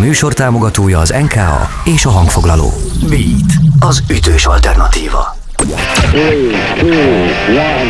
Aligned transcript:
műsor 0.00 0.32
támogatója 0.32 0.98
az 0.98 1.10
NKA 1.10 1.68
és 1.84 2.04
a 2.04 2.10
hangfoglaló. 2.10 2.72
Beat, 3.08 3.52
az 3.78 4.02
ütős 4.10 4.46
alternatíva. 4.46 5.36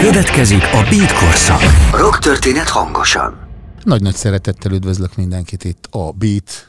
Következik 0.00 0.62
a 0.62 0.86
Beat 0.90 1.12
korszak. 1.12 1.60
Rock 1.92 2.18
történet 2.18 2.68
hangosan. 2.68 3.38
Nagy-nagy 3.84 4.14
szeretettel 4.14 4.72
üdvözlök 4.72 5.16
mindenkit 5.16 5.64
itt 5.64 5.88
a 5.90 6.12
Beat 6.12 6.68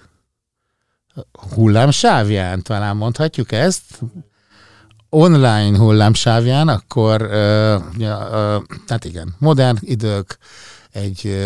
hullámsávján, 1.53 2.61
talán 2.61 2.95
mondhatjuk 2.95 3.51
ezt 3.51 3.81
online 5.09 5.77
hullámsávján, 5.77 6.67
akkor 6.67 7.21
uh, 7.21 7.81
uh, 7.97 8.63
hát 8.87 9.05
igen, 9.05 9.35
modern 9.37 9.77
idők, 9.79 10.37
egy 10.91 11.37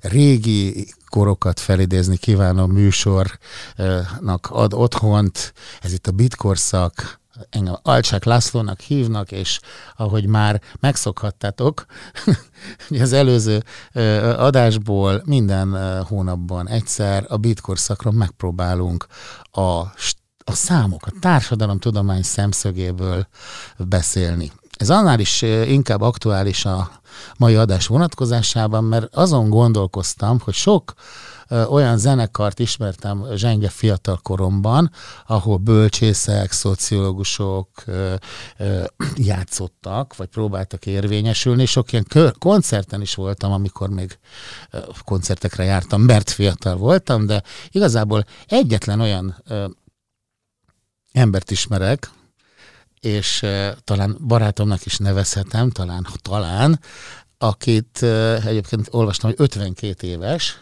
régi 0.00 0.94
korokat 1.06 1.60
felidézni 1.60 2.16
kívánó 2.16 2.66
műsornak 2.66 4.48
ad 4.50 4.74
otthont. 4.74 5.52
Ez 5.80 5.92
itt 5.92 6.06
a 6.06 6.12
bitkorszak, 6.12 7.20
engem 7.50 7.78
Alcsák 7.82 8.24
Lászlónak 8.24 8.80
hívnak, 8.80 9.32
és 9.32 9.60
ahogy 9.96 10.26
már 10.26 10.60
megszokhattátok, 10.80 11.84
az 13.00 13.12
előző 13.12 13.62
adásból 14.36 15.22
minden 15.24 16.02
hónapban 16.02 16.68
egyszer 16.68 17.24
a 17.28 17.36
bitkorszakra 17.36 18.10
megpróbálunk 18.10 19.06
a 19.50 19.82
a 20.46 20.52
számok, 20.52 21.06
a 21.06 21.12
társadalomtudomány 21.20 22.22
szemszögéből 22.22 23.26
beszélni. 23.78 24.52
Ez 24.76 24.90
annál 24.90 25.20
is 25.20 25.42
inkább 25.66 26.00
aktuális 26.00 26.64
a 26.64 26.90
mai 27.36 27.54
adás 27.54 27.86
vonatkozásában, 27.86 28.84
mert 28.84 29.14
azon 29.14 29.48
gondolkoztam, 29.48 30.40
hogy 30.40 30.54
sok 30.54 30.94
olyan 31.68 31.98
zenekart 31.98 32.58
ismertem 32.58 33.24
zsenge 33.34 33.68
fiatal 33.68 34.18
koromban, 34.22 34.90
ahol 35.26 35.56
bölcsészek, 35.56 36.52
szociológusok 36.52 37.68
játszottak, 39.16 40.16
vagy 40.16 40.28
próbáltak 40.28 40.86
érvényesülni, 40.86 41.66
sok 41.66 41.92
ilyen 41.92 42.06
koncerten 42.38 43.00
is 43.00 43.14
voltam, 43.14 43.52
amikor 43.52 43.88
még 43.88 44.18
koncertekre 45.04 45.64
jártam, 45.64 46.00
mert 46.00 46.30
fiatal 46.30 46.76
voltam, 46.76 47.26
de 47.26 47.42
igazából 47.70 48.24
egyetlen 48.46 49.00
olyan 49.00 49.42
embert 51.12 51.50
ismerek, 51.50 52.10
és 53.04 53.46
talán 53.84 54.16
barátomnak 54.26 54.86
is 54.86 54.98
nevezhetem, 54.98 55.70
talán, 55.70 56.06
talán, 56.22 56.80
akit 57.38 57.98
uh, 58.02 58.46
egyébként 58.46 58.88
olvastam, 58.90 59.30
hogy 59.30 59.40
52 59.40 60.06
éves, 60.06 60.58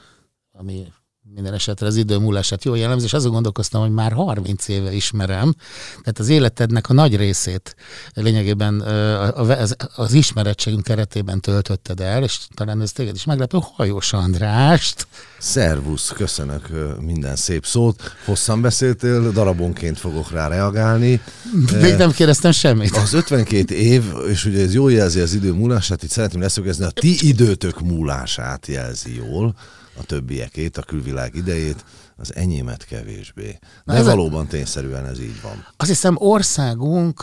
ami 0.52 0.92
minden 1.34 1.54
esetre 1.54 1.86
az 1.86 1.96
idő 1.96 2.18
múlását 2.18 2.64
jól 2.64 2.78
jellemzi, 2.78 3.04
és 3.04 3.12
azon 3.12 3.32
gondolkoztam, 3.32 3.80
hogy 3.80 3.90
már 3.90 4.12
30 4.12 4.68
éve 4.68 4.92
ismerem, 4.92 5.54
tehát 5.90 6.18
az 6.18 6.28
életednek 6.28 6.88
a 6.88 6.92
nagy 6.92 7.16
részét 7.16 7.76
lényegében 8.14 8.80
az, 8.80 9.76
az 9.94 10.12
ismerettségünk 10.12 10.82
keretében 10.82 11.40
töltötted 11.40 12.00
el, 12.00 12.22
és 12.22 12.38
talán 12.54 12.80
ez 12.80 12.92
téged 12.92 13.14
is 13.14 13.24
meglepő, 13.24 13.58
Hajós 13.60 14.12
Andrást. 14.12 15.06
Szervusz, 15.38 16.08
köszönök 16.08 16.68
minden 17.00 17.36
szép 17.36 17.66
szót. 17.66 18.02
Hosszan 18.24 18.60
beszéltél, 18.60 19.30
darabonként 19.30 19.98
fogok 19.98 20.30
rá 20.30 20.48
reagálni. 20.48 21.20
Még 21.82 21.94
nem 21.94 22.10
kérdeztem 22.10 22.50
semmit. 22.50 22.96
Az 22.96 23.12
52 23.12 23.74
év, 23.74 24.04
és 24.28 24.44
ugye 24.44 24.62
ez 24.62 24.74
jól 24.74 24.92
jelzi 24.92 25.20
az 25.20 25.34
idő 25.34 25.52
múlását, 25.52 26.02
itt 26.02 26.10
szeretném 26.10 26.40
leszögezni, 26.40 26.84
a 26.84 26.90
ti 26.90 27.28
időtök 27.28 27.80
múlását 27.80 28.66
jelzi 28.66 29.16
jól 29.16 29.54
a 29.98 30.02
többiekét, 30.04 30.76
a 30.76 30.82
külvilág 30.82 31.34
idejét, 31.34 31.84
az 32.16 32.34
enyémet 32.34 32.84
kevésbé. 32.84 33.58
De 33.84 33.92
ez 33.92 34.06
valóban 34.06 34.44
a... 34.44 34.48
tényszerűen 34.48 35.06
ez 35.06 35.20
így 35.20 35.42
van. 35.42 35.66
Azt 35.76 35.88
hiszem 35.88 36.16
országunk 36.18 37.22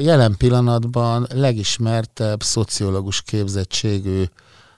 jelen 0.00 0.34
pillanatban 0.38 1.26
legismertebb 1.34 2.42
szociológus 2.42 3.22
képzettségű 3.22 4.24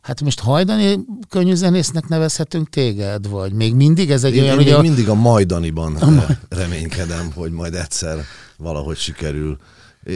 Hát 0.03 0.21
most 0.21 0.41
hajdani 0.41 0.99
könnyűzenésznek 1.29 2.09
nevezhetünk 2.09 2.69
téged, 2.69 3.29
vagy 3.29 3.53
még 3.53 3.75
mindig 3.75 4.11
ez 4.11 4.25
egy 4.25 4.35
én, 4.35 4.43
olyan... 4.43 4.59
Én 4.59 4.65
még 4.65 4.75
a... 4.75 4.81
mindig 4.81 5.09
a 5.09 5.15
majdaniban 5.15 5.97
a 5.97 6.27
reménykedem, 6.49 7.33
hogy 7.35 7.51
majd 7.51 7.75
egyszer 7.75 8.25
valahogy 8.57 8.97
sikerül. 8.97 9.59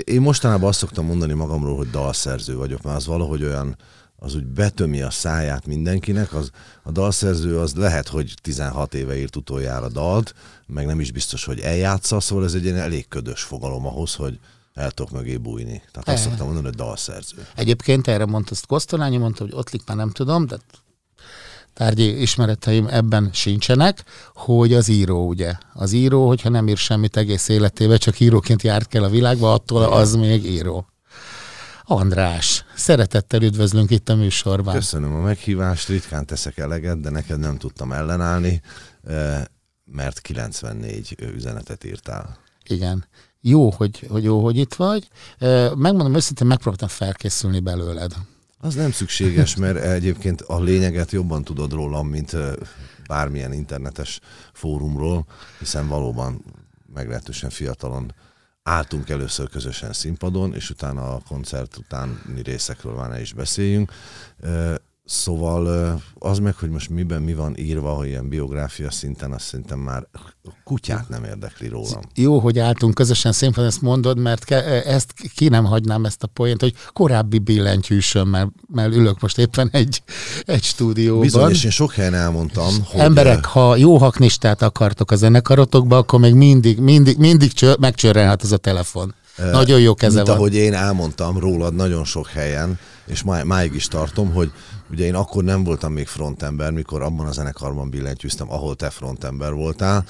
Én 0.04 0.20
mostanában 0.20 0.68
azt 0.68 0.78
szoktam 0.78 1.06
mondani 1.06 1.32
magamról, 1.32 1.76
hogy 1.76 1.90
dalszerző 1.90 2.56
vagyok, 2.56 2.82
mert 2.82 2.96
az 2.96 3.06
valahogy 3.06 3.44
olyan 3.44 3.76
az 4.18 4.34
úgy 4.34 4.44
betömi 4.46 5.02
a 5.02 5.10
száját 5.10 5.66
mindenkinek, 5.66 6.34
az, 6.34 6.50
a 6.82 6.90
dalszerző 6.90 7.58
az 7.58 7.74
lehet, 7.74 8.08
hogy 8.08 8.34
16 8.42 8.94
éve 8.94 9.18
írt 9.18 9.36
utoljára 9.36 9.88
dalt, 9.88 10.34
meg 10.66 10.86
nem 10.86 11.00
is 11.00 11.10
biztos, 11.10 11.44
hogy 11.44 11.60
eljátsza, 11.60 12.20
szóval 12.20 12.44
ez 12.44 12.54
egy 12.54 12.64
ilyen 12.64 12.76
elég 12.76 13.08
ködös 13.08 13.42
fogalom 13.42 13.86
ahhoz, 13.86 14.14
hogy 14.14 14.38
el 14.74 14.90
tudok 14.90 15.12
mögé 15.12 15.36
bújni. 15.36 15.82
Tehát 15.92 16.08
azt 16.08 16.22
szoktam 16.22 16.46
mondani, 16.46 16.66
hogy 16.66 16.76
dalszerző. 16.76 17.46
Egyébként 17.54 18.08
erre 18.08 18.26
mondta 18.26 18.50
ezt 18.52 18.66
Kosztolányi, 18.66 19.16
mondta, 19.16 19.42
hogy 19.42 19.52
ott 19.54 19.86
már 19.86 19.96
nem 19.96 20.10
tudom, 20.10 20.46
de 20.46 20.56
tárgyi 21.74 22.20
ismereteim 22.20 22.86
ebben 22.86 23.30
sincsenek, 23.32 24.04
hogy 24.34 24.74
az 24.74 24.88
író, 24.88 25.26
ugye. 25.26 25.52
Az 25.72 25.92
író, 25.92 26.26
hogyha 26.26 26.48
nem 26.48 26.68
ír 26.68 26.76
semmit 26.76 27.16
egész 27.16 27.48
életébe, 27.48 27.96
csak 27.96 28.20
íróként 28.20 28.62
járt 28.62 28.88
kell 28.88 29.02
a 29.02 29.08
világba, 29.08 29.52
attól 29.52 29.82
az 29.82 30.14
még 30.14 30.44
író. 30.44 30.86
András, 31.88 32.64
szeretettel 32.74 33.42
üdvözlünk 33.42 33.90
itt 33.90 34.08
a 34.08 34.14
műsorban. 34.14 34.74
Köszönöm 34.74 35.14
a 35.14 35.20
meghívást, 35.20 35.88
ritkán 35.88 36.26
teszek 36.26 36.58
eleget, 36.58 37.00
de 37.00 37.10
neked 37.10 37.38
nem 37.38 37.56
tudtam 37.56 37.92
ellenállni, 37.92 38.60
eh, 39.04 39.44
mert 39.84 40.20
94 40.20 41.16
üzenetet 41.34 41.84
írtál. 41.84 42.38
Igen. 42.64 43.04
Jó, 43.40 43.70
hogy, 43.70 44.06
hogy 44.08 44.24
jó, 44.24 44.44
hogy 44.44 44.56
itt 44.56 44.74
vagy. 44.74 45.08
Eh, 45.38 45.70
megmondom 45.74 46.14
őszintén, 46.14 46.46
megpróbáltam 46.46 46.88
felkészülni 46.88 47.60
belőled. 47.60 48.12
Az 48.58 48.74
nem 48.74 48.90
szükséges, 48.90 49.56
mert 49.56 49.78
egyébként 49.78 50.40
a 50.40 50.60
lényeget 50.60 51.10
jobban 51.10 51.44
tudod 51.44 51.72
rólam, 51.72 52.08
mint 52.08 52.32
eh, 52.32 52.52
bármilyen 53.06 53.52
internetes 53.52 54.20
fórumról, 54.52 55.26
hiszen 55.58 55.88
valóban 55.88 56.44
meglehetősen 56.94 57.50
fiatalon 57.50 58.12
álltunk 58.66 59.08
először 59.08 59.48
közösen 59.48 59.92
színpadon, 59.92 60.54
és 60.54 60.70
utána 60.70 61.14
a 61.14 61.20
koncert 61.28 61.76
utáni 61.76 62.42
részekről 62.42 62.94
már 62.94 63.08
ne 63.08 63.20
is 63.20 63.32
beszéljünk. 63.32 63.92
Szóval 65.06 65.94
az 66.18 66.38
meg, 66.38 66.54
hogy 66.54 66.70
most 66.70 66.90
miben 66.90 67.22
mi 67.22 67.34
van 67.34 67.56
írva, 67.56 67.92
hogy 67.92 68.06
ilyen 68.06 68.28
biográfia 68.28 68.90
szinten, 68.90 69.32
azt 69.32 69.44
szerintem 69.44 69.78
már 69.78 70.06
kutyát 70.64 71.08
nem 71.08 71.24
érdekli 71.24 71.68
rólam. 71.68 72.00
Jó, 72.14 72.38
hogy 72.38 72.58
álltunk 72.58 72.94
közösen 72.94 73.32
színpadon, 73.32 73.68
ezt 73.68 73.82
mondod, 73.82 74.18
mert 74.18 74.44
ke- 74.44 74.86
ezt 74.86 75.12
ki 75.34 75.48
nem 75.48 75.64
hagynám 75.64 76.04
ezt 76.04 76.22
a 76.22 76.26
poént, 76.26 76.60
hogy 76.60 76.74
korábbi 76.92 77.38
billentyűsöm, 77.38 78.28
mert, 78.28 78.48
mert 78.72 78.94
ülök 78.94 79.20
most 79.20 79.38
éppen 79.38 79.68
egy, 79.72 80.02
egy 80.44 80.62
stúdióban. 80.62 81.22
Bizony, 81.22 81.50
és 81.50 81.64
én 81.64 81.70
sok 81.70 81.92
helyen 81.92 82.14
elmondtam, 82.14 82.74
hogy... 82.84 83.00
Emberek, 83.00 83.44
ha 83.44 83.76
jó 83.76 83.96
haknistát 83.96 84.62
akartok 84.62 85.10
a 85.10 85.16
zenekarotokba, 85.16 85.96
akkor 85.96 86.20
még 86.20 86.34
mindig, 86.34 86.78
mindig, 86.78 87.18
mindig 87.18 87.52
csör, 87.52 87.78
megcsörrenhet 87.78 88.42
az 88.42 88.52
a 88.52 88.56
telefon. 88.56 89.14
Nagyon 89.36 89.80
jó 89.80 89.94
keze 89.94 90.14
mint 90.14 90.26
van. 90.26 90.36
ahogy 90.36 90.54
én 90.54 90.74
elmondtam 90.74 91.38
rólad 91.38 91.74
nagyon 91.74 92.04
sok 92.04 92.26
helyen, 92.26 92.78
és 93.06 93.22
má, 93.22 93.42
máig 93.42 93.74
is 93.74 93.88
tartom, 93.88 94.32
hogy 94.32 94.52
ugye 94.90 95.04
én 95.04 95.14
akkor 95.14 95.44
nem 95.44 95.64
voltam 95.64 95.92
még 95.92 96.06
frontember, 96.06 96.70
mikor 96.70 97.02
abban 97.02 97.26
a 97.26 97.32
zenekarban 97.32 97.90
billentyűztem, 97.90 98.52
ahol 98.52 98.76
te 98.76 98.90
frontember 98.90 99.52
voltál, 99.52 100.04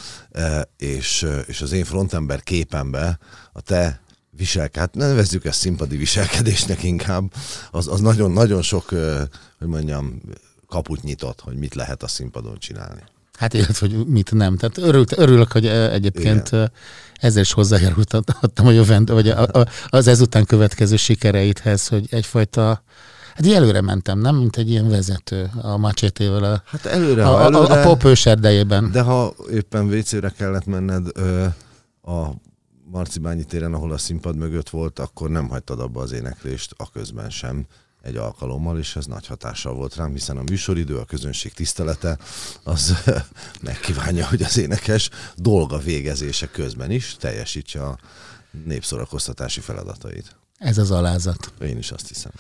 és, 0.76 1.26
és 1.47 1.60
az 1.60 1.72
én 1.72 1.84
frontember 1.84 2.42
képembe 2.42 3.19
a 3.53 3.60
te 3.60 4.00
viselkedés, 4.31 4.81
hát 4.81 4.94
nevezzük 4.94 5.44
ezt 5.44 5.59
színpadi 5.59 5.97
viselkedésnek 5.97 6.82
inkább, 6.82 7.32
az, 7.70 7.88
az 7.88 8.00
nagyon, 8.00 8.31
nagyon 8.31 8.62
sok, 8.62 8.88
hogy 9.59 9.69
mondjam, 9.69 10.20
kaput 10.69 11.03
nyitott, 11.03 11.41
hogy 11.41 11.56
mit 11.56 11.75
lehet 11.75 12.03
a 12.03 12.09
színpadon 12.09 12.59
csinálni. 12.59 13.03
Hát 13.38 13.54
illetve, 13.54 13.89
hogy 13.89 14.06
mit 14.06 14.33
nem. 14.33 14.56
Tehát 14.56 14.78
örült, 14.78 15.18
örülök, 15.18 15.53
hogy 15.53 15.66
egyébként 15.66 16.48
Igen. 16.48 16.72
ezzel 17.15 17.42
is 17.42 17.53
hozzájárultam 17.53 18.22
a 18.54 18.71
jövend, 18.71 19.10
vagy 19.10 19.28
a, 19.28 19.42
a, 19.42 19.66
az 19.86 20.06
ezután 20.06 20.45
következő 20.45 20.97
sikereidhez, 20.97 21.89
hogy 21.89 22.06
egyfajta 22.10 22.83
Hát 23.36 23.47
így 23.47 23.53
előre 23.53 23.80
mentem, 23.80 24.18
nem? 24.18 24.36
Mint 24.36 24.56
egy 24.56 24.71
ilyen 24.71 24.88
vezető 24.88 25.50
a 25.62 25.77
macsétével 25.77 26.44
a, 26.44 26.62
hát 26.66 26.86
előre, 26.86 27.28
a, 27.28 27.41
előre, 27.41 27.74
a, 27.74 27.80
a 27.80 27.83
pop 27.83 28.04
őserdejében. 28.04 28.91
De 28.91 29.00
ha 29.00 29.34
éppen 29.50 29.86
WC-re 29.86 30.30
kellett 30.30 30.66
menned 30.66 31.06
ö, 31.15 31.47
a 32.03 32.30
Marcibányi 32.91 33.44
téren, 33.44 33.74
ahol 33.74 33.92
a 33.92 33.98
színpad 33.98 34.36
mögött 34.36 34.68
volt, 34.68 34.98
akkor 34.98 35.30
nem 35.30 35.48
hagytad 35.48 35.80
abba 35.80 36.00
az 36.00 36.12
éneklést 36.12 36.74
a 36.77 36.91
közben 36.91 37.30
sem 37.30 37.66
egy 38.03 38.16
alkalommal, 38.16 38.78
és 38.78 38.97
ez 38.97 39.06
nagy 39.06 39.27
hatással 39.27 39.74
volt 39.74 39.97
rám, 39.97 40.12
hiszen 40.12 40.36
a 40.36 40.42
műsoridő, 40.42 40.97
a 40.97 41.04
közönség 41.04 41.53
tisztelete, 41.53 42.18
az 42.62 42.94
megkívánja, 43.62 44.27
hogy 44.27 44.42
az 44.42 44.59
énekes 44.59 45.10
dolga 45.36 45.78
végezése 45.78 46.47
közben 46.47 46.91
is 46.91 47.16
teljesítse 47.16 47.83
a 47.83 47.98
népszorakoztatási 48.65 49.60
feladatait. 49.60 50.36
Ez 50.59 50.78
az 50.78 50.91
alázat. 50.91 51.53
Én 51.60 51.78
is 51.78 51.91
azt 51.91 52.09
hiszem. 52.09 52.33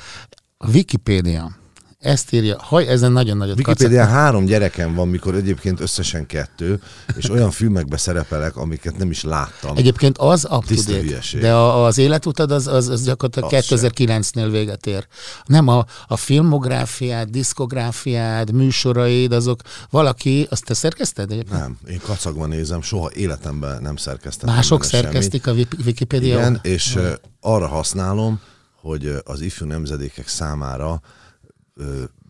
A 0.58 0.68
Wikipédia 0.70 1.56
ezt 1.98 2.32
írja, 2.32 2.56
haj, 2.58 2.86
ezen 2.86 3.12
nagyon 3.12 3.36
nagyot 3.36 3.56
Wikipédián 3.56 4.08
három 4.08 4.44
gyerekem 4.44 4.94
van, 4.94 5.08
mikor 5.08 5.34
egyébként 5.34 5.80
összesen 5.80 6.26
kettő, 6.26 6.80
és 7.16 7.30
olyan 7.30 7.50
filmekbe 7.50 7.96
szerepelek, 7.96 8.56
amiket 8.56 8.96
nem 8.98 9.10
is 9.10 9.22
láttam. 9.22 9.76
Egyébként 9.76 10.18
az 10.18 10.48
hülyeség. 10.86 11.40
de 11.40 11.52
a, 11.54 11.84
az 11.84 11.98
életutad 11.98 12.50
az, 12.50 12.66
az, 12.66 12.88
az 12.88 13.04
gyakorlatilag 13.04 13.52
Az 13.52 13.66
2009-nél 13.68 14.48
véget 14.50 14.86
ér. 14.86 15.06
Nem 15.44 15.68
a, 15.68 15.84
a 16.06 16.16
filmográfiád, 16.16 17.28
diszkográfiád, 17.28 18.52
műsoraid, 18.52 19.32
azok 19.32 19.60
valaki, 19.90 20.46
azt 20.50 20.64
te 20.64 20.74
szerkeszted 20.74 21.30
egyébként? 21.30 21.60
Nem, 21.60 21.78
én 21.90 22.00
kacagva 22.02 22.46
nézem, 22.46 22.82
soha 22.82 23.10
életemben 23.14 23.82
nem 23.82 23.96
szerkesztettem. 23.96 24.54
Mások 24.54 24.78
benne 24.80 24.90
semmit. 24.90 25.06
szerkesztik 25.06 25.46
a 25.46 25.52
Wik- 25.52 25.76
Wikipédia? 25.84 26.38
Igen, 26.38 26.58
és 26.62 26.98
arra 27.40 27.66
használom, 27.66 28.40
hogy 28.86 29.14
az 29.24 29.40
ifjú 29.40 29.66
nemzedékek 29.66 30.28
számára 30.28 31.00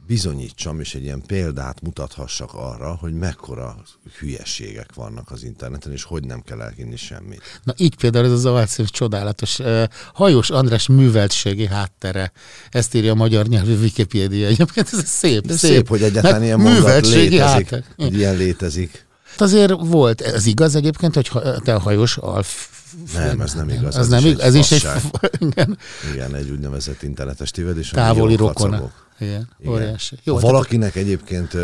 bizonyítsam, 0.06 0.80
és 0.80 0.94
egy 0.94 1.02
ilyen 1.02 1.22
példát 1.26 1.80
mutathassak 1.82 2.54
arra, 2.54 2.96
hogy 3.00 3.12
mekkora 3.12 3.76
hülyességek 4.18 4.94
vannak 4.94 5.30
az 5.30 5.42
interneten, 5.44 5.92
és 5.92 6.02
hogy 6.02 6.24
nem 6.24 6.42
kell 6.42 6.60
elhinni 6.60 6.96
semmit. 6.96 7.40
Na 7.62 7.74
így 7.76 7.96
például 7.96 8.24
ez 8.24 8.30
az 8.30 8.44
alcím 8.44 8.84
csodálatos. 8.86 9.58
Uh, 9.58 9.82
Hajós 10.14 10.50
András 10.50 10.86
műveltségi 10.86 11.66
háttere. 11.66 12.32
Ezt 12.70 12.94
írja 12.94 13.12
a 13.12 13.14
magyar 13.14 13.46
nyelvű 13.46 13.76
Wikipédia. 13.76 14.46
Egyébként 14.46 14.88
ez 14.92 15.04
szép, 15.08 15.46
De 15.46 15.56
szép. 15.56 15.70
szép, 15.70 15.88
hogy 15.88 16.02
egyáltalán 16.02 16.42
ilyen 16.42 16.60
mondat 16.60 17.06
létezik, 17.06 17.40
háttere. 17.40 17.84
ilyen 17.96 18.36
létezik. 18.36 19.06
Hát 19.30 19.40
Azért 19.40 19.72
volt, 19.78 20.20
ez 20.20 20.46
igaz 20.46 20.74
egyébként, 20.74 21.14
hogy 21.14 21.30
te 21.62 21.74
a 21.74 21.78
hajós 21.78 22.16
alf... 22.16 22.68
Nem, 23.14 23.40
ez 23.40 23.54
nem 23.54 23.68
igaz, 23.68 23.94
Ez, 23.96 24.00
ez 24.00 24.08
nem 24.08 24.18
is 24.18 24.24
igaz, 24.30 24.40
ez 24.42 24.54
is 24.54 24.70
egy 24.72 24.86
igen, 25.50 25.78
Igen, 26.12 26.34
egy 26.34 26.50
úgynevezett 26.50 27.02
internetes 27.02 27.50
tévedés. 27.50 27.88
távoli 27.88 28.36
rokona. 28.36 28.92
Igen, 29.18 29.48
Igen. 29.58 29.72
óriási. 29.72 30.18
Jó, 30.24 30.34
ha 30.34 30.40
tehát- 30.40 30.54
valakinek 30.54 30.94
egyébként 30.96 31.54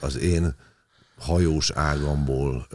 az 0.00 0.18
én 0.18 0.54
hajós 1.18 1.70
ágamból 1.70 2.66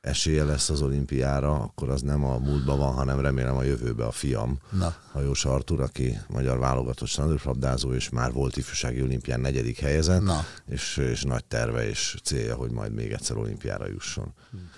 esélye 0.00 0.44
lesz 0.44 0.68
az 0.70 0.82
olimpiára, 0.82 1.54
akkor 1.54 1.90
az 1.90 2.00
nem 2.02 2.24
a 2.24 2.38
múltban 2.38 2.78
van, 2.78 2.92
hanem 2.92 3.20
remélem 3.20 3.56
a 3.56 3.62
jövőben 3.62 4.06
a 4.06 4.10
fiam, 4.10 4.58
Na. 4.70 4.94
Hajós 5.12 5.44
Artur, 5.44 5.80
aki 5.80 6.18
magyar 6.28 6.58
válogatott 6.58 7.08
strandőrlabdázó, 7.08 7.92
és 7.94 8.08
már 8.08 8.32
volt 8.32 8.56
ifjúsági 8.56 9.02
olimpián 9.02 9.40
negyedik 9.40 9.78
helyezett, 9.78 10.22
Na. 10.22 10.44
és, 10.68 10.96
és 10.96 11.22
nagy 11.22 11.44
terve 11.44 11.88
és 11.88 12.16
célja, 12.24 12.54
hogy 12.54 12.70
majd 12.70 12.92
még 12.92 13.12
egyszer 13.12 13.36
olimpiára 13.36 13.86
jusson. 13.88 14.34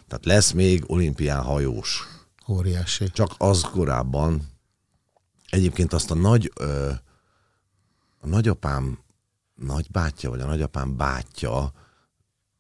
Tehát 0.09 0.25
lesz 0.25 0.51
még 0.53 0.85
olimpián 0.87 1.43
hajós. 1.43 2.07
Óriási. 2.49 3.11
Csak 3.11 3.35
az 3.39 3.61
korábban, 3.61 4.43
egyébként 5.51 5.93
azt 5.93 6.11
a 6.11 6.15
nagy, 6.15 6.53
ö, 6.55 6.91
a 8.19 8.27
nagyapám 8.27 8.99
nagybátyja, 9.55 10.31
vagy 10.31 10.41
a 10.41 10.47
nagyapám 10.47 10.97
bátyja 10.97 11.73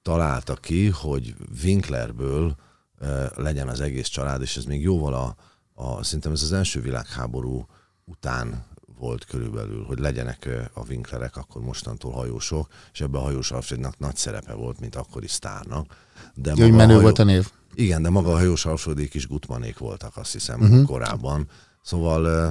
találta 0.02 0.54
ki, 0.54 0.88
hogy 0.88 1.34
Winklerből 1.62 2.56
ö, 2.98 3.26
legyen 3.34 3.68
az 3.68 3.80
egész 3.80 4.08
család, 4.08 4.42
és 4.42 4.56
ez 4.56 4.64
még 4.64 4.82
jóval 4.82 5.14
a, 5.14 5.36
a 5.74 6.04
szerintem 6.04 6.32
ez 6.32 6.42
az 6.42 6.52
első 6.52 6.80
világháború 6.80 7.66
után 8.04 8.66
volt 8.98 9.24
körülbelül, 9.24 9.84
hogy 9.84 9.98
legyenek 9.98 10.44
ö, 10.44 10.60
a 10.72 10.86
Winklerek 10.88 11.36
akkor 11.36 11.62
mostantól 11.62 12.12
hajósok, 12.12 12.68
és 12.92 13.00
ebben 13.00 13.20
a 13.20 13.24
hajós 13.24 13.50
Alfrednak 13.50 13.98
nagy 13.98 14.16
szerepe 14.16 14.52
volt, 14.52 14.80
mint 14.80 14.94
akkori 14.96 15.28
sztárnak. 15.28 15.96
De 16.34 16.50
maga 16.50 16.66
menő 16.66 16.86
hajó- 16.92 17.00
volt 17.00 17.18
a 17.18 17.24
név. 17.24 17.50
igen, 17.74 18.02
de 18.02 18.10
maga 18.10 18.30
a 18.30 18.36
hajós 18.36 18.66
alsódék 18.66 19.14
is 19.14 19.28
Gutmanék 19.28 19.78
voltak, 19.78 20.16
azt 20.16 20.32
hiszem, 20.32 20.60
uh-huh. 20.60 20.86
korábban. 20.86 21.48
Szóval 21.82 22.24
ö, 22.24 22.48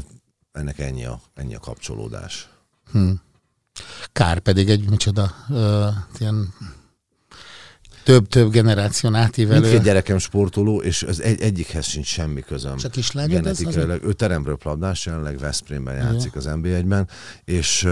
ennek 0.52 0.80
ennyi 0.80 1.06
a, 1.06 1.22
ennyi 1.34 1.56
a 1.56 1.60
kapcsolódás. 1.60 2.50
Kár 4.12 4.40
pedig 4.40 4.70
egy 4.70 4.90
micsoda 4.90 5.32
uh, 5.50 5.88
ilyen 6.18 6.54
több-több 8.08 8.52
generáción 8.52 9.16
átívelő. 9.16 9.60
Mindkét 9.60 9.82
gyerekem 9.82 10.18
sportoló, 10.18 10.82
és 10.82 11.04
az 11.04 11.22
egy, 11.22 11.42
egyikhez 11.42 11.86
sincs 11.86 12.06
semmi 12.08 12.42
közöm. 12.42 12.78
Csak 12.78 12.92
kislányod 12.92 13.46
ez 13.46 13.60
Genetikailag. 13.60 14.04
Ő 14.04 14.14
teremről 14.14 14.58
labdás, 14.64 15.06
jelenleg 15.06 15.38
Veszprémben 15.38 15.96
játszik 15.96 16.36
az 16.36 16.50
NB1-ben, 16.50 17.08
és, 17.44 17.88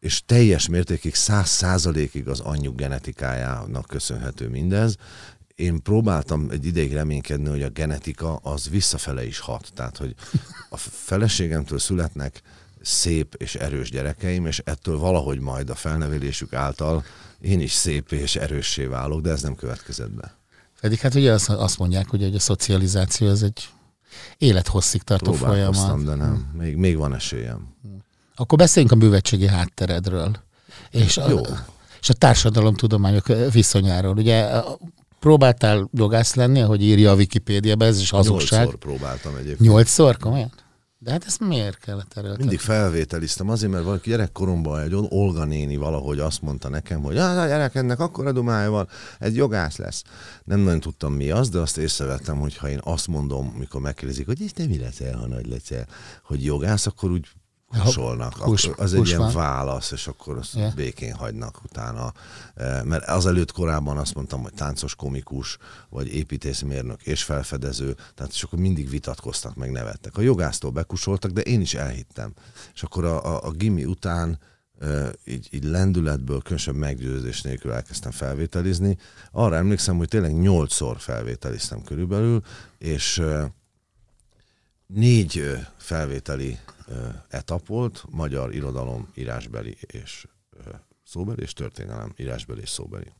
és 0.00 0.22
teljes 0.26 0.68
mértékig, 0.68 1.14
száz 1.14 1.48
százalékig 1.48 2.28
az 2.28 2.40
anyjuk 2.40 2.76
genetikájának 2.76 3.86
köszönhető 3.86 4.48
mindez. 4.48 4.96
Én 5.54 5.82
próbáltam 5.82 6.46
egy 6.50 6.66
ideig 6.66 6.92
reménykedni, 6.92 7.48
hogy 7.48 7.62
a 7.62 7.68
genetika 7.68 8.36
az 8.36 8.68
visszafele 8.70 9.26
is 9.26 9.38
hat. 9.38 9.70
Tehát, 9.74 9.96
hogy 9.96 10.14
a 10.70 10.76
feleségemtől 10.76 11.78
születnek 11.78 12.42
szép 12.80 13.34
és 13.38 13.54
erős 13.54 13.90
gyerekeim, 13.90 14.46
és 14.46 14.62
ettől 14.64 14.98
valahogy 14.98 15.40
majd 15.40 15.70
a 15.70 15.74
felnevelésük 15.74 16.52
által 16.52 17.04
én 17.40 17.60
is 17.60 17.72
szép 17.72 18.12
és 18.12 18.36
erőssé 18.36 18.84
válok, 18.84 19.20
de 19.20 19.30
ez 19.30 19.42
nem 19.42 19.54
következett 19.54 20.10
be. 20.10 20.34
Pedig 20.80 20.98
hát 20.98 21.14
ugye 21.14 21.32
azt, 21.32 21.48
azt 21.48 21.78
mondják, 21.78 22.08
hogy, 22.08 22.22
hogy 22.22 22.34
a 22.34 22.38
szocializáció 22.38 23.28
az 23.28 23.42
egy 23.42 23.68
élethosszig 24.38 25.02
tartó 25.02 25.32
folyamat. 25.32 26.04
De 26.04 26.14
nem. 26.14 26.50
Még, 26.58 26.76
még 26.76 26.96
van 26.96 27.14
esélyem. 27.14 27.74
Akkor 28.34 28.58
beszéljünk 28.58 28.94
a 28.94 28.96
művetségi 28.96 29.46
hátteredről. 29.46 30.36
És 30.90 31.16
a, 31.16 31.28
Jó. 31.28 31.40
és 32.00 32.08
a 32.08 32.12
társadalomtudományok 32.12 33.26
viszonyáról. 33.52 34.16
Ugye 34.16 34.50
próbáltál 35.20 35.88
jogász 35.92 36.34
lenni, 36.34 36.60
ahogy 36.60 36.82
írja 36.82 37.10
a 37.10 37.14
Wikipédia, 37.14 37.74
ez 37.78 38.00
is 38.00 38.10
hazugság. 38.10 38.60
Nyolcszor 38.60 38.78
próbáltam 38.78 39.36
egyébként. 39.36 39.60
Nyolcszor? 39.68 40.16
Komolyan? 40.16 40.52
De 41.06 41.12
hát 41.12 41.24
ezt 41.26 41.40
miért 41.40 41.78
kellett 41.78 42.16
erőltetni? 42.16 42.44
Mindig 42.44 42.60
felvételiztem 42.60 43.48
azért, 43.48 43.72
mert 43.72 43.84
valaki 43.84 44.10
gyerekkoromban 44.10 44.80
egy 44.80 44.94
Olga 45.08 45.44
néni 45.44 45.76
valahogy 45.76 46.18
azt 46.18 46.42
mondta 46.42 46.68
nekem, 46.68 47.02
hogy 47.02 47.16
ah, 47.16 47.38
a 47.38 47.46
gyerek 47.46 47.74
ennek 47.74 48.00
akkora 48.00 48.32
dumája 48.32 48.70
van, 48.70 48.88
egy 49.18 49.36
jogász 49.36 49.76
lesz. 49.76 50.02
Nem 50.44 50.60
nagyon 50.60 50.80
tudtam 50.80 51.12
mi 51.12 51.30
az, 51.30 51.48
de 51.48 51.58
azt 51.58 51.78
észrevettem, 51.78 52.36
hogy 52.36 52.56
ha 52.56 52.68
én 52.68 52.80
azt 52.82 53.06
mondom, 53.06 53.54
mikor 53.58 53.80
megkérdezik, 53.80 54.26
hogy 54.26 54.40
és 54.40 54.52
te 54.52 54.66
mi 54.66 54.78
leszel, 54.78 55.16
ha 55.16 55.26
nagy 55.26 55.46
leszel, 55.46 55.86
hogy 56.22 56.44
jogász, 56.44 56.86
akkor 56.86 57.10
úgy 57.10 57.26
hús- 58.38 58.64
Akkor 58.66 58.84
az 58.84 58.92
egy 58.92 58.98
hús 58.98 59.08
ilyen 59.08 59.20
van. 59.20 59.32
válasz, 59.34 59.90
és 59.90 60.06
akkor 60.06 60.36
azt 60.38 60.54
Ja. 60.54 60.72
békén 60.76 61.14
hagynak 61.14 61.64
utána. 61.64 62.12
Eh, 62.54 62.82
Mert 62.82 63.04
azelőtt 63.08 63.52
korábban 63.52 63.98
azt 63.98 64.14
mondtam, 64.14 64.42
hogy 64.42 64.54
táncos 64.54 64.94
komikus, 64.94 65.58
vagy 65.88 66.14
építészmérnök 66.14 67.02
és 67.02 67.22
felfedező, 67.22 67.96
tehát 68.14 68.32
és 68.32 68.42
akkor 68.42 68.58
mindig 68.58 68.90
vitatkoztak, 68.90 69.54
meg 69.54 69.70
nevettek. 69.70 70.16
A 70.16 70.20
jogásztól 70.20 70.70
bekusoltak, 70.70 71.30
de 71.30 71.40
én 71.40 71.60
is 71.60 71.74
elhittem. 71.74 72.32
És 72.74 72.82
akkor 72.82 73.04
a, 73.04 73.24
a, 73.24 73.46
a 73.46 73.50
gimi 73.50 73.84
után 73.84 74.38
eh, 74.80 75.08
így, 75.24 75.48
így 75.50 75.64
lendületből, 75.64 76.40
különösebb 76.42 76.74
meggyőzés 76.74 77.42
nélkül 77.42 77.72
elkezdtem 77.72 78.10
felvételizni. 78.10 78.96
Arra 79.32 79.56
emlékszem, 79.56 79.96
hogy 79.96 80.08
tényleg 80.08 80.34
nyolcszor 80.40 81.00
felvételiztem 81.00 81.82
körülbelül, 81.82 82.42
és 82.78 83.18
eh, 83.18 83.44
négy 84.86 85.58
felvételi 85.76 86.58
etap 87.28 87.66
volt, 87.66 88.04
magyar 88.10 88.54
irodalom, 88.54 89.08
írásbeli 89.14 89.76
és 89.80 90.26
szóbeli, 91.04 91.42
és 91.42 91.52
történelem, 91.52 92.12
írásbeli 92.16 92.60
és 92.60 92.68
szóbeli. 92.68 93.12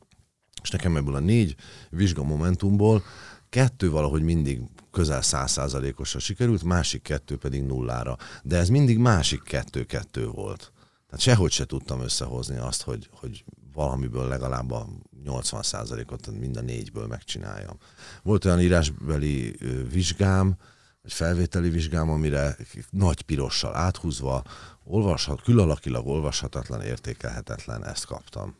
És 0.61 0.69
nekem 0.69 0.95
ebből 0.95 1.15
a 1.15 1.19
négy 1.19 1.55
vizsgamomentumból 1.89 3.03
kettő 3.49 3.89
valahogy 3.89 4.21
mindig 4.21 4.61
közel 4.91 5.21
százszázalékosra 5.21 6.19
sikerült, 6.19 6.63
másik 6.63 7.01
kettő 7.01 7.37
pedig 7.37 7.63
nullára. 7.63 8.17
De 8.43 8.57
ez 8.57 8.69
mindig 8.69 8.97
másik 8.97 9.43
kettő-kettő 9.43 10.27
volt. 10.27 10.71
Tehát 11.05 11.21
sehogy 11.21 11.51
se 11.51 11.65
tudtam 11.65 12.01
összehozni 12.01 12.57
azt, 12.57 12.81
hogy, 12.81 13.09
hogy 13.11 13.43
valamiből 13.73 14.27
legalább 14.27 14.71
a 14.71 14.87
80 15.23 15.61
százalékot 15.61 16.31
mind 16.39 16.57
a 16.57 16.61
négyből 16.61 17.07
megcsináljam. 17.07 17.77
Volt 18.23 18.45
olyan 18.45 18.61
írásbeli 18.61 19.55
vizsgám, 19.91 20.55
egy 21.07 21.13
felvételi 21.13 21.69
vizsgám, 21.69 22.09
amire 22.09 22.55
nagy 22.89 23.21
pirossal 23.21 23.75
áthúzva, 23.75 24.43
olvashat, 24.83 25.41
külalakilag 25.41 26.07
olvashatatlan, 26.07 26.81
értékelhetetlen, 26.81 27.85
ezt 27.85 28.05
kaptam. 28.05 28.55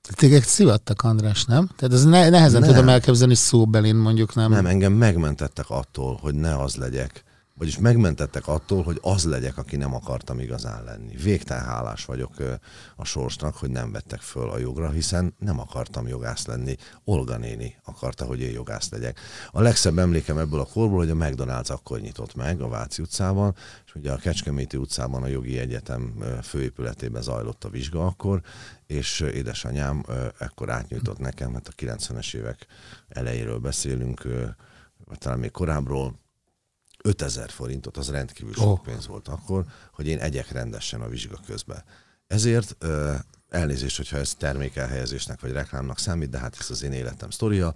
Téged 0.00 0.42
szivattak, 0.42 1.02
András, 1.02 1.44
nem? 1.44 1.68
Tehát 1.76 1.94
ez 1.94 2.04
ne, 2.04 2.28
nehezen 2.28 2.60
Nem. 2.60 2.68
tudom 2.70 2.88
elképzelni 2.88 3.34
szóbelin, 3.34 3.96
mondjuk 3.96 4.34
nem. 4.34 4.50
Nem, 4.50 4.66
engem 4.66 4.92
megmentettek 4.92 5.70
attól, 5.70 6.18
hogy 6.20 6.34
ne 6.34 6.56
az 6.56 6.76
legyek, 6.76 7.24
vagyis 7.60 7.78
megmentettek 7.78 8.46
attól, 8.46 8.82
hogy 8.82 8.98
az 9.02 9.24
legyek, 9.24 9.56
aki 9.56 9.76
nem 9.76 9.94
akartam 9.94 10.38
igazán 10.38 10.84
lenni. 10.84 11.16
Végtelen 11.16 11.64
hálás 11.64 12.04
vagyok 12.04 12.32
a 12.96 13.04
sorsnak, 13.04 13.56
hogy 13.56 13.70
nem 13.70 13.92
vettek 13.92 14.20
föl 14.20 14.50
a 14.50 14.58
jogra, 14.58 14.90
hiszen 14.90 15.34
nem 15.38 15.60
akartam 15.60 16.08
jogász 16.08 16.46
lenni. 16.46 16.76
Olga 17.04 17.36
néni 17.36 17.76
akarta, 17.84 18.24
hogy 18.24 18.40
én 18.40 18.50
jogász 18.50 18.90
legyek. 18.90 19.20
A 19.50 19.60
legszebb 19.60 19.98
emlékem 19.98 20.38
ebből 20.38 20.60
a 20.60 20.64
korból, 20.64 20.98
hogy 20.98 21.10
a 21.10 21.14
McDonald's 21.14 21.70
akkor 21.70 22.00
nyitott 22.00 22.34
meg 22.34 22.60
a 22.60 22.68
Váci 22.68 23.02
utcában, 23.02 23.54
és 23.86 23.94
ugye 23.94 24.12
a 24.12 24.16
Kecskeméti 24.16 24.76
utcában 24.76 25.22
a 25.22 25.26
jogi 25.26 25.58
egyetem 25.58 26.24
főépületében 26.42 27.22
zajlott 27.22 27.64
a 27.64 27.68
vizsga 27.68 28.06
akkor, 28.06 28.40
és 28.86 29.20
édesanyám 29.20 30.04
ekkor 30.38 30.70
átnyújtott 30.70 31.18
nekem, 31.18 31.52
hát 31.52 31.68
a 31.68 31.82
90-es 31.82 32.34
évek 32.34 32.66
elejéről 33.08 33.58
beszélünk, 33.58 34.22
vagy 35.04 35.18
talán 35.18 35.38
még 35.38 35.50
korábbról, 35.50 36.18
5000 37.02 37.50
forintot, 37.50 37.96
az 37.96 38.10
rendkívül 38.10 38.52
sok 38.52 38.66
Ó. 38.66 38.76
pénz 38.76 39.06
volt 39.06 39.28
akkor, 39.28 39.64
hogy 39.92 40.06
én 40.06 40.18
egyek 40.18 40.50
rendesen 40.50 41.00
a 41.00 41.08
vizsga 41.08 41.40
közben. 41.46 41.84
Ezért 42.26 42.76
ö, 42.78 43.14
elnézést, 43.48 43.96
hogyha 43.96 44.16
ez 44.16 44.34
termékelhelyezésnek 44.34 45.40
vagy 45.40 45.52
reklámnak 45.52 45.98
számít, 45.98 46.30
de 46.30 46.38
hát 46.38 46.56
ez 46.58 46.70
az 46.70 46.82
én 46.82 46.92
életem 46.92 47.30
sztoria. 47.30 47.74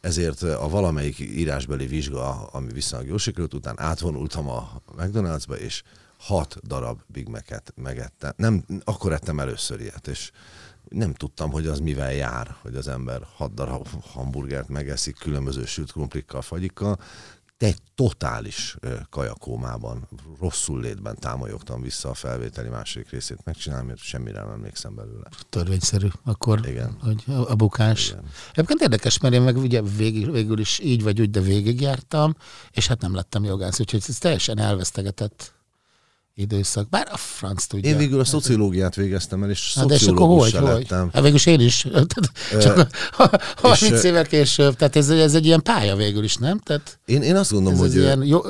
Ezért 0.00 0.42
a 0.42 0.68
valamelyik 0.68 1.18
írásbeli 1.18 1.86
vizsga, 1.86 2.46
ami 2.46 2.72
viszonylag 2.72 3.08
jól 3.08 3.18
sikerült, 3.18 3.54
után 3.54 3.80
átvonultam 3.80 4.48
a 4.48 4.82
McDonald'sba, 4.96 5.56
és 5.56 5.82
hat 6.18 6.66
darab 6.66 7.00
Big 7.06 7.28
Mac-et 7.28 7.72
megettem. 7.76 8.32
Nem, 8.36 8.64
akkor 8.84 9.12
ettem 9.12 9.40
először 9.40 9.80
ilyet, 9.80 10.06
és 10.06 10.30
nem 10.88 11.14
tudtam, 11.14 11.50
hogy 11.50 11.66
az 11.66 11.78
mivel 11.78 12.12
jár, 12.12 12.56
hogy 12.62 12.74
az 12.74 12.88
ember 12.88 13.26
hat 13.36 13.54
darab 13.54 13.88
hamburgert 14.12 14.68
megeszik 14.68 15.18
különböző 15.18 15.64
sült 15.64 15.92
krumplikkal, 15.92 16.42
fagyikkal. 16.42 16.98
Egy 17.62 17.78
totális 17.94 18.76
kajakómában, 19.10 20.08
rosszul 20.40 20.80
létben 20.80 21.16
támolyogtam 21.16 21.82
vissza 21.82 22.08
a 22.08 22.14
felvételi 22.14 22.68
második 22.68 23.10
részét 23.10 23.44
megcsinálni, 23.44 23.86
mert 23.86 24.00
semmire 24.00 24.40
nem 24.40 24.50
emlékszem 24.50 24.94
belőle. 24.94 25.28
Törvényszerű, 25.48 26.08
akkor, 26.24 26.66
Igen. 26.66 26.96
hogy 27.00 27.24
a 27.26 27.54
bukás. 27.54 28.08
Igen. 28.08 28.24
Egyébként 28.52 28.80
érdekes, 28.80 29.18
mert 29.18 29.34
én 29.34 29.42
meg 29.42 29.56
ugye 29.56 29.82
végig, 29.82 30.30
végül 30.30 30.58
is 30.58 30.78
így 30.78 31.02
vagy 31.02 31.20
úgy, 31.20 31.30
de 31.30 31.40
végigjártam, 31.40 32.36
és 32.70 32.86
hát 32.86 33.00
nem 33.00 33.14
lettem 33.14 33.44
jogász, 33.44 33.80
úgyhogy 33.80 34.02
ez 34.08 34.18
teljesen 34.18 34.58
elvesztegetett 34.58 35.54
időszak. 36.34 36.88
Bár 36.88 37.08
a 37.12 37.16
franc 37.16 37.64
tudja. 37.64 37.90
Én 37.90 37.96
végül 37.96 38.20
a 38.20 38.24
szociológiát 38.24 38.94
végeztem 38.94 39.42
el, 39.42 39.50
és 39.50 39.74
Na, 39.74 39.84
de 39.84 39.94
és 39.94 40.06
akkor 40.06 40.26
hogy, 40.26 40.40
szociológus 40.40 40.72
hogy? 40.72 40.80
lettem. 40.90 41.10
Hát 41.12 41.22
végül 41.22 41.36
is 41.36 41.46
én 41.46 41.60
is. 41.60 41.86
Csak 42.62 42.76
Ö, 43.18 43.24
30 43.56 44.02
évvel 44.02 44.26
később. 44.26 44.76
Tehát 44.76 44.96
ez, 44.96 45.08
ez 45.10 45.34
egy 45.34 45.46
ilyen 45.46 45.62
pálya 45.62 45.96
végül 45.96 46.24
is, 46.24 46.36
nem? 46.36 46.58
Tehát 46.58 46.98
Én, 47.04 47.22
én 47.22 47.36
azt 47.36 47.52
gondolom, 47.52 47.78
ez 47.78 47.86
hogy 47.86 47.96
ö, 47.96 48.00
ilyen, 48.00 48.22
jó, 48.24 48.40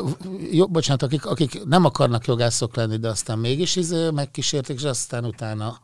jó, 0.51 0.67
bocsánat, 0.67 1.03
akik, 1.03 1.27
akik 1.27 1.65
nem 1.65 1.85
akarnak 1.85 2.27
jogászok 2.27 2.77
lenni, 2.77 2.97
de 2.97 3.09
aztán 3.09 3.39
mégis 3.39 3.77
izé 3.77 4.11
megkísérték, 4.11 4.77
és 4.77 4.85
aztán 4.85 5.25
utána 5.25 5.81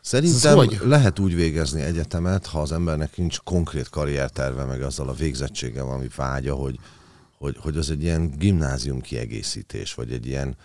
Szerintem 0.00 0.58
Ez 0.58 0.64
hogy? 0.64 0.78
lehet 0.84 1.18
úgy 1.18 1.34
végezni 1.34 1.80
egyetemet, 1.80 2.46
ha 2.46 2.60
az 2.60 2.72
embernek 2.72 3.16
nincs 3.16 3.38
konkrét 3.38 3.88
karrierterve, 3.88 4.64
meg 4.64 4.82
azzal 4.82 5.08
a 5.08 5.12
végzettsége 5.12 5.82
valami 5.82 6.08
vágya, 6.16 6.54
hogy, 6.54 6.78
hogy, 7.38 7.56
hogy 7.58 7.76
az 7.76 7.90
egy 7.90 8.02
ilyen 8.02 8.30
gimnázium 8.38 9.00
kiegészítés, 9.00 9.94
vagy 9.94 10.12
egy 10.12 10.26
ilyen 10.26 10.56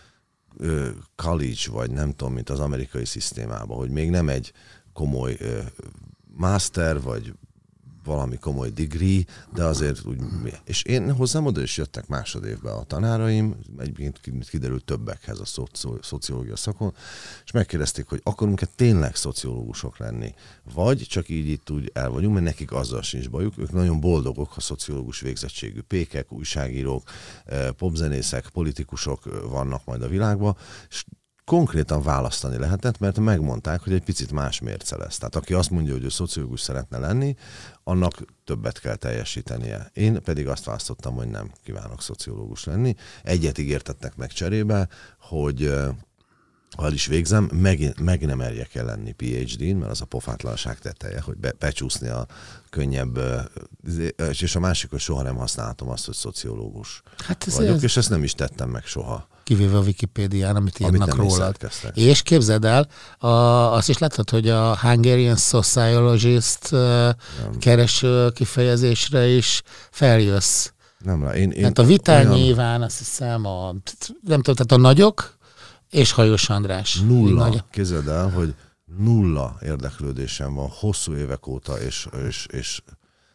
ö, 0.58 0.90
college, 1.16 1.72
vagy 1.72 1.92
nem 1.92 2.12
tudom, 2.12 2.34
mint 2.34 2.50
az 2.50 2.60
amerikai 2.60 3.06
szisztémában, 3.06 3.78
hogy 3.78 3.90
még 3.90 4.10
nem 4.10 4.30
egy 4.30 4.54
komoly 4.94 5.36
ö, 5.40 5.60
master, 6.36 7.02
vagy 7.02 7.34
valami 8.04 8.38
komoly 8.38 8.70
degree, 8.70 9.24
de 9.54 9.64
azért 9.64 10.06
úgy, 10.06 10.18
és 10.64 10.84
én 10.84 11.14
hozzám 11.14 11.46
oda 11.46 11.62
is 11.62 11.78
jöttek 11.78 12.08
másodévben 12.08 12.74
a 12.74 12.84
tanáraim, 12.84 13.56
egyébként 13.78 14.50
kiderült 14.50 14.86
többekhez 14.86 15.40
a 15.40 15.46
szoci- 15.46 16.04
szociológia 16.04 16.56
szakon, 16.56 16.94
és 17.46 17.52
megkérdezték, 17.52 18.08
hogy 18.08 18.20
akarunk-e 18.24 18.66
tényleg 18.76 19.16
szociológusok 19.16 19.98
lenni, 19.98 20.34
vagy 20.74 20.98
csak 20.98 21.30
így 21.30 21.48
itt 21.48 21.70
úgy 21.70 21.92
el 21.94 22.10
vagyunk, 22.10 22.34
mert 22.34 22.46
nekik 22.46 22.72
azzal 22.72 23.02
sincs 23.02 23.30
bajuk, 23.30 23.58
ők 23.58 23.72
nagyon 23.72 24.00
boldogok, 24.00 24.52
ha 24.52 24.62
szociológus 24.62 25.20
végzettségű 25.20 25.82
pékek, 25.82 26.32
újságírók, 26.32 27.04
eh, 27.46 27.70
popzenészek, 27.72 28.50
politikusok 28.50 29.22
eh, 29.26 29.32
vannak 29.50 29.86
majd 29.86 30.02
a 30.02 30.08
világban, 30.08 30.58
és 30.90 31.04
konkrétan 31.46 32.02
választani 32.02 32.58
lehetett, 32.58 33.00
mert 33.00 33.20
megmondták, 33.20 33.82
hogy 33.82 33.94
egy 33.94 34.04
picit 34.04 34.32
más 34.32 34.60
mérce 34.60 34.98
lesz. 34.98 35.18
Tehát 35.18 35.36
aki 35.36 35.54
azt 35.54 35.70
mondja, 35.70 35.94
hogy 35.94 36.04
ő 36.04 36.10
szociológus 36.10 36.62
szeretne 36.62 36.98
lenni, 36.98 37.36
annak 37.84 38.24
többet 38.44 38.80
kell 38.80 38.96
teljesítenie. 38.96 39.90
Én 39.94 40.22
pedig 40.22 40.48
azt 40.48 40.66
választottam, 40.66 41.16
hogy 41.16 41.28
nem 41.28 41.52
kívánok 41.64 42.02
szociológus 42.02 42.64
lenni. 42.64 42.96
Egyet 43.24 43.58
ígértettek 43.58 44.16
meg 44.16 44.32
cserébe, 44.32 44.88
hogy 45.20 45.74
ha 46.78 46.86
el 46.86 46.94
is 46.94 47.06
végzem, 47.06 47.50
meg, 47.54 47.96
meg 48.02 48.26
nem 48.26 48.38
merjek 48.38 48.76
el 48.76 48.86
lenni 48.86 49.12
PhD-n, 49.12 49.76
mert 49.76 49.92
az 49.92 50.02
a 50.02 50.06
pofátlanság 50.06 50.80
teteje, 50.80 51.22
hogy 51.22 51.38
be, 51.38 51.54
becsúszni 51.60 52.08
a 52.08 52.26
könnyebb, 52.70 53.18
ö, 53.18 53.40
és 54.30 54.56
a 54.56 54.60
másik, 54.60 54.90
hogy 54.90 55.00
soha 55.00 55.22
nem 55.22 55.36
használtam 55.36 55.90
azt, 55.90 56.06
hogy 56.06 56.16
szociológus 56.16 57.02
Hát 57.26 57.44
ez, 57.48 57.56
vagyok, 57.56 57.76
ez 57.76 57.84
és 57.84 57.98
ezt 57.98 58.10
nem 58.10 58.24
is 58.24 58.34
tettem 58.34 58.70
meg 58.70 58.84
soha. 58.86 59.28
kivéve 59.44 59.78
a 59.78 59.82
Wikipédián, 59.82 60.56
amit 60.56 60.78
Amit 60.80 60.94
írnak 60.94 61.16
nem 61.16 61.26
is 61.26 61.32
rólad. 61.32 61.58
És 61.94 62.22
képzeld 62.22 62.66
el, 62.66 62.88
a, 63.18 63.28
azt 63.74 63.90
is 63.90 63.98
láttad, 63.98 64.30
hogy 64.30 64.50
a 64.50 64.78
Hungarian 64.78 65.36
Sociologist 65.36 66.72
uh, 66.72 67.10
kereső 67.60 68.30
kifejezésre 68.30 69.28
is 69.28 69.62
feljössz. 69.92 70.70
Nem. 71.04 71.24
Én, 71.24 71.52
én 71.52 71.60
Tehát 71.60 71.80
a 71.80 71.84
vitál 71.84 72.26
olyan 72.26 72.40
nyilván 72.40 72.82
azt 72.82 72.98
hiszem, 72.98 73.46
a, 73.46 73.72
nem 74.24 74.42
tudom, 74.42 74.56
tehát 74.56 74.72
a 74.72 74.78
nagyok 74.78 75.40
és 75.92 76.12
Hajós 76.12 76.50
András. 76.50 77.00
Nulla. 77.00 77.48
nagy- 77.48 77.64
Képzeld 77.72 78.08
el, 78.08 78.30
hogy 78.30 78.56
nulla 78.98 79.58
érdeklődésem 79.64 80.54
van 80.54 80.70
hosszú 80.70 81.14
évek 81.16 81.48
óta, 81.48 81.80
és, 81.82 82.08
és, 82.28 82.46
és 82.52 82.82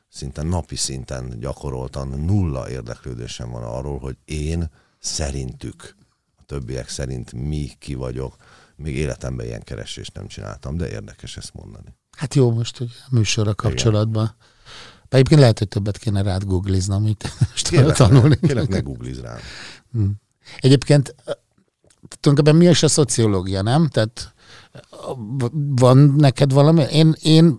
szinte 0.09 0.43
napi 0.43 0.77
szinten 0.77 1.39
gyakoroltan 1.41 2.09
nulla 2.09 2.71
érdeklődésem 2.71 3.51
van 3.51 3.63
arról, 3.63 3.99
hogy 3.99 4.17
én 4.25 4.71
szerintük, 4.99 5.95
a 6.37 6.43
többiek 6.47 6.89
szerint 6.89 7.33
mi 7.33 7.71
ki 7.79 7.95
vagyok. 7.95 8.37
Még 8.77 8.97
életemben 8.97 9.47
ilyen 9.47 9.63
keresést 9.63 10.15
nem 10.15 10.27
csináltam, 10.27 10.77
de 10.77 10.89
érdekes 10.91 11.37
ezt 11.37 11.55
mondani. 11.55 11.95
Hát 12.17 12.35
jó, 12.35 12.53
most, 12.53 12.77
hogy 12.79 12.91
a 13.11 13.15
műsorra 13.15 13.55
kapcsolatban. 13.55 14.35
Egyébként 15.09 15.41
lehet, 15.41 15.59
hogy 15.59 15.69
többet 15.69 15.99
kéne 15.99 16.23
rád 16.23 16.45
googliznom, 16.45 17.07
itt 17.07 17.23
most 17.51 17.69
Kérlek, 17.69 17.97
tanulni. 17.97 18.37
kérlek 18.41 18.69
ne 18.69 18.79
googliz 18.79 19.21
rám. 19.21 19.39
Egyébként 20.59 21.15
ö, 21.25 21.33
tulajdonképpen 22.21 22.57
mi 22.57 22.67
is 22.71 22.83
a 22.83 22.89
szociológia, 22.89 23.63
nem? 23.63 23.89
Tehát 23.89 24.35
van 25.77 26.15
neked 26.17 26.53
valami? 26.53 26.83
Én, 26.83 27.15
én 27.23 27.57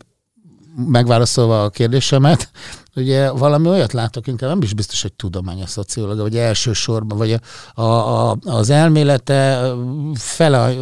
megválaszolva 0.76 1.64
a 1.64 1.70
kérdésemet, 1.70 2.52
ugye 2.96 3.32
valami 3.32 3.68
olyat 3.68 3.94
látok, 3.94 4.28
inkább 4.28 4.50
nem 4.50 4.62
is 4.62 4.74
biztos, 4.74 5.02
hogy 5.02 5.14
tudomány 5.14 5.62
a 5.62 5.68
szociológia, 5.68 6.22
vagy 6.22 6.38
elsősorban, 6.38 7.18
vagy 7.18 7.32
a, 7.74 7.82
a, 7.82 8.30
a, 8.32 8.38
az 8.46 8.70
elmélete 8.70 9.60
ö, 9.62 9.82
fele, 10.14 10.74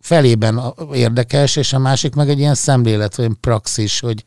felében 0.00 0.58
a- 0.58 0.74
érdekes, 0.94 1.56
és 1.56 1.72
a 1.72 1.78
másik 1.78 2.14
meg 2.14 2.28
egy 2.28 2.38
ilyen 2.38 2.54
szemlélet, 2.54 3.16
vagy 3.16 3.30
praxis, 3.40 4.00
hogy 4.00 4.24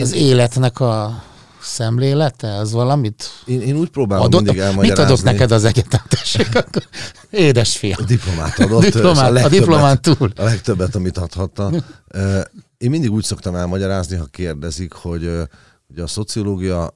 az 0.00 0.12
életnek 0.12 0.80
a 0.80 1.22
szemlélete, 1.62 2.54
az 2.54 2.72
valamit 2.72 3.24
én, 3.46 3.60
én 3.60 3.76
úgy 3.76 3.88
próbálom 3.90 4.24
adott? 4.24 4.40
mindig 4.42 4.56
Mit 4.60 4.68
elmagyarázni. 4.68 5.04
adott 5.04 5.22
neked 5.24 5.50
az 5.52 5.64
egyetem? 5.64 6.00
Édes 7.30 7.76
fiam. 7.76 8.06
Diplomát 8.06 8.58
adott. 8.58 8.82
Diplomát, 8.82 9.28
a 9.28 9.30
legtöbbet- 9.32 9.58
diplomán 9.58 10.00
túl. 10.02 10.32
A 10.36 10.42
legtöbbet, 10.42 10.94
amit 10.94 11.18
adhatta. 11.18 11.70
Én 12.78 12.90
mindig 12.90 13.10
úgy 13.10 13.24
szoktam 13.24 13.54
elmagyarázni, 13.54 14.16
ha 14.16 14.24
kérdezik, 14.24 14.92
hogy, 14.92 15.30
hogy 15.86 15.98
a 15.98 16.06
szociológia 16.06 16.92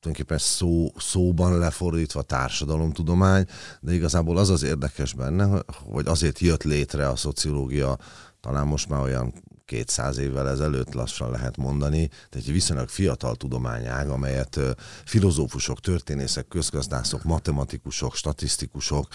tulajdonképpen 0.00 0.38
szó, 0.38 0.92
szóban 0.96 1.58
lefordítva 1.58 2.22
társadalomtudomány, 2.22 3.46
de 3.80 3.92
igazából 3.94 4.36
az 4.38 4.50
az 4.50 4.62
érdekes 4.62 5.14
benne, 5.14 5.62
hogy 5.84 6.06
azért 6.06 6.38
jött 6.38 6.62
létre 6.62 7.08
a 7.08 7.16
szociológia, 7.16 7.98
talán 8.40 8.66
most 8.66 8.88
már 8.88 9.00
olyan 9.00 9.32
200 9.64 10.18
évvel 10.18 10.48
ezelőtt 10.48 10.92
lassan 10.92 11.30
lehet 11.30 11.56
mondani, 11.56 12.06
tehát 12.06 12.46
egy 12.46 12.52
viszonylag 12.52 12.88
fiatal 12.88 13.36
tudományág, 13.36 14.08
amelyet 14.08 14.60
filozófusok, 15.04 15.80
történészek, 15.80 16.48
közgazdászok, 16.48 17.22
matematikusok, 17.22 18.14
statisztikusok 18.14 19.06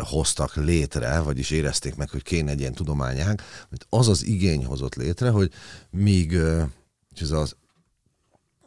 hoztak 0.00 0.56
létre, 0.56 1.20
vagyis 1.20 1.50
érezték 1.50 1.94
meg, 1.94 2.10
hogy 2.10 2.22
kéne 2.22 2.50
egy 2.50 2.60
ilyen 2.60 2.74
tudományág, 2.74 3.42
mert 3.68 3.86
az 3.88 4.08
az 4.08 4.26
igény 4.26 4.64
hozott 4.64 4.94
létre, 4.94 5.30
hogy 5.30 5.50
míg 5.90 6.38
és 7.14 7.20
ez 7.20 7.30
az 7.30 7.56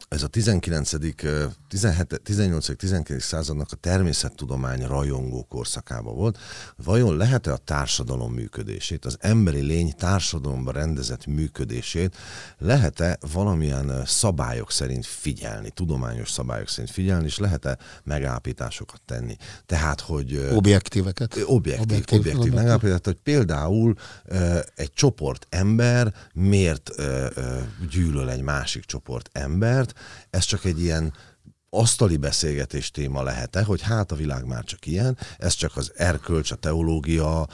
ez 0.08 0.22
a 0.22 0.26
19. 0.26 0.92
ö, 1.22 1.44
17, 1.68 2.20
18. 2.22 2.76
19. 2.76 3.22
századnak 3.22 3.68
a 3.70 3.76
természettudomány 3.76 4.86
rajongó 4.86 5.44
korszakában 5.48 6.14
volt. 6.14 6.38
Vajon 6.84 7.16
lehet-e 7.16 7.52
a 7.52 7.56
társadalom 7.56 8.32
működését, 8.32 9.04
az 9.04 9.16
emberi 9.20 9.60
lény 9.60 9.94
társadalomban 9.96 10.74
rendezett 10.74 11.26
működését, 11.26 12.16
lehet-e 12.58 13.18
valamilyen 13.32 14.02
szabályok 14.04 14.70
szerint 14.70 15.06
figyelni, 15.06 15.70
tudományos 15.70 16.30
szabályok 16.30 16.68
szerint 16.68 16.90
figyelni, 16.90 17.26
és 17.26 17.38
lehet-e 17.38 17.78
megállapításokat 18.04 19.00
tenni? 19.04 19.36
Tehát, 19.66 20.00
hogy... 20.00 20.48
Objektíveket. 20.52 21.38
Objektív, 21.46 21.80
objektív, 21.80 22.16
Objektív, 22.16 22.52
objektív 22.58 23.00
hogy 23.04 23.18
például 23.22 23.94
egy 24.74 24.92
csoport 24.92 25.46
ember 25.48 26.14
miért 26.32 26.90
gyűlöl 27.90 28.30
egy 28.30 28.42
másik 28.42 28.84
csoport 28.84 29.30
embert, 29.32 29.94
ez 30.30 30.44
csak 30.44 30.64
egy 30.64 30.80
ilyen 30.80 31.12
asztali 31.70 32.16
beszélgetés 32.16 32.90
téma 32.90 33.22
lehet-e, 33.22 33.62
hogy 33.62 33.82
hát 33.82 34.12
a 34.12 34.16
világ 34.16 34.44
már 34.44 34.64
csak 34.64 34.86
ilyen, 34.86 35.18
ez 35.38 35.54
csak 35.54 35.76
az 35.76 35.92
erkölcs, 35.96 36.50
a 36.50 36.54
teológia, 36.54 37.46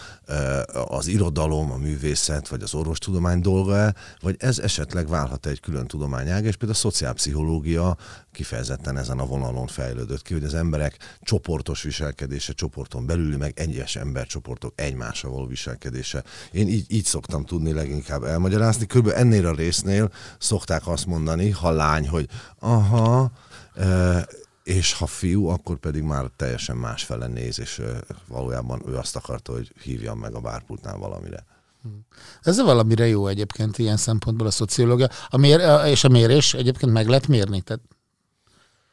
az 0.72 1.06
irodalom, 1.06 1.70
a 1.70 1.76
művészet, 1.76 2.48
vagy 2.48 2.62
az 2.62 2.74
orvostudomány 2.74 3.40
dolga-e, 3.40 3.94
vagy 4.20 4.36
ez 4.38 4.58
esetleg 4.58 5.08
válhat 5.08 5.46
egy 5.46 5.60
külön 5.60 5.86
tudományág, 5.86 6.44
és 6.44 6.56
például 6.56 6.78
a 6.78 6.80
szociálpszichológia 6.80 7.96
kifejezetten 8.32 8.96
ezen 8.96 9.18
a 9.18 9.26
vonalon 9.26 9.66
fejlődött 9.66 10.22
ki, 10.22 10.32
hogy 10.32 10.44
az 10.44 10.54
emberek 10.54 11.18
csoportos 11.20 11.82
viselkedése, 11.82 12.52
csoporton 12.52 13.06
belüli, 13.06 13.36
meg 13.36 13.52
egyes 13.58 13.96
embercsoportok 13.96 14.72
egymásra 14.76 15.30
való 15.30 15.46
viselkedése. 15.46 16.24
Én 16.52 16.68
így, 16.68 16.84
így 16.88 17.04
szoktam 17.04 17.44
tudni 17.44 17.72
leginkább 17.72 18.22
elmagyarázni. 18.22 18.86
Körülbelül 18.86 19.18
ennél 19.18 19.46
a 19.46 19.54
résznél 19.54 20.12
szokták 20.38 20.86
azt 20.86 21.06
mondani, 21.06 21.50
ha 21.50 21.70
lány, 21.70 22.08
hogy 22.08 22.28
aha, 22.58 23.32
és 24.62 24.92
ha 24.92 25.06
fiú, 25.06 25.46
akkor 25.46 25.76
pedig 25.76 26.02
már 26.02 26.30
teljesen 26.36 26.76
más 26.76 27.04
fele 27.04 27.26
néz, 27.26 27.58
és 27.58 27.82
valójában 28.28 28.82
ő 28.86 28.96
azt 28.96 29.16
akarta, 29.16 29.52
hogy 29.52 29.72
hívjam 29.82 30.18
meg 30.18 30.34
a 30.34 30.40
bárpultnál 30.40 30.96
valamire. 30.96 31.44
Ez 32.42 32.60
valamire 32.60 33.06
jó 33.06 33.26
egyébként 33.26 33.78
ilyen 33.78 33.96
szempontból 33.96 34.46
a 34.46 34.50
szociológia. 34.50 35.08
A 35.28 35.36
mér, 35.36 35.60
és 35.86 36.04
a 36.04 36.08
mérés 36.08 36.54
egyébként 36.54 36.92
meg 36.92 37.08
lehet 37.08 37.26
mérni? 37.26 37.60
Tehát 37.60 37.82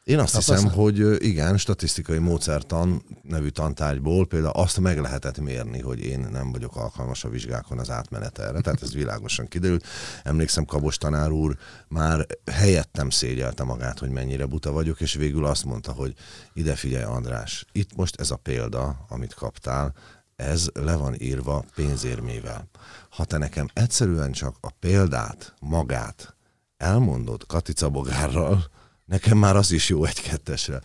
én 0.04 0.18
azt 0.18 0.32
Tapasztal. 0.32 0.56
hiszem, 0.56 0.72
hogy 0.72 1.24
igen, 1.24 1.56
statisztikai 1.56 2.18
módszertan 2.18 3.02
nevű 3.22 3.48
tantárgyból 3.48 4.26
például 4.26 4.52
azt 4.52 4.80
meg 4.80 4.98
lehetett 4.98 5.40
mérni, 5.40 5.80
hogy 5.80 6.00
én 6.00 6.28
nem 6.32 6.52
vagyok 6.52 6.76
alkalmas 6.76 7.24
a 7.24 7.28
vizsgákon 7.28 7.78
az 7.78 7.90
átmenet 7.90 8.38
erre. 8.38 8.60
Tehát 8.60 8.82
ez 8.82 8.94
világosan 8.94 9.48
kiderült. 9.48 9.86
Emlékszem, 10.22 10.64
Kabos 10.64 10.96
tanár 10.96 11.30
úr 11.30 11.56
már 11.88 12.26
helyettem 12.52 13.10
szégyelte 13.10 13.64
magát, 13.64 13.98
hogy 13.98 14.10
mennyire 14.10 14.46
buta 14.46 14.72
vagyok, 14.72 15.00
és 15.00 15.14
végül 15.14 15.44
azt 15.44 15.64
mondta, 15.64 15.92
hogy 15.92 16.14
ide 16.52 16.74
figyelj 16.74 17.04
András, 17.04 17.64
itt 17.72 17.96
most 17.96 18.20
ez 18.20 18.30
a 18.30 18.36
példa, 18.36 19.04
amit 19.08 19.34
kaptál, 19.34 19.94
ez 20.36 20.66
le 20.72 20.96
van 20.96 21.14
írva 21.18 21.64
pénzérmével. 21.74 22.68
Ha 23.10 23.24
te 23.24 23.38
nekem 23.38 23.68
egyszerűen 23.72 24.32
csak 24.32 24.56
a 24.60 24.70
példát, 24.70 25.54
magát 25.60 26.36
elmondod 26.76 27.46
Katica 27.46 27.88
Bogárral, 27.88 28.70
Nekem 29.10 29.38
már 29.38 29.56
az 29.56 29.72
is 29.72 29.88
jó 29.88 30.04
egy-kettesre. 30.04 30.80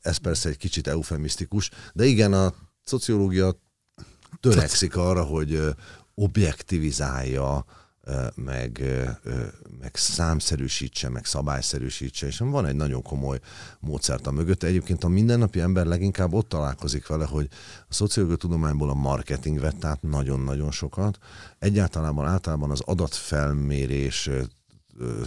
Ez 0.00 0.16
persze 0.16 0.48
egy 0.48 0.56
kicsit 0.56 0.86
eufemisztikus, 0.86 1.70
de 1.92 2.04
igen, 2.04 2.32
a 2.32 2.54
szociológia 2.84 3.60
törekszik 4.40 4.96
arra, 4.96 5.24
hogy 5.24 5.74
objektivizálja, 6.14 7.64
meg, 8.34 8.82
meg 9.80 9.90
számszerűsítse, 9.96 11.08
meg 11.08 11.24
szabályszerűsítse, 11.24 12.26
és 12.26 12.38
van 12.38 12.66
egy 12.66 12.74
nagyon 12.74 13.02
komoly 13.02 13.40
módszert 13.78 14.26
a 14.26 14.30
mögött. 14.30 14.62
Egyébként 14.62 15.04
a 15.04 15.08
mindennapi 15.08 15.60
ember 15.60 15.86
leginkább 15.86 16.32
ott 16.32 16.48
találkozik 16.48 17.06
vele, 17.06 17.24
hogy 17.24 17.48
a 17.88 17.94
szociológia 17.94 18.36
tudományból 18.36 18.90
a 18.90 18.94
marketing 18.94 19.60
vett 19.60 19.84
át 19.84 20.02
nagyon-nagyon 20.02 20.70
sokat. 20.70 21.18
Egyáltalában 21.58 22.26
általában 22.26 22.70
az 22.70 22.80
adatfelmérés 22.80 24.30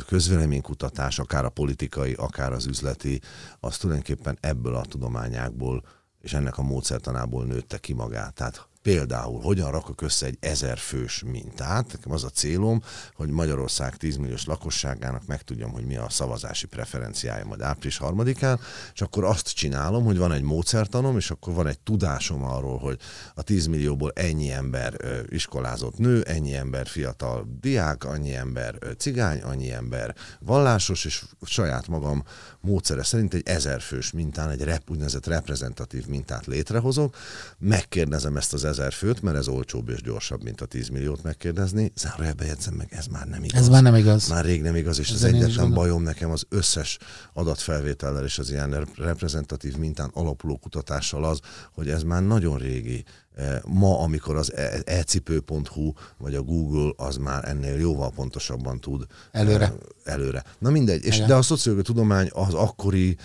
közvéleménykutatás, 0.08 1.20
akár 1.20 1.46
a 1.46 1.50
politikai, 1.50 2.14
akár 2.14 2.52
az 2.52 2.66
üzleti, 2.66 3.22
az 3.60 3.78
tulajdonképpen 3.78 4.38
ebből 4.42 4.76
a 4.76 4.86
tudományákból 4.86 5.84
és 6.22 6.34
ennek 6.34 6.58
a 6.58 6.62
módszertanából 6.62 7.46
nőtte 7.46 7.78
ki 7.78 7.94
magát. 7.94 8.34
Tehát 8.34 8.68
Például, 8.84 9.42
hogyan 9.42 9.72
rakok 9.72 10.02
össze 10.02 10.26
egy 10.26 10.38
ezer 10.40 10.78
fős 10.78 11.24
mintát. 11.26 11.92
Nekem 11.94 12.12
az 12.12 12.24
a 12.24 12.30
célom, 12.30 12.82
hogy 13.14 13.30
Magyarország 13.30 13.98
10 13.98 14.18
milliós 14.18 14.46
lakosságának 14.46 15.26
megtudjam, 15.26 15.72
hogy 15.72 15.86
mi 15.86 15.96
a 15.96 16.10
szavazási 16.10 16.68
preferenciája 16.68 17.46
majd 17.46 17.62
április 17.62 17.98
harmadikán, 17.98 18.60
és 18.94 19.02
akkor 19.02 19.24
azt 19.24 19.54
csinálom, 19.54 20.04
hogy 20.04 20.18
van 20.18 20.32
egy 20.32 20.42
módszertanom, 20.42 21.18
és 21.18 21.32
akkor 21.32 21.54
van 21.54 21.68
egy 21.68 21.80
tudásom 21.80 22.44
arról, 22.44 22.78
hogy 22.78 23.00
a 23.36 23.42
10 23.42 23.66
millióból 23.66 24.12
ennyi 24.16 24.52
ember 24.52 24.98
iskolázott 25.30 25.98
nő, 25.98 26.22
ennyi 26.22 26.56
ember 26.56 26.88
fiatal 26.88 27.48
diák, 27.62 28.04
annyi 28.04 28.36
ember 28.36 28.78
cigány, 28.98 29.42
annyi 29.42 29.72
ember 29.72 30.16
vallásos, 30.40 31.06
és 31.06 31.24
saját 31.42 31.88
magam 31.88 32.24
módszere 32.60 33.04
szerint 33.04 33.34
egy 33.34 33.48
ezerfős 33.48 34.12
mintán, 34.12 34.50
egy 34.50 34.62
rep, 34.62 34.90
úgynevezett 34.90 35.26
reprezentatív 35.26 36.08
mintát 36.08 36.46
létrehozok, 36.46 37.16
megkérdezem 37.58 38.38
ezt 38.38 38.54
az 38.54 38.64
ezer 38.74 38.94
főt, 38.94 39.22
mert 39.22 39.38
ez 39.38 39.48
olcsóbb 39.48 39.90
és 39.90 40.02
gyorsabb, 40.02 40.44
mint 40.44 40.62
a 40.62 40.66
10 40.66 40.88
milliót 40.88 41.24
megkérdezni. 41.24 41.92
Zárójelbe 41.96 42.46
jegyzem 42.46 42.74
meg, 42.74 42.88
ez 42.92 43.06
már 43.08 43.28
nem 43.28 43.44
igaz. 43.44 43.62
Ez 43.62 43.70
már 43.70 43.82
nem 43.82 43.96
igaz. 43.96 44.28
Már 44.28 44.46
rég 44.46 44.62
nem 44.62 44.76
igaz, 44.76 45.00
és 45.00 45.10
ez 45.10 45.16
az 45.16 45.24
egyetlen 45.24 45.74
bajom 45.74 46.04
nekem 46.04 46.32
az 46.32 46.46
összes 46.50 46.98
adatfelvétellel 47.34 48.24
és 48.24 48.40
az 48.40 48.50
ilyen 48.50 48.88
reprezentatív 48.96 49.78
mintán 49.78 50.10
alapuló 50.14 50.58
kutatással 50.58 51.24
az, 51.24 51.40
hogy 51.72 51.90
ez 51.90 52.04
már 52.04 52.24
nagyon 52.24 52.58
régi 52.58 53.04
ma, 53.66 54.00
amikor 54.00 54.36
az 54.36 54.54
e- 54.54 54.82
ecipő.hu 54.86 55.94
vagy 56.18 56.36
a 56.36 56.42
Google 56.42 56.92
az 56.96 57.18
már 57.18 57.50
ennél 57.50 57.80
jóval 57.80 58.12
pontosabban 58.12 58.80
tud 58.80 59.06
előre. 59.32 59.66
Eh, 59.66 60.14
előre. 60.14 60.44
Na 60.60 60.70
mindegy, 60.70 61.06
és, 61.06 61.20
de 61.20 61.36
a 61.36 61.42
szociológiai 61.42 61.94
tudomány 61.94 62.30
az 62.34 62.54
akkori 62.54 63.18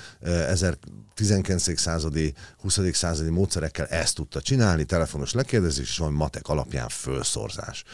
19. 1.15 1.69
Eh, 1.69 1.75
századi, 1.75 2.35
20. 2.61 2.79
századi 2.93 3.31
módszerekkel 3.31 3.87
ezt 3.87 4.15
tudta 4.15 4.41
csinálni, 4.41 4.85
telefonos 4.85 5.33
lekérdezés, 5.33 5.89
és 5.89 5.99
van 5.99 6.13
matek 6.13 6.49
alapján 6.49 6.89
fölszorzás. 6.89 7.85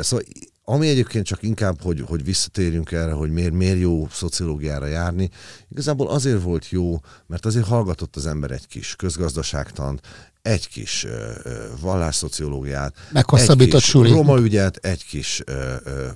Szóval 0.00 0.24
ami 0.66 0.88
egyébként 0.88 1.26
csak 1.26 1.42
inkább, 1.42 1.82
hogy, 1.82 2.00
hogy 2.06 2.24
visszatérjünk 2.24 2.92
erre, 2.92 3.12
hogy 3.12 3.30
miért, 3.30 3.52
miért 3.52 3.78
jó 3.78 4.08
szociológiára 4.10 4.86
járni, 4.86 5.30
igazából 5.70 6.08
azért 6.08 6.42
volt 6.42 6.68
jó, 6.68 7.00
mert 7.26 7.46
azért 7.46 7.66
hallgatott 7.66 8.16
az 8.16 8.26
ember 8.26 8.50
egy 8.50 8.66
kis 8.66 8.96
közgazdaságtant, 8.96 10.00
egy 10.44 10.68
kis 10.68 11.04
ö, 11.04 11.30
ö, 11.42 11.64
vallásszociológiát, 11.80 12.94
egy 13.12 13.80
kis 13.80 13.84
suli. 13.84 14.10
roma 14.10 14.38
ügyet, 14.38 14.76
egy 14.76 15.04
kis 15.04 15.42
ö, 15.46 15.74
ö, 15.84 16.06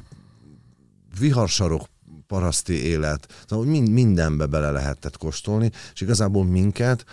viharsarok 1.18 1.88
paraszti 2.26 2.72
élet, 2.72 3.44
szóval 3.48 3.64
mind, 3.66 3.88
mindenbe 3.88 4.46
bele 4.46 4.70
lehetett 4.70 5.16
kóstolni, 5.16 5.70
és 5.94 6.00
igazából 6.00 6.44
minket, 6.44 7.04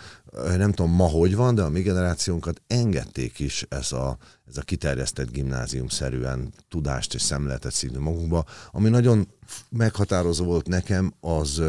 nem 0.57 0.71
tudom 0.71 0.91
ma 0.91 1.07
hogy 1.07 1.35
van, 1.35 1.55
de 1.55 1.61
a 1.61 1.69
mi 1.69 1.81
generációnkat 1.81 2.61
engedték 2.67 3.39
is 3.39 3.65
ez 3.69 3.91
a, 3.91 4.17
ez 4.47 4.57
a 4.57 4.61
kiterjesztett 4.61 5.31
gimnázium-szerűen 5.31 6.53
tudást 6.69 7.13
és 7.13 7.21
szemléletet 7.21 7.73
szívni 7.73 7.97
magunkba. 7.97 8.45
Ami 8.71 8.89
nagyon 8.89 9.27
meghatározó 9.69 10.45
volt 10.45 10.67
nekem, 10.67 11.13
az 11.19 11.61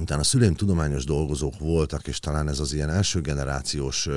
utána 0.00 0.20
a 0.20 0.24
szüleim 0.24 0.54
tudományos 0.54 1.04
dolgozók 1.04 1.58
voltak, 1.58 2.06
és 2.06 2.18
talán 2.18 2.48
ez 2.48 2.58
az 2.58 2.72
ilyen 2.72 2.90
első 2.90 3.20
generációs 3.20 4.08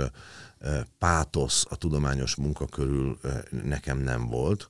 pátosz 0.98 1.66
a 1.70 1.76
tudományos 1.76 2.36
munka 2.36 2.66
körül 2.66 3.20
nekem 3.64 3.98
nem 3.98 4.28
volt. 4.28 4.70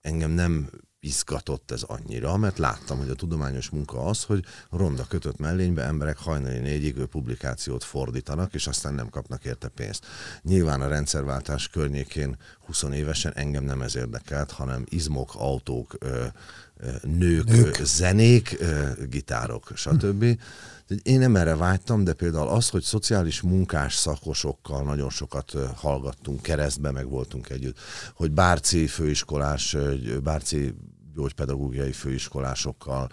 Engem 0.00 0.30
nem 0.30 0.70
izgatott 1.00 1.70
ez 1.70 1.82
annyira, 1.82 2.36
mert 2.36 2.58
láttam, 2.58 2.98
hogy 2.98 3.08
a 3.08 3.14
tudományos 3.14 3.70
munka 3.70 4.04
az, 4.04 4.24
hogy 4.24 4.44
ronda 4.70 5.04
kötött 5.04 5.38
mellénybe 5.38 5.82
emberek 5.82 6.18
hajnali 6.18 6.58
négyig 6.58 7.04
publikációt 7.04 7.84
fordítanak, 7.84 8.54
és 8.54 8.66
aztán 8.66 8.94
nem 8.94 9.08
kapnak 9.08 9.44
érte 9.44 9.68
pénzt. 9.68 10.06
Nyilván 10.42 10.80
a 10.80 10.88
rendszerváltás 10.88 11.68
környékén 11.68 12.36
20 12.66 12.82
évesen 12.82 13.32
engem 13.34 13.64
nem 13.64 13.82
ez 13.82 13.96
érdekelt, 13.96 14.50
hanem 14.50 14.84
izmok, 14.88 15.34
autók, 15.34 15.96
nők, 17.02 17.44
nők. 17.44 17.84
zenék, 17.84 18.58
gitárok, 19.08 19.72
stb. 19.74 20.24
Én 21.02 21.18
nem 21.18 21.36
erre 21.36 21.56
vágytam, 21.56 22.04
de 22.04 22.12
például 22.12 22.48
az, 22.48 22.68
hogy 22.68 22.82
szociális 22.82 23.40
munkás 23.40 23.94
szakosokkal 23.94 24.82
nagyon 24.82 25.10
sokat 25.10 25.52
hallgattunk, 25.74 26.42
keresztbe 26.42 26.90
meg 26.90 27.08
voltunk 27.08 27.50
együtt, 27.50 27.78
hogy 28.14 28.30
Bárci 28.30 28.86
főiskolás, 28.86 29.76
Bárci 30.22 30.74
gyógypedagógiai 31.14 31.92
főiskolásokkal, 31.92 33.08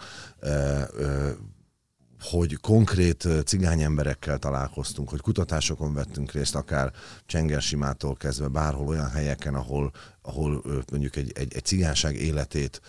hogy 2.30 2.56
konkrét 2.60 3.28
cigány 3.44 3.82
emberekkel 3.82 4.38
találkoztunk, 4.38 5.08
hogy 5.08 5.20
kutatásokon 5.20 5.94
vettünk 5.94 6.32
részt, 6.32 6.54
akár 6.54 6.92
Csengersimától 7.26 8.14
kezdve 8.14 8.48
bárhol 8.48 8.86
olyan 8.86 9.10
helyeken, 9.10 9.54
ahol, 9.54 9.92
ahol 10.22 10.62
mondjuk 10.90 11.16
egy, 11.16 11.32
egy, 11.34 11.54
egy 11.54 11.64
cigányság 11.64 12.14
életét 12.14 12.80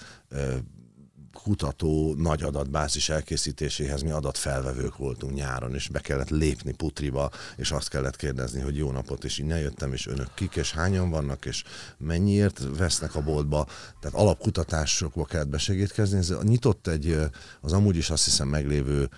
kutató 1.46 2.16
nagy 2.18 2.44
adatbázis 2.44 3.10
elkészítéséhez 3.10 4.02
mi 4.02 4.10
adatfelvevők 4.10 4.98
voltunk 4.98 5.34
nyáron, 5.34 5.74
és 5.74 5.88
be 5.88 6.00
kellett 6.00 6.30
lépni 6.30 6.74
putriba, 6.74 7.32
és 7.58 7.72
azt 7.72 7.90
kellett 7.90 8.16
kérdezni, 8.16 8.62
hogy 8.62 8.78
jó 8.78 8.92
napot, 8.92 9.24
és 9.24 9.38
innen 9.38 9.60
jöttem, 9.60 9.94
és 9.94 10.08
önök 10.08 10.34
kik, 10.34 10.56
és 10.56 10.72
hányan 10.72 11.10
vannak, 11.10 11.46
és 11.46 11.64
mennyiért 11.98 12.62
vesznek 12.78 13.16
a 13.16 13.22
boltba. 13.22 13.68
Tehát 14.00 14.18
alapkutatásokba 14.18 15.26
kellett 15.26 15.48
besegítkezni. 15.48 16.18
Ez 16.18 16.34
nyitott 16.42 16.88
egy, 16.88 17.18
az 17.62 17.74
amúgy 17.74 17.96
is 17.96 18.10
azt 18.10 18.26
hiszem 18.26 18.48
meglévő 18.48 19.10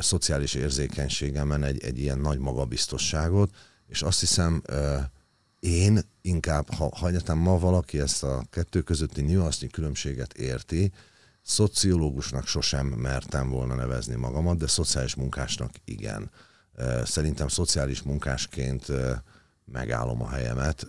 szociális 0.00 0.54
érzékenységemen 0.54 1.64
egy, 1.64 1.84
egy 1.84 1.98
ilyen 1.98 2.18
nagy 2.18 2.38
magabiztosságot, 2.38 3.50
és 3.88 4.02
azt 4.02 4.20
hiszem, 4.20 4.62
én 5.60 6.00
inkább, 6.22 6.74
ha, 6.74 6.90
ha 6.96 7.34
ma 7.34 7.58
valaki 7.58 8.00
ezt 8.00 8.22
a 8.22 8.44
kettő 8.50 8.80
közötti 8.80 9.20
nüansznyi 9.22 9.68
különbséget 9.68 10.32
érti, 10.32 10.92
Szociológusnak 11.50 12.46
sosem 12.46 12.86
mertem 12.86 13.50
volna 13.50 13.74
nevezni 13.74 14.14
magamat, 14.14 14.56
de 14.56 14.66
szociális 14.66 15.14
munkásnak 15.14 15.70
igen. 15.84 16.30
Szerintem 17.04 17.48
szociális 17.48 18.02
munkásként 18.02 18.86
megállom 19.64 20.22
a 20.22 20.28
helyemet, 20.28 20.86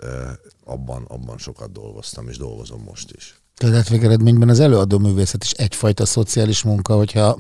abban, 0.64 1.04
abban 1.08 1.38
sokat 1.38 1.72
dolgoztam, 1.72 2.28
és 2.28 2.38
dolgozom 2.38 2.82
most 2.84 3.12
is. 3.12 3.42
Tehát 3.56 3.90
végeredményben 3.90 4.50
az 4.50 4.60
előadó 4.60 4.98
művészet 4.98 5.44
is 5.44 5.52
egyfajta 5.52 6.06
szociális 6.06 6.64
munka, 6.64 6.96
hogyha 6.96 7.38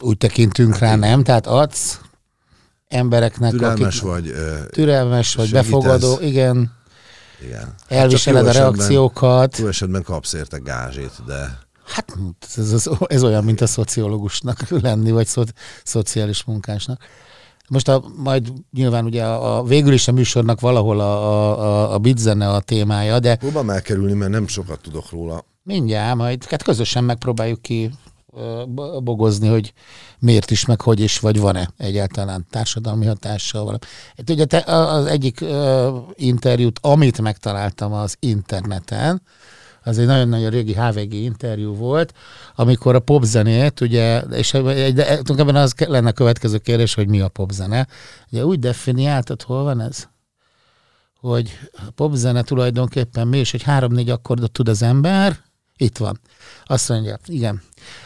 úgy 0.00 0.16
tekintünk 0.16 0.78
rá, 0.78 0.96
nem? 0.96 1.22
Tehát 1.22 1.46
adsz 1.46 2.00
embereknek, 2.88 3.50
türelmes 3.50 4.00
akik... 4.00 4.10
vagy, 4.10 4.34
türelmes 4.70 5.34
vagy, 5.34 5.50
befogadó, 5.50 6.18
igen. 6.20 6.72
Igen. 7.42 7.74
Elviseled 7.88 8.46
hát 8.46 8.54
a 8.54 8.58
reakciókat. 8.58 9.56
Túl 9.56 9.68
esetben 9.68 10.02
kapsz 10.02 10.32
érte 10.32 10.58
gázsét, 10.58 11.24
de... 11.26 11.62
Hát 11.86 12.16
ez, 12.56 12.72
ez, 12.72 12.88
ez 13.06 13.24
olyan, 13.24 13.44
mint 13.44 13.60
a 13.60 13.66
szociológusnak 13.66 14.68
lenni, 14.68 15.10
vagy 15.10 15.26
szo, 15.26 15.42
szociális 15.84 16.44
munkásnak. 16.44 17.02
Most 17.68 17.88
a, 17.88 18.04
majd 18.16 18.52
nyilván 18.72 19.04
ugye 19.04 19.24
a, 19.24 19.58
a 19.58 19.62
végül 19.62 19.92
is 19.92 20.08
a 20.08 20.12
műsornak 20.12 20.60
valahol 20.60 21.00
a, 21.00 21.12
a, 21.60 21.92
a 21.92 21.98
bitzene 21.98 22.48
a 22.48 22.60
témája, 22.60 23.18
de... 23.18 23.36
Próbálom 23.36 23.70
elkerülni, 23.70 24.12
mert 24.12 24.30
nem 24.30 24.46
sokat 24.46 24.80
tudok 24.80 25.10
róla. 25.10 25.44
Mindjárt, 25.62 26.16
majd 26.16 26.44
hát 26.44 26.62
közösen 26.62 27.04
megpróbáljuk 27.04 27.62
ki 27.62 27.90
bogozni, 29.02 29.48
hogy 29.48 29.72
miért 30.18 30.50
is, 30.50 30.64
meg 30.64 30.80
hogy 30.80 31.00
is, 31.00 31.18
vagy 31.18 31.40
van-e 31.40 31.70
egyáltalán 31.76 32.46
társadalmi 32.50 33.06
hatással 33.06 33.60
valami. 33.60 33.78
Hát 34.16 34.30
ugye 34.30 34.44
te, 34.44 34.58
az 34.66 35.06
egyik 35.06 35.40
uh, 35.40 35.96
interjút, 36.14 36.78
amit 36.82 37.20
megtaláltam 37.20 37.92
az 37.92 38.16
interneten, 38.18 39.22
az 39.84 39.98
egy 39.98 40.06
nagyon-nagyon 40.06 40.50
régi 40.50 40.74
HVG 40.74 41.12
interjú 41.12 41.74
volt, 41.74 42.12
amikor 42.54 42.94
a 42.94 43.00
popzenét, 43.00 43.80
ugye, 43.80 44.20
és 44.20 44.50
de, 44.94 45.18
ebben 45.18 45.56
az 45.56 45.74
lenne 45.76 46.08
a 46.08 46.12
következő 46.12 46.58
kérdés, 46.58 46.94
hogy 46.94 47.08
mi 47.08 47.20
a 47.20 47.28
popzene. 47.28 47.86
Ugye 48.30 48.44
úgy 48.44 48.58
definiáltad, 48.58 49.42
hol 49.42 49.62
van 49.62 49.80
ez? 49.80 50.08
Hogy 51.20 51.58
a 51.72 51.90
popzene 51.94 52.42
tulajdonképpen 52.42 53.28
mi, 53.28 53.38
és 53.38 53.50
hogy 53.50 53.62
három-négy 53.62 54.10
akkordot 54.10 54.52
tud 54.52 54.68
az 54.68 54.82
ember, 54.82 55.38
itt 55.76 55.98
van. 55.98 56.20
Azt 56.64 56.88
mondja, 56.88 57.18
igen. 57.26 57.62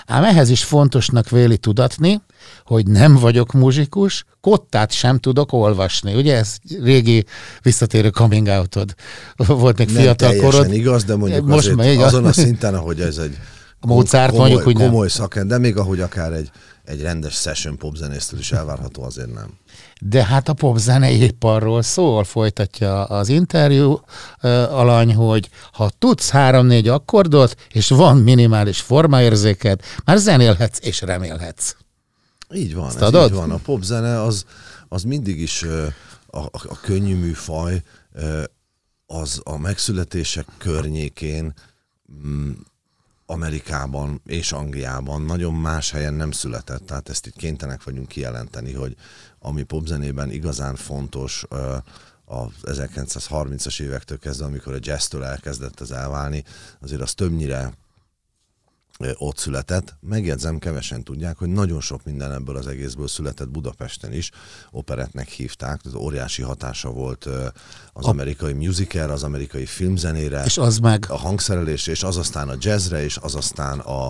Ám 0.06 0.24
ehhez 0.24 0.50
is 0.50 0.64
fontosnak 0.64 1.28
véli 1.28 1.58
tudatni, 1.58 2.20
hogy 2.64 2.86
nem 2.86 3.14
vagyok 3.14 3.52
muzsikus, 3.52 4.24
kottát 4.40 4.92
sem 4.92 5.18
tudok 5.18 5.52
olvasni. 5.52 6.14
Ugye 6.14 6.36
ez 6.36 6.56
régi 6.82 7.24
visszatérő 7.62 8.10
coming 8.10 8.46
outod. 8.46 8.94
Volt 9.36 9.78
még 9.78 9.88
fiatal 9.88 10.34
korod. 10.34 10.72
igaz, 10.72 11.04
de 11.04 11.16
mondjuk 11.16 11.46
Most 11.46 11.58
azért 11.58 11.76
még 11.76 11.98
azon 11.98 12.24
a 12.24 12.32
szinten, 12.32 12.74
ahogy 12.74 13.00
ez 13.00 13.16
egy 13.16 13.38
Mozart 13.80 14.30
komoly, 14.30 14.50
mondjuk, 14.50 14.62
hogy 14.62 14.86
komoly 14.86 15.08
szakember, 15.08 15.58
de 15.58 15.66
még 15.66 15.76
ahogy 15.76 16.00
akár 16.00 16.32
egy, 16.32 16.50
egy 16.84 17.02
rendes 17.02 17.34
session 17.34 17.76
popzenésztől 17.76 18.38
is 18.38 18.52
elvárható, 18.52 19.02
azért 19.02 19.34
nem. 19.34 19.58
De 20.00 20.24
hát 20.24 20.48
a 20.48 20.52
popzene 20.52 21.10
épp 21.10 21.44
arról 21.44 21.82
szól, 21.82 22.24
folytatja 22.24 23.04
az 23.04 23.28
interjú 23.28 24.00
alany, 24.70 25.14
hogy 25.14 25.48
ha 25.72 25.90
tudsz 25.98 26.30
három-négy 26.30 26.88
akkordot, 26.88 27.54
és 27.72 27.88
van 27.88 28.16
minimális 28.16 28.80
formaérzéked, 28.80 29.80
már 30.04 30.16
zenélhetsz 30.16 30.78
és 30.82 31.00
remélhetsz. 31.00 31.74
Így 32.54 32.74
van, 32.74 32.88
ez 32.88 33.02
adod? 33.02 33.30
így 33.30 33.36
van. 33.36 33.50
A 33.50 33.56
popzene 33.56 34.22
az, 34.22 34.44
az 34.88 35.02
mindig 35.02 35.40
is 35.40 35.62
a, 35.62 36.38
a, 36.38 36.44
a 36.52 36.80
könnyű 36.80 37.16
műfaj, 37.16 37.82
az 39.06 39.40
a 39.44 39.58
megszületések 39.58 40.46
környékén 40.58 41.54
mm, 42.26 42.50
Amerikában 43.26 44.20
és 44.26 44.52
Angliában 44.52 45.22
nagyon 45.22 45.54
más 45.54 45.90
helyen 45.90 46.14
nem 46.14 46.30
született, 46.30 46.86
tehát 46.86 47.08
ezt 47.08 47.26
itt 47.26 47.36
kénytelenek 47.36 47.82
vagyunk 47.82 48.08
kijelenteni, 48.08 48.72
hogy 48.72 48.96
ami 49.38 49.62
popzenében 49.62 50.30
igazán 50.30 50.74
fontos, 50.74 51.44
a 52.30 52.50
1930-as 52.62 53.80
évektől 53.80 54.18
kezdve, 54.18 54.46
amikor 54.46 54.72
a 54.72 54.78
jazztől 54.80 55.24
elkezdett 55.24 55.80
ez 55.80 55.90
elválni, 55.90 56.44
azért 56.80 57.00
az 57.00 57.14
többnyire 57.14 57.72
ott 59.14 59.36
született. 59.38 59.96
Megjegyzem, 60.00 60.58
kevesen 60.58 61.02
tudják, 61.02 61.36
hogy 61.36 61.48
nagyon 61.48 61.80
sok 61.80 62.04
minden 62.04 62.32
ebből 62.32 62.56
az 62.56 62.66
egészből 62.66 63.08
született 63.08 63.48
Budapesten 63.48 64.12
is. 64.12 64.30
Operetnek 64.70 65.28
hívták, 65.28 65.80
ez 65.84 65.94
óriási 65.94 66.42
hatása 66.42 66.90
volt 66.90 67.24
az 67.92 68.06
a... 68.06 68.08
amerikai 68.08 68.52
musical, 68.52 69.10
az 69.10 69.22
amerikai 69.22 69.66
filmzenére. 69.66 70.44
És 70.44 70.58
az 70.58 70.78
meg. 70.78 71.04
A 71.08 71.16
hangszerelés, 71.16 71.86
és 71.86 72.02
az 72.02 72.16
aztán 72.16 72.48
a 72.48 72.56
jazzre, 72.58 73.02
és 73.02 73.16
az 73.16 73.34
aztán 73.34 73.78
a, 73.78 74.06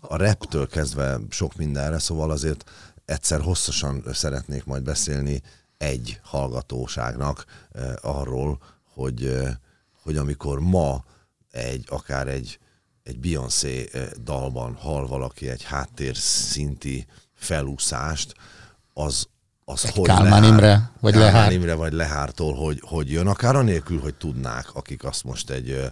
a 0.00 0.16
raptől 0.16 0.68
kezdve 0.68 1.20
sok 1.30 1.54
mindenre, 1.54 1.98
szóval 1.98 2.30
azért 2.30 2.70
egyszer 3.04 3.40
hosszasan 3.40 4.04
szeretnék 4.12 4.64
majd 4.64 4.82
beszélni 4.82 5.42
egy 5.78 6.20
hallgatóságnak 6.22 7.44
arról, 8.00 8.58
hogy, 8.94 9.38
hogy 10.02 10.16
amikor 10.16 10.60
ma 10.60 11.04
egy, 11.50 11.84
akár 11.88 12.28
egy 12.28 12.58
egy 13.02 13.18
Beyoncé 13.18 13.88
eh, 13.92 14.08
dalban 14.24 14.74
hall 14.74 15.06
valaki 15.06 15.48
egy 15.48 15.62
háttér 15.62 16.16
szinti 16.16 17.06
felúszást, 17.34 18.34
az, 18.92 19.26
az 19.64 19.84
egy 19.84 19.94
hogy 19.94 20.06
Kálmán 20.06 20.30
Lehár, 20.30 20.52
Imre, 20.52 20.90
vagy 21.00 21.12
Kálmán 21.12 21.32
Lehár. 21.32 21.52
Imre, 21.52 21.74
vagy 21.74 21.92
Lehártól, 21.92 22.54
hogy, 22.54 22.80
hogy 22.84 23.10
jön, 23.10 23.26
akár 23.26 23.56
anélkül, 23.56 24.00
hogy 24.00 24.14
tudnák, 24.14 24.74
akik 24.74 25.04
azt 25.04 25.24
most 25.24 25.50
egy 25.50 25.70
uh, 25.70 25.86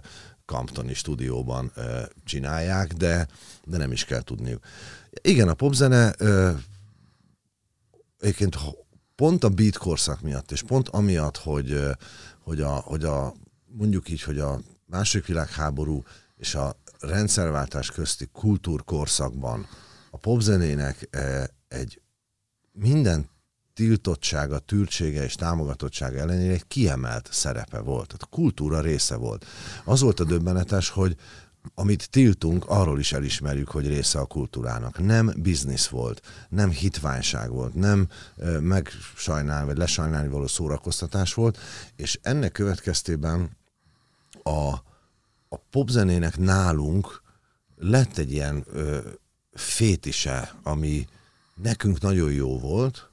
Camptoni 0.45 0.93
stúdióban 0.93 1.71
uh, 1.75 2.01
csinálják, 2.23 2.93
de, 2.93 3.27
de 3.65 3.77
nem 3.77 3.91
is 3.91 4.05
kell 4.05 4.21
tudniuk. 4.21 4.63
Igen, 5.21 5.47
a 5.47 5.53
popzene 5.53 6.15
egyébként 8.19 8.57
pont 9.15 9.43
a 9.43 9.49
beat 9.49 9.77
korszak 9.77 10.21
miatt, 10.21 10.51
és 10.51 10.63
pont 10.63 10.89
amiatt, 10.89 11.37
hogy, 11.37 11.79
hogy, 12.43 12.61
a, 12.61 12.69
hogy 12.69 13.03
a 13.03 13.33
mondjuk 13.65 14.09
így, 14.09 14.21
hogy 14.21 14.39
a 14.39 14.59
második 14.85 15.25
világháború 15.25 16.03
és 16.37 16.55
a 16.55 16.75
rendszerváltás 16.99 17.91
közti 17.91 18.25
kultúrkorszakban 18.33 19.67
a 20.11 20.17
popzenének 20.17 21.07
eh, 21.09 21.43
egy 21.67 22.01
minden 22.71 23.29
tiltottsága, 23.73 24.59
tűrtsége 24.59 25.23
és 25.23 25.35
támogatottsága 25.35 26.19
ellenére 26.19 26.53
egy 26.53 26.67
kiemelt 26.67 27.29
szerepe 27.31 27.79
volt. 27.79 28.07
Tehát 28.07 28.21
a 28.21 28.35
kultúra 28.35 28.81
része 28.81 29.15
volt. 29.15 29.45
Az 29.83 30.01
volt 30.01 30.19
a 30.19 30.23
döbbenetes, 30.23 30.89
hogy 30.89 31.15
amit 31.75 32.09
tiltunk, 32.09 32.65
arról 32.67 32.99
is 32.99 33.13
elismerjük, 33.13 33.69
hogy 33.69 33.87
része 33.87 34.19
a 34.19 34.25
kultúrának. 34.25 34.99
Nem 35.05 35.33
biznisz 35.37 35.87
volt, 35.87 36.21
nem 36.49 36.69
hitványság 36.69 37.49
volt, 37.49 37.73
nem 37.73 38.07
eh, 38.37 38.59
megsajnálni 38.59 39.65
vagy 39.65 39.77
lesajnálni 39.77 40.29
való 40.29 40.47
szórakoztatás 40.47 41.33
volt, 41.33 41.57
és 41.95 42.19
ennek 42.21 42.51
következtében 42.51 43.57
a, 44.43 44.73
a 45.49 45.57
popzenének 45.57 46.37
nálunk 46.37 47.21
lett 47.75 48.17
egy 48.17 48.31
ilyen 48.31 48.65
ö, 48.71 48.97
fétise, 49.53 50.53
ami 50.63 51.07
nekünk 51.55 52.01
nagyon 52.01 52.31
jó 52.31 52.59
volt, 52.59 53.09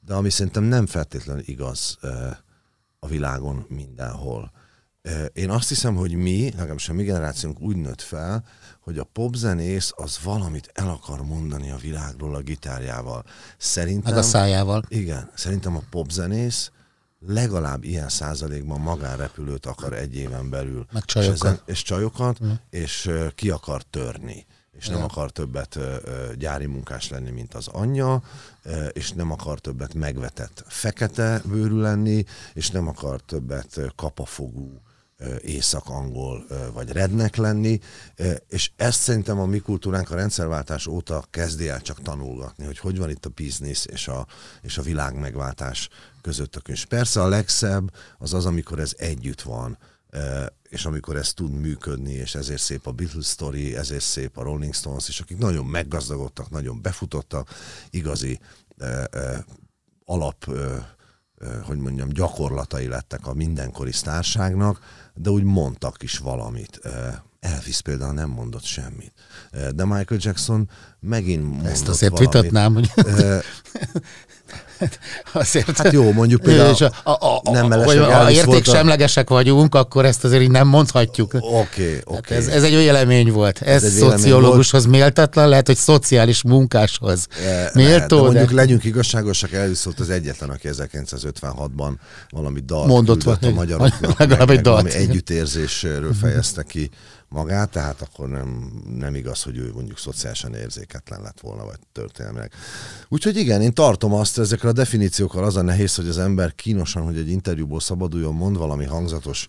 de 0.00 0.14
ami 0.14 0.30
szerintem 0.30 0.62
nem 0.62 0.86
feltétlenül 0.86 1.42
igaz 1.46 1.96
ö, 2.00 2.28
a 2.98 3.06
világon 3.06 3.64
mindenhol. 3.68 4.52
Ö, 5.02 5.24
én 5.24 5.50
azt 5.50 5.68
hiszem, 5.68 5.94
hogy 5.94 6.14
mi, 6.14 6.50
legalábbis 6.50 6.88
a 6.88 6.92
mi 6.92 7.02
generációnk 7.02 7.60
úgy 7.60 7.76
nőtt 7.76 8.00
fel, 8.00 8.44
hogy 8.80 8.98
a 8.98 9.04
popzenész 9.04 9.92
az 9.96 10.18
valamit 10.22 10.70
el 10.74 10.88
akar 10.88 11.24
mondani 11.24 11.70
a 11.70 11.76
világról 11.76 12.34
a 12.34 12.40
gitárjával. 12.40 13.24
Szerintem... 13.58 14.12
Meg 14.12 14.22
a 14.22 14.26
szájával. 14.26 14.82
Igen, 14.88 15.30
szerintem 15.34 15.76
a 15.76 15.82
popzenész 15.90 16.70
legalább 17.26 17.84
ilyen 17.84 18.08
százalékban 18.08 18.80
magánrepülőt 18.80 19.66
akar 19.66 19.92
egy 19.92 20.14
éven 20.14 20.50
belül. 20.50 20.86
Meg 20.92 21.04
csajokat. 21.04 21.34
És, 21.34 21.40
ezen, 21.40 21.60
és 21.64 21.82
csajokat, 21.82 22.44
mm. 22.44 22.50
és 22.70 23.10
ki 23.34 23.50
akar 23.50 23.82
törni. 23.82 24.46
És 24.70 24.88
nem 24.88 25.02
akar 25.02 25.30
többet 25.30 25.78
gyári 26.38 26.66
munkás 26.66 27.08
lenni, 27.08 27.30
mint 27.30 27.54
az 27.54 27.68
anyja, 27.68 28.22
és 28.92 29.12
nem 29.12 29.30
akar 29.30 29.58
többet 29.58 29.94
megvetett 29.94 30.64
fekete 30.66 31.42
bőrű 31.44 31.80
lenni, 31.80 32.24
és 32.52 32.70
nem 32.70 32.88
akar 32.88 33.20
többet 33.20 33.80
kapafogú 33.96 34.80
észak-angol 35.40 36.46
vagy 36.72 36.90
rednek 36.90 37.36
lenni, 37.36 37.80
és 38.48 38.70
ezt 38.76 39.00
szerintem 39.00 39.38
a 39.38 39.46
mi 39.46 39.58
kultúránk 39.58 40.10
a 40.10 40.14
rendszerváltás 40.14 40.86
óta 40.86 41.24
kezdi 41.30 41.68
el 41.68 41.80
csak 41.80 42.02
tanulgatni, 42.02 42.64
hogy 42.64 42.78
hogy 42.78 42.98
van 42.98 43.10
itt 43.10 43.26
a 43.26 43.28
biznisz 43.28 43.86
és 43.86 44.08
a, 44.08 44.26
és 44.62 44.78
a 44.78 44.82
világ 44.82 45.18
megváltás 45.18 45.88
között 46.20 46.56
a 46.56 46.60
könyv. 46.60 46.84
Persze 46.84 47.22
a 47.22 47.28
legszebb 47.28 47.94
az 48.18 48.34
az, 48.34 48.46
amikor 48.46 48.78
ez 48.78 48.92
együtt 48.96 49.42
van, 49.42 49.78
és 50.68 50.84
amikor 50.84 51.16
ez 51.16 51.32
tud 51.32 51.52
működni, 51.52 52.12
és 52.12 52.34
ezért 52.34 52.60
szép 52.60 52.86
a 52.86 52.92
Beatles 52.92 53.26
story, 53.26 53.76
ezért 53.76 54.02
szép 54.02 54.38
a 54.38 54.42
Rolling 54.42 54.74
Stones, 54.74 55.08
és 55.08 55.20
akik 55.20 55.38
nagyon 55.38 55.66
meggazdagodtak, 55.66 56.50
nagyon 56.50 56.82
befutottak, 56.82 57.48
igazi 57.90 58.40
alap, 60.04 60.44
hogy 61.62 61.78
mondjam, 61.78 62.08
gyakorlatai 62.08 62.86
lettek 62.86 63.26
a 63.26 63.34
mindenkori 63.34 63.92
sztárságnak, 63.92 64.80
de 65.14 65.30
úgy 65.30 65.42
mondtak 65.42 66.02
is 66.02 66.18
valamit. 66.18 66.80
Elvis 67.40 67.80
például 67.80 68.12
nem 68.12 68.30
mondott 68.30 68.64
semmit. 68.64 69.12
De 69.50 69.84
Michael 69.84 70.20
Jackson 70.22 70.70
megint 71.00 71.66
Ezt 71.66 71.88
azért 71.88 72.12
valamit. 72.12 72.32
vitatnám, 72.32 72.74
hogy 72.74 72.90
azért. 75.32 75.76
Hát 75.76 75.92
jó, 75.92 76.12
mondjuk 76.12 76.40
például 76.40 76.72
és 76.72 76.80
a, 76.80 76.92
a, 77.02 77.40
a, 77.44 77.50
nem 77.50 77.70
a, 77.70 78.12
ha 78.12 78.30
értéksemlegesek 78.30 79.30
a... 79.30 79.34
vagyunk, 79.34 79.74
akkor 79.74 80.04
ezt 80.04 80.24
azért 80.24 80.42
így 80.42 80.50
nem 80.50 80.68
mondhatjuk. 80.68 81.34
Oké, 81.34 81.46
okay, 81.46 82.00
oké. 82.04 82.04
Okay. 82.04 82.36
Ez, 82.36 82.46
ez 82.46 82.62
egy 82.62 82.74
vélemény 82.74 83.32
volt. 83.32 83.62
Ez, 83.62 83.84
ez 83.84 83.92
szociológushoz 83.92 84.86
volt. 84.86 84.96
méltatlan, 84.96 85.48
lehet, 85.48 85.66
hogy 85.66 85.76
szociális 85.76 86.42
munkáshoz. 86.42 87.26
E, 87.46 87.70
Méltó, 87.74 88.16
de, 88.16 88.22
de 88.22 88.22
mondjuk 88.22 88.48
de... 88.48 88.54
legyünk 88.54 88.84
igazságosak, 88.84 89.52
Elvis 89.52 89.82
volt 89.84 90.00
az 90.00 90.10
egyetlen, 90.10 90.50
aki 90.50 90.68
1956-ban 90.72 91.92
valami 92.30 92.60
dalt 92.60 92.86
Mondott 92.86 93.22
a 93.24 93.50
magyaroknak, 93.54 94.18
legalább 94.18 94.50
egy 94.50 94.60
dalt. 94.60 94.82
Valami 94.82 95.04
együttérzésről 95.04 96.12
fejezte 96.14 96.62
ki 96.62 96.90
magát, 97.28 97.70
tehát 97.70 98.02
akkor 98.02 98.28
nem, 98.28 98.70
nem 98.98 99.14
igaz, 99.14 99.42
hogy 99.42 99.56
ő 99.56 99.70
mondjuk 99.74 99.98
szociálisan 99.98 100.54
érzéketlen 100.90 101.22
lett 101.22 101.40
volna, 101.40 101.64
vagy 101.64 101.78
történelmileg. 101.92 102.52
Úgyhogy 103.08 103.36
igen, 103.36 103.62
én 103.62 103.72
tartom 103.72 104.12
azt, 104.12 104.38
ezekre 104.38 104.68
a 104.68 104.72
definíciókkal 104.72 105.44
az 105.44 105.56
a 105.56 105.62
nehéz, 105.62 105.94
hogy 105.94 106.08
az 106.08 106.18
ember 106.18 106.54
kínosan, 106.54 107.02
hogy 107.02 107.16
egy 107.16 107.28
interjúból 107.28 107.80
szabaduljon, 107.80 108.34
mond 108.34 108.56
valami 108.56 108.84
hangzatos 108.84 109.46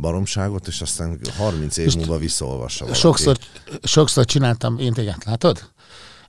baromságot, 0.00 0.66
és 0.66 0.80
aztán 0.80 1.20
30 1.36 1.76
év 1.76 1.94
múlva 1.94 2.18
visszaolvassa 2.18 2.84
valaki. 2.84 3.00
Sokszor, 3.00 3.36
sokszor 3.82 4.24
csináltam 4.24 4.78
én 4.78 4.92
téged, 4.92 5.22
látod? 5.24 5.72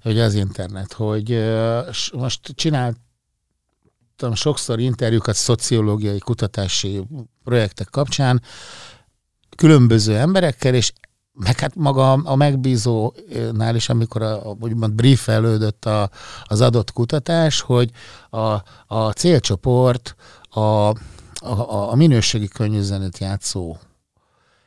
Hogy 0.02 0.20
az 0.20 0.34
internet, 0.34 0.94
hogy 0.94 1.30
most 2.14 2.40
csináltam 2.56 3.04
sokszor 4.34 4.80
interjúkat 4.80 5.36
szociológiai 5.36 6.20
kutatási 6.20 7.04
projektek 7.44 7.90
kapcsán, 7.90 8.42
különböző 9.56 10.18
emberekkel, 10.18 10.74
és 10.74 10.92
meg 11.36 11.60
hát 11.60 11.76
maga 11.76 12.12
a 12.12 12.36
megbízónál 12.36 13.76
is, 13.76 13.90
amikor 13.90 14.22
a, 14.22 14.50
a 14.50 14.56
úgymond 14.60 14.94
briefelődött 14.94 15.86
a, 15.86 16.10
az 16.44 16.62
adott 16.62 16.92
kutatás, 16.92 17.62
hogy 17.62 17.90
a, 18.30 18.62
a 18.88 19.12
célcsoport 19.12 20.16
a, 20.50 20.60
a, 20.60 20.96
a 21.92 21.96
minőségi 21.96 22.48
könnyűzenet 22.48 23.18
játszó 23.18 23.78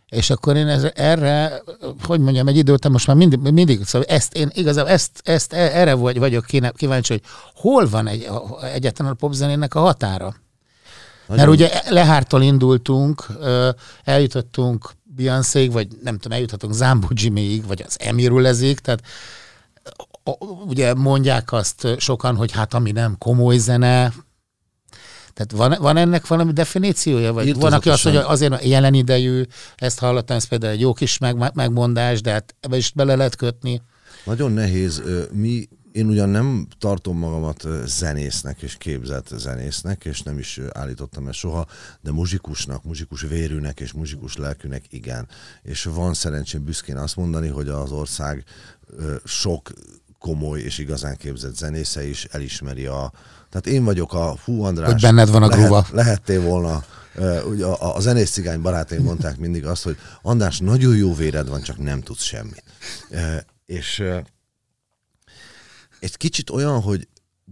és 0.08 0.30
akkor 0.30 0.56
én 0.56 0.66
ez, 0.68 0.86
erre, 0.94 1.62
hogy 2.06 2.20
mondjam, 2.20 2.48
egy 2.48 2.56
idő 2.56 2.72
után 2.72 2.92
most 2.92 3.06
már 3.06 3.16
mindig, 3.16 3.38
mindig 3.38 3.84
szóval 3.84 4.08
ezt, 4.08 4.34
én 4.34 4.50
igazából 4.54 4.90
ezt, 4.90 5.20
ezt 5.24 5.52
erre 5.52 5.94
vagy, 5.94 6.18
vagyok 6.18 6.44
kíváncsi, 6.76 7.12
hogy 7.12 7.22
hol 7.54 7.88
van 7.88 8.06
egy, 8.06 8.28
egyetlen 8.72 9.08
a 9.08 9.14
popzenének 9.14 9.74
a 9.74 9.80
határa. 9.80 10.34
Nagyon... 11.26 11.46
Mert 11.46 11.48
ugye 11.48 11.82
Lehártól 11.92 12.42
indultunk, 12.42 13.26
eljutottunk 14.04 14.90
Beyoncé-ig, 15.18 15.72
vagy 15.72 15.88
nem 16.02 16.18
tudom, 16.18 16.36
eljuthatunk 16.36 16.74
Zambo 16.74 17.06
Jimmy-ig, 17.10 17.66
vagy 17.66 17.82
az 17.86 17.96
Emirulezig, 18.00 18.78
tehát 18.78 19.02
ugye 20.66 20.94
mondják 20.94 21.52
azt 21.52 21.86
sokan, 21.98 22.36
hogy 22.36 22.52
hát 22.52 22.74
ami 22.74 22.90
nem 22.90 23.18
komoly 23.18 23.56
zene, 23.56 24.12
tehát 25.34 25.52
van, 25.52 25.82
van 25.82 25.96
ennek 25.96 26.26
valami 26.26 26.52
definíciója? 26.52 27.32
Vagy 27.32 27.54
van, 27.54 27.72
aki 27.72 27.88
azt 27.88 28.04
mondja, 28.04 28.22
hogy 28.22 28.32
azért 28.32 28.52
a 28.52 28.58
jelen 28.62 28.94
idejű, 28.94 29.42
ezt 29.76 29.98
hallottam, 29.98 30.36
ez 30.36 30.44
például 30.44 30.72
egy 30.72 30.80
jó 30.80 30.92
kis 30.92 31.18
meg, 31.18 31.54
megmondás, 31.54 32.20
de 32.20 32.30
hát 32.30 32.54
ebbe 32.60 32.76
is 32.76 32.92
bele 32.92 33.14
lehet 33.14 33.36
kötni. 33.36 33.82
Nagyon 34.24 34.52
nehéz. 34.52 35.02
Mi 35.32 35.68
én 35.98 36.08
ugyan 36.08 36.28
nem 36.28 36.66
tartom 36.78 37.18
magamat 37.18 37.66
zenésznek 37.84 38.62
és 38.62 38.76
képzett 38.76 39.28
zenésznek, 39.36 40.04
és 40.04 40.22
nem 40.22 40.38
is 40.38 40.60
állítottam 40.72 41.28
ezt 41.28 41.38
soha, 41.38 41.66
de 42.00 42.12
muzsikusnak, 42.12 42.84
muzsikus 42.84 43.20
vérűnek 43.20 43.80
és 43.80 43.92
muzsikus 43.92 44.36
lelkűnek 44.36 44.84
igen. 44.90 45.28
És 45.62 45.84
van 45.84 46.14
szerencsém 46.14 46.64
büszkén 46.64 46.96
azt 46.96 47.16
mondani, 47.16 47.48
hogy 47.48 47.68
az 47.68 47.92
ország 47.92 48.44
sok 49.24 49.72
komoly 50.18 50.60
és 50.60 50.78
igazán 50.78 51.16
képzett 51.16 51.56
zenésze 51.56 52.08
is 52.08 52.24
elismeri 52.24 52.86
a... 52.86 53.12
Tehát 53.50 53.66
én 53.66 53.84
vagyok 53.84 54.12
a 54.12 54.36
Hú 54.44 54.62
András... 54.62 54.92
Hogy 54.92 55.00
benned 55.00 55.30
van 55.30 55.42
a 55.42 55.46
lehet, 55.46 55.64
gruva. 55.64 55.86
Lehettél 55.92 56.40
volna 56.40 56.84
ugye 57.48 57.64
a, 57.64 57.96
a 57.96 58.00
zenész 58.00 58.30
cigány 58.30 58.60
barátaim 58.60 59.02
mondták 59.02 59.38
mindig 59.38 59.66
azt, 59.66 59.82
hogy 59.82 59.96
András, 60.22 60.58
nagyon 60.58 60.96
jó 60.96 61.14
véred 61.14 61.48
van, 61.48 61.62
csak 61.62 61.78
nem 61.78 62.00
tudsz 62.00 62.22
semmit. 62.22 62.62
És 63.66 64.02
egy 66.00 66.16
kicsit 66.16 66.50
olyan, 66.50 66.80
hogy 66.80 67.08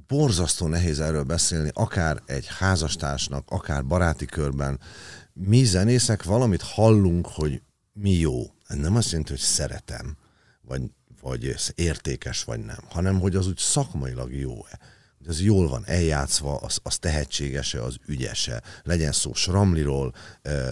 borzasztó 0.06 0.66
nehéz 0.66 1.00
erről 1.00 1.22
beszélni, 1.22 1.70
akár 1.72 2.22
egy 2.26 2.46
házastársnak, 2.58 3.44
akár 3.50 3.86
baráti 3.86 4.26
körben. 4.26 4.80
Mi 5.32 5.64
zenészek 5.64 6.22
valamit 6.22 6.62
hallunk, 6.62 7.26
hogy 7.26 7.62
mi 7.92 8.10
jó. 8.10 8.42
Nem 8.68 8.96
azt 8.96 9.10
jelenti, 9.10 9.30
hogy 9.32 9.40
szeretem, 9.40 10.16
vagy, 10.60 10.82
vagy 11.20 11.54
értékes, 11.74 12.44
vagy 12.44 12.64
nem, 12.64 12.80
hanem 12.88 13.20
hogy 13.20 13.36
az 13.36 13.46
úgy 13.46 13.58
szakmailag 13.58 14.32
jó-e 14.34 14.78
az 15.28 15.40
jól 15.40 15.68
van 15.68 15.82
eljátszva, 15.86 16.56
az, 16.56 16.78
az 16.82 16.98
tehetségese, 16.98 17.82
az 17.82 17.96
ügyese, 18.06 18.62
legyen 18.82 19.12
szó 19.12 19.34
sramliról, 19.34 20.14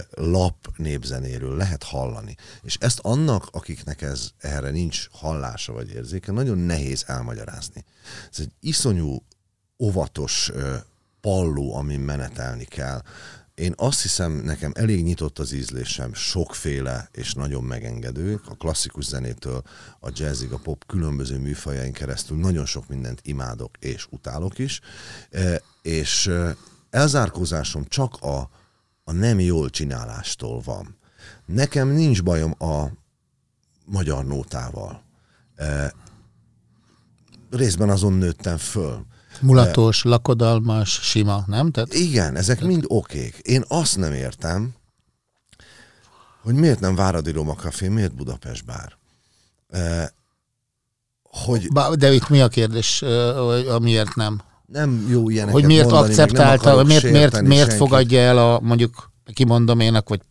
lap 0.09 0.71
népzenéről, 0.77 1.57
lehet 1.57 1.83
hallani. 1.83 2.35
És 2.61 2.77
ezt 2.79 2.99
annak, 2.99 3.47
akiknek 3.51 4.01
ez 4.01 4.29
erre 4.37 4.69
nincs 4.69 5.07
hallása 5.11 5.73
vagy 5.73 5.89
érzéke, 5.89 6.31
nagyon 6.31 6.57
nehéz 6.57 7.03
elmagyarázni. 7.07 7.85
Ez 8.31 8.39
egy 8.39 8.51
iszonyú 8.59 9.23
óvatos 9.79 10.51
palló, 11.21 11.75
amin 11.75 11.99
menetelni 11.99 12.65
kell. 12.65 13.01
Én 13.55 13.73
azt 13.77 14.01
hiszem, 14.01 14.31
nekem 14.31 14.71
elég 14.75 15.03
nyitott 15.03 15.39
az 15.39 15.51
ízlésem, 15.51 16.13
sokféle 16.13 17.09
és 17.11 17.33
nagyon 17.33 17.63
megengedő, 17.63 18.41
a 18.45 18.55
klasszikus 18.55 19.05
zenétől 19.05 19.63
a 19.99 20.09
jazzig, 20.13 20.51
a 20.51 20.57
pop 20.57 20.85
különböző 20.85 21.37
műfajain 21.37 21.93
keresztül 21.93 22.37
nagyon 22.37 22.65
sok 22.65 22.87
mindent 22.87 23.19
imádok 23.23 23.77
és 23.79 24.07
utálok 24.09 24.59
is, 24.59 24.81
e, 25.31 25.61
és 25.81 26.27
e, 26.27 26.55
elzárkózásom 26.89 27.85
csak 27.87 28.15
a, 28.21 28.49
a 29.03 29.11
nem 29.11 29.39
jól 29.39 29.69
csinálástól 29.69 30.61
van. 30.61 30.97
Nekem 31.45 31.87
nincs 31.87 32.23
bajom 32.23 32.55
a 32.59 32.85
magyar 33.85 34.25
nótával. 34.25 35.03
E, 35.55 35.93
részben 37.49 37.89
azon 37.89 38.13
nőttem 38.13 38.57
föl 38.57 39.05
Mulatos, 39.41 40.03
lakodalmas, 40.03 40.99
sima, 41.01 41.43
nem? 41.47 41.71
Tehát... 41.71 41.93
Igen, 41.93 42.35
ezek 42.35 42.61
mind 42.61 42.83
okék. 42.87 43.37
Én 43.41 43.63
azt 43.67 43.97
nem 43.97 44.13
értem, 44.13 44.73
hogy 46.41 46.55
miért 46.55 46.79
nem 46.79 46.95
Váradi 46.95 47.31
Roma 47.31 47.53
Café, 47.53 47.87
miért 47.87 48.15
Budapest 48.15 48.65
bár? 48.65 48.97
Hogy... 51.23 51.67
De 51.97 52.13
itt 52.13 52.29
mi 52.29 52.41
a 52.41 52.47
kérdés, 52.47 53.03
miért 53.81 54.15
nem? 54.15 54.41
Nem 54.65 55.05
jó 55.09 55.29
ilyeneket 55.29 55.59
Hogy 55.59 55.65
miért 55.65 55.89
mondani, 55.89 56.11
akceptálta, 56.11 56.83
miért, 56.83 57.11
miért, 57.11 57.41
miért 57.41 57.73
fogadja 57.73 58.19
el 58.19 58.37
a, 58.37 58.59
mondjuk, 58.59 59.11
kimondom 59.33 59.79
ének, 59.79 60.09
vagy 60.09 60.21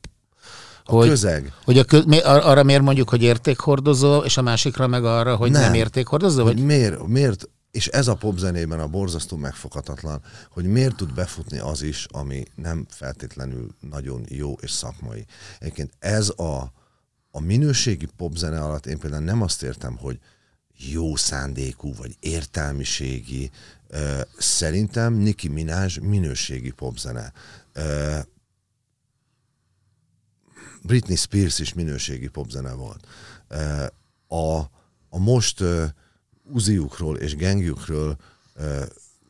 a 0.84 0.92
hogy, 0.92 1.08
közeg. 1.08 1.52
Hogy 1.64 1.78
a, 1.78 1.84
arra 2.22 2.62
miért 2.62 2.82
mondjuk, 2.82 3.08
hogy 3.08 3.22
értékhordozó, 3.22 4.18
és 4.18 4.36
a 4.36 4.42
másikra 4.42 4.86
meg 4.86 5.04
arra, 5.04 5.36
hogy 5.36 5.50
nem, 5.50 5.62
nem 5.62 5.74
értékhordozó? 5.74 6.42
Vagy? 6.42 6.54
Hogy 6.54 6.64
miért, 6.64 7.06
miért 7.06 7.48
és 7.74 7.86
ez 7.86 8.08
a 8.08 8.14
popzenében 8.14 8.80
a 8.80 8.88
borzasztó 8.88 9.36
megfoghatatlan, 9.36 10.22
hogy 10.50 10.64
miért 10.64 10.96
tud 10.96 11.14
befutni 11.14 11.58
az 11.58 11.82
is, 11.82 12.06
ami 12.10 12.44
nem 12.54 12.86
feltétlenül 12.88 13.74
nagyon 13.80 14.24
jó 14.28 14.52
és 14.52 14.70
szakmai. 14.70 15.26
Egyébként 15.58 15.92
ez 15.98 16.28
a, 16.28 16.72
a 17.30 17.40
minőségi 17.40 18.08
popzene 18.16 18.60
alatt 18.60 18.86
én 18.86 18.98
például 18.98 19.24
nem 19.24 19.42
azt 19.42 19.62
értem, 19.62 19.96
hogy 19.96 20.18
jó 20.76 21.16
szándékú 21.16 21.94
vagy 21.94 22.16
értelmiségi. 22.20 23.50
Szerintem 24.38 25.14
Nicki 25.14 25.48
Minaj 25.48 25.90
minőségi 26.02 26.70
popzene. 26.70 27.32
Britney 30.82 31.16
Spears 31.16 31.58
is 31.58 31.74
minőségi 31.74 32.28
popzene 32.28 32.72
volt. 32.72 33.06
A, 34.28 34.58
a 35.08 35.18
most 35.18 35.64
uziukról 36.52 37.16
és 37.16 37.36
gengjükről 37.36 38.16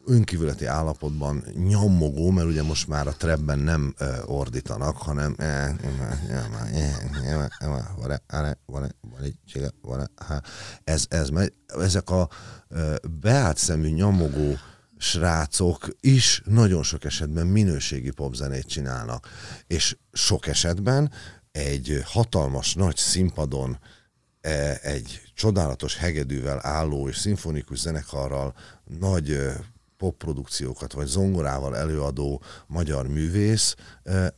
önkívületi 0.07 0.64
állapotban 0.64 1.44
nyomogó, 1.55 2.31
mert 2.31 2.48
ugye 2.48 2.62
most 2.62 2.88
már 2.88 3.07
a 3.07 3.12
trebben 3.16 3.59
nem 3.59 3.94
ordítanak, 4.24 4.96
hanem 4.96 5.37
ez, 10.85 11.05
ez 11.09 11.29
megy. 11.29 11.53
Ezek 11.66 12.11
a 12.11 12.29
beállt 13.20 13.57
szemű 13.57 13.88
nyomogó 13.88 14.57
srácok 14.96 15.88
is 16.00 16.42
nagyon 16.44 16.83
sok 16.83 17.05
esetben 17.05 17.46
minőségi 17.46 18.11
popzenét 18.11 18.66
csinálnak. 18.66 19.29
És 19.66 19.96
sok 20.12 20.46
esetben 20.46 21.11
egy 21.53 22.03
hatalmas 22.05 22.74
nagy 22.74 22.96
színpadon 22.96 23.79
E, 24.44 24.79
egy 24.83 25.20
csodálatos 25.35 25.97
hegedűvel 25.97 26.59
álló 26.62 27.09
és 27.09 27.16
szimfonikus 27.18 27.79
zenekarral 27.79 28.55
nagy 28.99 29.53
popprodukciókat 29.97 30.92
vagy 30.92 31.07
zongorával 31.07 31.77
előadó 31.77 32.42
magyar 32.66 33.09
művész 33.09 33.75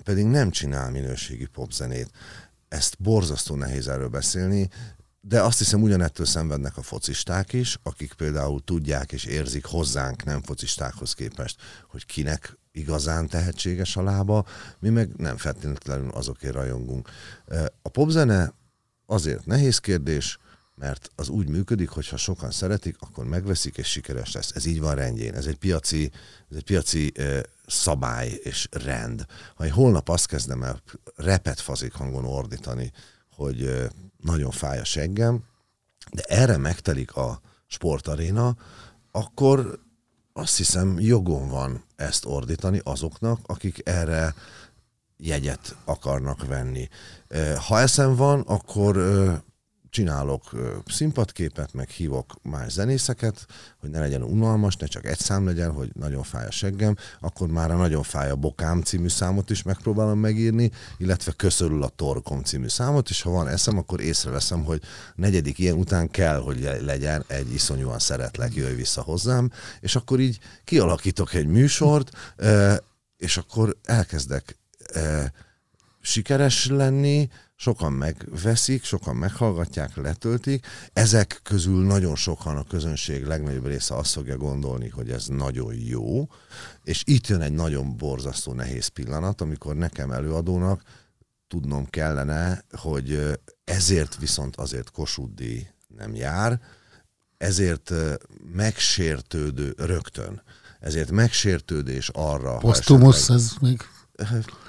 pedig 0.05 0.27
nem 0.27 0.51
csinál 0.51 0.91
minőségi 0.91 1.47
popzenét. 1.47 2.11
ezt 2.69 2.97
borzasztó 2.99 3.55
nehéz 3.55 3.89
erről 3.89 4.09
beszélni, 4.09 4.69
de 5.21 5.43
azt 5.43 5.59
hiszem 5.59 5.83
ugyanettől 5.83 6.27
szenvednek 6.27 6.77
a 6.77 6.83
focisták 6.83 7.53
is, 7.53 7.79
akik 7.83 8.13
például 8.13 8.65
tudják 8.65 9.13
és 9.13 9.25
érzik 9.25 9.65
hozzánk 9.65 10.25
nem 10.25 10.43
focistákhoz 10.43 11.13
képest, 11.13 11.61
hogy 11.91 12.07
kinek 12.07 12.59
igazán 12.73 13.29
tehetséges 13.29 13.97
a 13.97 14.03
lába, 14.03 14.47
mi 14.79 14.89
meg 14.89 15.17
nem 15.17 15.37
feltétlenül 15.37 16.11
azokért 16.11 16.55
rajongunk. 16.55 17.09
A 17.83 17.89
popzene 17.89 18.53
azért 19.07 19.47
nehéz 19.47 19.79
kérdés, 19.79 20.39
mert 20.77 21.11
az 21.15 21.29
úgy 21.29 21.49
működik, 21.49 21.89
hogy 21.89 22.09
ha 22.09 22.17
sokan 22.17 22.51
szeretik, 22.51 22.97
akkor 23.01 23.25
megveszik 23.25 23.77
és 23.77 23.89
sikeres 23.91 24.33
lesz. 24.33 24.53
Ez 24.55 24.67
így 24.67 24.81
van 24.81 24.95
rendjén. 24.95 25.35
Ez 25.35 25.47
egy 25.47 25.57
piaci, 25.57 26.11
ez 26.51 26.57
egy 26.57 26.65
piaci 26.65 27.12
uh, 27.19 27.41
szabály 27.67 28.41
és 28.43 28.69
rend. 28.71 29.27
Ha 29.55 29.65
én 29.65 29.73
holnap 29.73 30.09
azt 30.09 30.27
kezdem 30.27 30.62
el 30.62 30.83
repet 31.15 31.61
fazik 31.61 31.93
hangon 31.93 32.25
ordítani, 32.25 32.93
hogy 33.31 33.62
uh, 33.62 33.85
nagyon 34.17 34.51
fáj 34.51 34.79
a 34.79 34.85
seggem, 34.85 35.45
de 36.12 36.23
erre 36.23 36.57
megtelik 36.57 37.17
a 37.17 37.41
sportaréna, 37.67 38.57
akkor 39.11 39.79
azt 40.33 40.57
hiszem 40.57 41.01
jogom 41.01 41.49
van 41.49 41.85
ezt 41.97 42.25
ordítani 42.25 42.81
azoknak, 42.85 43.41
akik 43.47 43.81
erre 43.85 44.35
jegyet 45.17 45.77
akarnak 45.85 46.47
venni. 46.47 46.89
Ha 47.67 47.81
eszem 47.81 48.17
van, 48.17 48.41
akkor 48.41 48.97
csinálok 49.97 50.43
színpadképet, 50.87 51.73
meg 51.73 51.89
hívok 51.89 52.35
más 52.43 52.73
zenészeket, 52.73 53.47
hogy 53.81 53.91
ne 53.91 53.99
legyen 53.99 54.23
unalmas, 54.23 54.77
ne 54.77 54.87
csak 54.87 55.07
egy 55.07 55.19
szám 55.19 55.47
legyen, 55.47 55.73
hogy 55.73 55.91
nagyon 55.95 56.23
fáj 56.23 56.47
a 56.47 56.51
seggem, 56.51 56.97
akkor 57.21 57.49
már 57.49 57.71
a 57.71 57.77
Nagyon 57.77 58.03
fáj 58.03 58.31
a 58.31 58.37
bokám 58.37 58.83
című 58.83 59.09
számot 59.09 59.51
is 59.51 59.63
megpróbálom 59.63 60.19
megírni, 60.19 60.71
illetve 60.99 61.33
Köszörül 61.37 61.83
a 61.83 61.89
torkom 61.89 62.43
című 62.43 62.69
számot, 62.69 63.09
és 63.09 63.23
ha 63.23 63.31
van 63.31 63.49
eszem, 63.49 63.79
akkor 63.79 64.01
észreveszem, 64.01 64.65
hogy 64.65 64.83
negyedik 65.15 65.59
ilyen 65.59 65.77
után 65.77 66.11
kell, 66.11 66.41
hogy 66.41 66.71
legyen 66.81 67.25
egy 67.27 67.55
iszonyúan 67.55 67.99
szeretlek, 67.99 68.55
jöjj 68.55 68.75
vissza 68.75 69.03
hozzám, 69.03 69.51
és 69.81 69.97
akkor 69.97 70.21
így 70.21 70.39
kialakítok 70.65 71.35
egy 71.35 71.47
műsort, 71.47 72.11
és 73.17 73.37
akkor 73.37 73.77
elkezdek 73.85 74.57
sikeres 76.01 76.67
lenni, 76.67 77.29
sokan 77.57 77.92
megveszik, 77.92 78.85
sokan 78.85 79.16
meghallgatják, 79.16 79.97
letöltik. 79.97 80.66
Ezek 80.92 81.40
közül 81.42 81.87
nagyon 81.87 82.16
sokan 82.16 82.57
a 82.57 82.64
közönség 82.64 83.25
legnagyobb 83.25 83.66
része 83.66 83.97
azt 83.97 84.12
fogja 84.12 84.37
gondolni, 84.37 84.88
hogy 84.88 85.11
ez 85.11 85.27
nagyon 85.27 85.75
jó, 85.75 86.29
és 86.83 87.03
itt 87.07 87.27
jön 87.27 87.40
egy 87.40 87.53
nagyon 87.53 87.97
borzasztó 87.97 88.53
nehéz 88.53 88.87
pillanat, 88.87 89.40
amikor 89.40 89.77
nekem 89.77 90.11
előadónak 90.11 90.83
tudnom 91.49 91.87
kellene, 91.87 92.64
hogy 92.71 93.38
ezért 93.64 94.16
viszont 94.19 94.57
azért 94.57 94.90
Kossuth 94.90 95.42
nem 95.97 96.14
jár, 96.14 96.61
ezért 97.37 97.92
megsértődő 98.53 99.75
rögtön, 99.77 100.42
ezért 100.81 101.11
megsértődés 101.11 102.11
arra... 102.12 102.57
Posztumusz, 102.57 103.29
ez 103.29 103.53
még... 103.61 103.83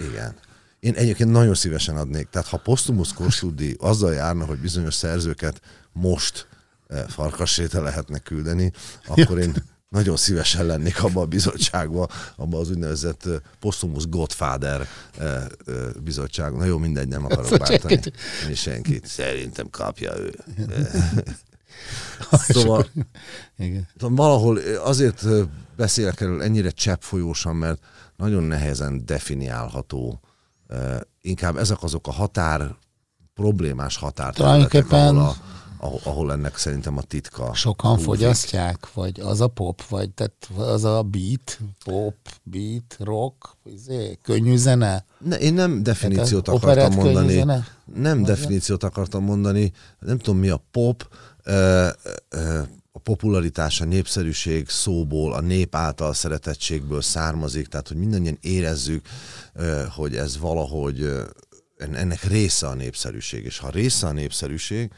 Igen. 0.10 0.36
Én 0.80 0.94
egyébként 0.94 1.32
nagyon 1.32 1.56
szívesen 1.56 1.98
adnék. 1.98 2.28
Tehát 2.30 2.48
ha 2.48 2.58
Postumus 2.58 3.13
Kossuth 3.13 3.63
azzal 3.78 4.13
járna, 4.13 4.46
hogy 4.46 4.58
bizonyos 4.60 4.94
szerzőket 4.94 5.62
most 5.92 6.48
eh, 6.88 7.04
farkasséte 7.08 7.80
lehetne 7.80 8.20
küldeni, 8.20 8.72
akkor 9.08 9.40
én 9.40 9.54
nagyon 9.90 10.18
szívesen 10.18 10.66
lennék 10.66 11.04
abban 11.04 11.24
a 11.24 11.28
bizottságban, 11.28 12.10
abban 12.36 12.60
az 12.60 12.70
úgynevezett 12.70 13.26
eh, 13.26 13.36
Postumus 13.60 14.10
Godfather 14.10 14.88
eh, 15.18 15.44
bizottság. 16.04 16.54
Na 16.54 16.66
jó, 16.66 16.78
mindegy, 16.78 17.08
nem 17.08 17.26
akarok 17.26 17.58
bártani. 17.58 18.00
Én 18.48 18.56
senkit. 18.56 19.06
Szerintem 19.06 19.70
kapja 19.70 20.18
ő. 20.18 20.34
szóval, 22.48 22.88
Igen. 23.58 23.88
valahol 23.98 24.58
azért 24.84 25.26
beszélek 25.76 26.22
erről 26.22 26.42
ennyire 26.42 26.70
cseppfolyósan, 26.70 27.56
mert 27.56 27.82
nagyon 28.16 28.44
nehezen 28.44 29.06
definiálható 29.06 30.22
inkább 31.21 31.58
ezek 31.58 31.84
azok 31.84 32.08
a 32.08 32.12
határ, 32.12 32.75
problémás 33.34 33.97
határterületek, 33.97 34.91
ahol, 34.91 35.17
a, 35.17 35.36
ahol, 35.77 35.99
ahol 36.03 36.32
ennek 36.32 36.58
szerintem 36.58 36.97
a 36.97 37.01
titka. 37.01 37.53
Sokan 37.53 37.91
húzik. 37.91 38.06
fogyasztják, 38.06 38.93
vagy 38.93 39.19
az 39.19 39.41
a 39.41 39.47
pop, 39.47 39.88
vagy 39.88 40.10
tehát 40.10 40.49
az 40.58 40.84
a 40.84 41.03
beat, 41.03 41.60
pop, 41.84 42.15
beat, 42.43 42.95
rock, 42.99 43.56
izé, 43.63 44.17
könnyű 44.21 44.56
zene? 44.56 45.06
Ne, 45.17 45.36
én 45.36 45.53
nem 45.53 45.84
definíciót 45.84 46.43
tehát 46.43 46.63
akartam 46.63 46.93
mondani. 46.93 47.34
Zene? 47.34 47.67
Nem 47.93 48.17
vagy 48.17 48.27
definíciót 48.27 48.84
akartam 48.84 49.23
mondani, 49.23 49.71
nem 49.99 50.17
tudom 50.17 50.39
mi 50.39 50.49
a 50.49 50.62
pop, 50.71 51.08
a 52.98 53.00
popularitás, 53.00 53.82
a 53.82 53.86
népszerűség 53.86 54.70
szóból, 54.70 55.34
a 55.34 55.42
nép 55.42 55.76
által 55.76 56.14
szeretettségből 56.14 57.02
származik, 57.02 57.68
tehát 57.68 57.88
hogy 57.88 57.98
mindannyian 57.98 58.38
érezzük, 58.42 59.08
hogy 59.90 60.16
ez 60.16 60.38
valahogy 60.38 61.14
ennek 61.78 62.24
része 62.24 62.68
a 62.68 62.74
népszerűség. 62.74 63.46
És 63.46 63.58
ha 63.58 63.70
része 63.70 64.08
a 64.08 64.12
népszerűség, 64.12 64.92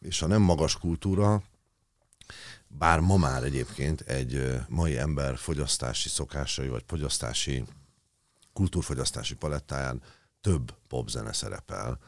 és 0.00 0.18
ha 0.18 0.26
nem 0.26 0.42
magas 0.42 0.76
kultúra, 0.78 1.42
bár 2.68 3.00
ma 3.00 3.16
már 3.16 3.42
egyébként 3.42 4.00
egy 4.00 4.60
mai 4.68 4.98
ember 4.98 5.36
fogyasztási 5.36 6.08
szokásai, 6.08 6.68
vagy 6.68 6.84
fogyasztási, 6.86 7.64
kultúrfogyasztási 8.52 9.34
palettáján 9.34 10.02
több 10.40 10.74
popzene 10.88 11.32
szerepel, 11.32 11.98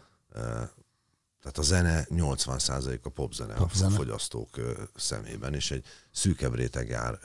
tehát 1.45 1.59
a 1.59 1.63
zene 1.63 2.07
80% 2.11 3.03
a 3.03 3.09
popzene, 3.09 3.55
popzene. 3.55 3.93
a 3.93 3.97
fogyasztók 3.97 4.49
szemében, 4.97 5.55
és 5.55 5.71
egy 5.71 5.85
szűkebb 6.13 6.55
réteg 6.55 6.89
jár 6.89 7.19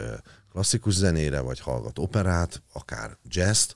klasszikus 0.52 0.94
zenére, 0.94 1.40
vagy 1.40 1.60
hallgat 1.60 2.00
operát, 2.00 2.62
akár 2.74 3.18
jazz 3.28 3.72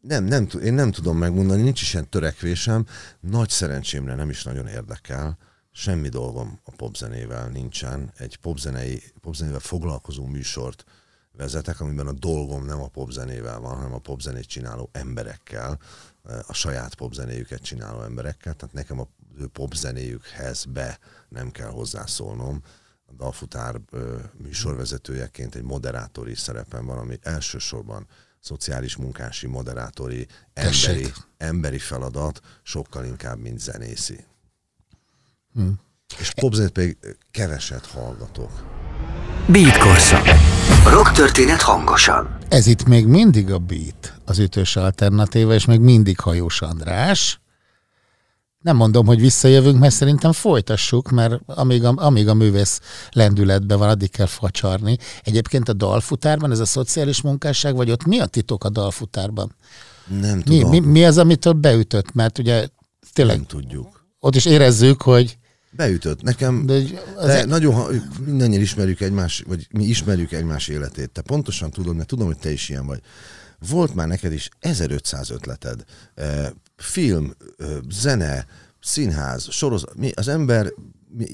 nem, 0.00 0.24
nem, 0.24 0.48
én 0.62 0.74
nem 0.74 0.90
tudom 0.90 1.18
megmondani, 1.18 1.62
nincs 1.62 1.80
is 1.80 1.92
ilyen 1.92 2.08
törekvésem. 2.08 2.86
Nagy 3.20 3.48
szerencsémre 3.48 4.14
nem 4.14 4.30
is 4.30 4.42
nagyon 4.42 4.66
érdekel. 4.66 5.38
Semmi 5.72 6.08
dolgom 6.08 6.60
a 6.64 6.70
popzenével 6.70 7.48
nincsen. 7.48 8.12
Egy 8.16 8.36
popzenei, 8.36 9.02
popzenével 9.20 9.60
foglalkozó 9.60 10.26
műsort 10.26 10.84
vezetek, 11.36 11.80
amiben 11.80 12.06
a 12.06 12.12
dolgom 12.12 12.64
nem 12.64 12.80
a 12.80 12.88
popzenével 12.88 13.60
van, 13.60 13.74
hanem 13.74 13.92
a 13.92 13.98
popzenét 13.98 14.46
csináló 14.46 14.88
emberekkel, 14.92 15.78
a 16.46 16.52
saját 16.52 16.94
popzenéjüket 16.94 17.62
csináló 17.62 18.02
emberekkel, 18.02 18.54
tehát 18.54 18.74
nekem 18.74 19.00
a 19.00 19.08
ő 19.38 19.46
popzenéjükhez 19.46 20.64
be 20.64 20.98
nem 21.28 21.50
kell 21.50 21.68
hozzászólnom. 21.68 22.62
A 23.06 23.12
Dalfutár 23.12 23.80
műsorvezetőjeként 24.36 25.54
egy 25.54 25.62
moderátori 25.62 26.34
szerepem 26.34 26.86
van, 26.86 26.98
ami 26.98 27.18
elsősorban 27.22 28.06
szociális 28.40 28.96
munkási, 28.96 29.46
moderátori, 29.46 30.26
emberi, 30.52 31.12
emberi 31.36 31.78
feladat, 31.78 32.40
sokkal 32.62 33.04
inkább, 33.04 33.38
mint 33.38 33.60
zenészi. 33.60 34.24
Hm. 35.52 35.68
És 36.18 36.32
popzenét 36.34 36.72
pedig 36.72 36.98
keveset 37.30 37.86
hallgatok. 37.86 38.84
Beat 39.48 39.78
korszak. 39.78 40.24
Rock 40.90 41.12
történet 41.12 41.60
hangosan. 41.62 42.38
Ez 42.48 42.66
itt 42.66 42.84
még 42.84 43.06
mindig 43.06 43.52
a 43.52 43.58
Beat, 43.58 44.14
az 44.24 44.38
ütős 44.38 44.76
alternatíva, 44.76 45.54
és 45.54 45.64
még 45.64 45.80
mindig 45.80 46.20
Hajós 46.20 46.62
András. 46.62 47.40
Nem 48.60 48.76
mondom, 48.76 49.06
hogy 49.06 49.20
visszajövünk, 49.20 49.78
mert 49.78 49.94
szerintem 49.94 50.32
folytassuk, 50.32 51.10
mert 51.10 51.40
amíg 51.46 51.84
a, 51.84 51.92
amíg 51.96 52.28
a 52.28 52.34
művész 52.34 52.80
lendületben 53.10 53.78
van, 53.78 53.88
addig 53.88 54.10
kell 54.10 54.26
facsarni. 54.26 54.98
Egyébként 55.22 55.68
a 55.68 55.72
dalfutárban, 55.72 56.50
ez 56.50 56.60
a 56.60 56.66
szociális 56.66 57.20
munkásság, 57.20 57.76
vagy 57.76 57.90
ott 57.90 58.04
mi 58.04 58.18
a 58.18 58.26
titok 58.26 58.64
a 58.64 58.68
dalfutárban? 58.68 59.54
Nem 60.20 60.42
tudom. 60.42 60.70
Mi, 60.70 60.78
mi, 60.78 60.86
mi 60.86 61.04
az, 61.04 61.18
amitől 61.18 61.52
beütött? 61.52 62.14
Mert 62.14 62.38
ugye 62.38 62.68
tényleg... 63.12 63.36
Nem 63.36 63.46
tudjuk. 63.46 64.06
Ott 64.20 64.34
is 64.36 64.44
érezzük, 64.44 65.02
hogy 65.02 65.38
Beütött. 65.76 66.22
Nekem, 66.22 66.66
de, 66.66 66.82
de 67.24 67.38
egy... 67.38 67.46
nagyon, 67.46 68.02
mindannyian 68.24 68.60
ismerjük 68.60 69.00
egymás, 69.00 69.44
vagy 69.46 69.66
mi 69.70 69.84
ismerjük 69.84 70.32
egymás 70.32 70.68
életét. 70.68 71.10
Te 71.10 71.20
pontosan 71.20 71.70
tudod, 71.70 71.96
mert 71.96 72.08
tudom, 72.08 72.26
hogy 72.26 72.38
te 72.38 72.50
is 72.50 72.68
ilyen 72.68 72.86
vagy. 72.86 73.00
Volt 73.68 73.94
már 73.94 74.08
neked 74.08 74.32
is 74.32 74.48
1500 74.60 75.30
ötleted. 75.30 75.84
Film, 76.76 77.32
zene, 77.90 78.46
színház, 78.80 79.46
sorozat. 79.50 79.96
Mi, 79.96 80.10
az 80.14 80.28
ember, 80.28 80.72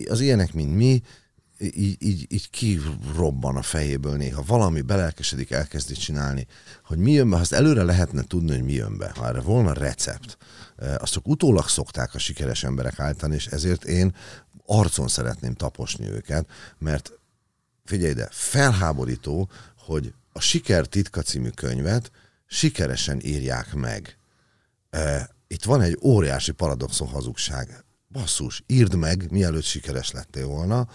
az 0.08 0.20
ilyenek, 0.20 0.52
mint 0.52 0.74
mi, 0.76 1.02
így, 1.62 1.96
így, 2.02 2.26
így 2.28 2.50
kirobban 2.50 3.56
a 3.56 3.62
fejéből 3.62 4.16
néha. 4.16 4.42
Valami 4.46 4.80
belelkesedik, 4.80 5.50
elkezdi 5.50 5.94
csinálni. 5.94 6.46
Hogy 6.84 6.98
mi 6.98 7.12
jön 7.12 7.30
be, 7.30 7.36
ha 7.36 7.42
azt 7.42 7.52
előre 7.52 7.82
lehetne 7.82 8.22
tudni, 8.22 8.50
hogy 8.50 8.62
mi 8.62 8.72
jön 8.72 8.98
be. 8.98 9.12
Ha 9.16 9.26
erre 9.26 9.40
volna 9.40 9.72
recept, 9.72 10.36
azt 10.98 11.12
csak 11.12 11.28
utólag 11.28 11.68
szokták 11.68 12.14
a 12.14 12.18
sikeres 12.18 12.64
emberek 12.64 12.98
állítani, 12.98 13.34
és 13.34 13.46
ezért 13.46 13.84
én 13.84 14.14
arcon 14.66 15.08
szeretném 15.08 15.54
taposni 15.54 16.08
őket, 16.08 16.48
mert 16.78 17.12
figyelj 17.84 18.10
ide, 18.10 18.28
felháborító, 18.30 19.50
hogy 19.76 20.14
a 20.32 20.40
Siker 20.40 20.86
titka 20.86 21.22
című 21.22 21.48
könyvet 21.48 22.10
sikeresen 22.46 23.20
írják 23.22 23.74
meg. 23.74 24.16
Itt 25.46 25.64
van 25.64 25.80
egy 25.80 25.98
óriási 26.02 26.52
paradoxon 26.52 27.08
hazugság. 27.08 27.84
Basszus, 28.08 28.62
írd 28.66 28.94
meg, 28.94 29.30
mielőtt 29.30 29.62
sikeres 29.62 30.10
lettél 30.10 30.46
volna, 30.46 30.88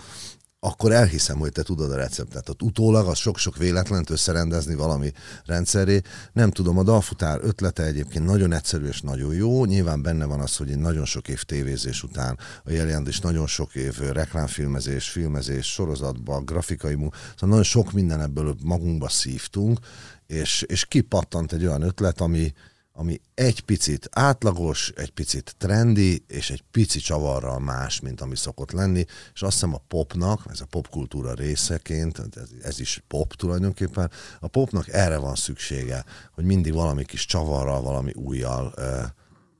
akkor 0.59 0.91
elhiszem, 0.91 1.37
hogy 1.37 1.51
te 1.51 1.63
tudod 1.63 1.91
a 1.91 1.95
receptet. 1.95 2.43
Tehát 2.43 2.61
utólag 2.61 3.07
az 3.07 3.17
sok-sok 3.17 3.57
véletlent 3.57 4.09
összerendezni 4.09 4.75
valami 4.75 5.11
rendszeré. 5.45 6.01
Nem 6.33 6.51
tudom, 6.51 6.77
a 6.77 6.83
dalfutár 6.83 7.39
ötlete 7.43 7.83
egyébként 7.83 8.25
nagyon 8.25 8.53
egyszerű 8.53 8.85
és 8.85 9.01
nagyon 9.01 9.33
jó. 9.33 9.65
Nyilván 9.65 10.01
benne 10.01 10.25
van 10.25 10.39
az, 10.39 10.55
hogy 10.55 10.71
egy 10.71 10.77
nagyon 10.77 11.05
sok 11.05 11.27
év 11.27 11.43
tévézés 11.43 12.03
után 12.03 12.37
a 12.63 12.71
jelent 12.71 13.07
is 13.07 13.19
nagyon 13.19 13.47
sok 13.47 13.75
év 13.75 13.99
reklámfilmezés, 13.99 15.09
filmezés, 15.09 15.71
sorozatban, 15.71 16.45
grafikai 16.45 16.95
munka, 16.95 17.17
szóval 17.17 17.49
nagyon 17.49 17.63
sok 17.63 17.91
minden 17.91 18.21
ebből 18.21 18.55
magunkba 18.63 19.09
szívtunk, 19.09 19.79
és, 20.27 20.61
és 20.61 20.85
kipattant 20.85 21.53
egy 21.53 21.65
olyan 21.65 21.81
ötlet, 21.81 22.21
ami, 22.21 22.53
ami 22.99 23.21
egy 23.33 23.61
picit 23.61 24.09
átlagos, 24.11 24.91
egy 24.95 25.09
picit 25.09 25.55
trendi, 25.57 26.23
és 26.27 26.49
egy 26.49 26.63
pici 26.71 26.99
csavarral 26.99 27.59
más, 27.59 27.99
mint 27.99 28.21
ami 28.21 28.35
szokott 28.35 28.71
lenni, 28.71 29.05
és 29.33 29.41
azt 29.41 29.53
hiszem 29.53 29.73
a 29.73 29.81
popnak, 29.87 30.41
ez 30.49 30.61
a 30.61 30.65
popkultúra 30.65 31.33
részeként, 31.33 32.19
ez, 32.19 32.49
ez 32.61 32.79
is 32.79 33.03
pop 33.07 33.33
tulajdonképpen, 33.33 34.11
a 34.39 34.47
popnak 34.47 34.87
erre 34.87 35.17
van 35.17 35.35
szüksége, 35.35 36.05
hogy 36.31 36.43
mindig 36.43 36.73
valami 36.73 37.05
kis 37.05 37.25
csavarral, 37.25 37.81
valami 37.81 38.11
újjal 38.13 38.73
ö, 38.75 39.01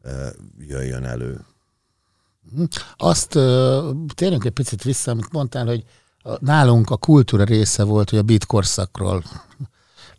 ö, 0.02 0.28
jöjjön 0.60 1.04
elő. 1.04 1.46
Azt 2.96 3.36
ö, 3.36 3.92
térjünk 4.16 4.46
egy 4.46 4.52
picit 4.52 4.84
vissza, 4.84 5.12
amit 5.12 5.32
mondtál, 5.32 5.66
hogy 5.66 5.84
nálunk 6.40 6.90
a 6.90 6.98
kultúra 6.98 7.44
része 7.44 7.84
volt, 7.84 8.10
hogy 8.10 8.20
a 8.20 8.24
beat 8.24 8.46
korszakról 8.46 9.24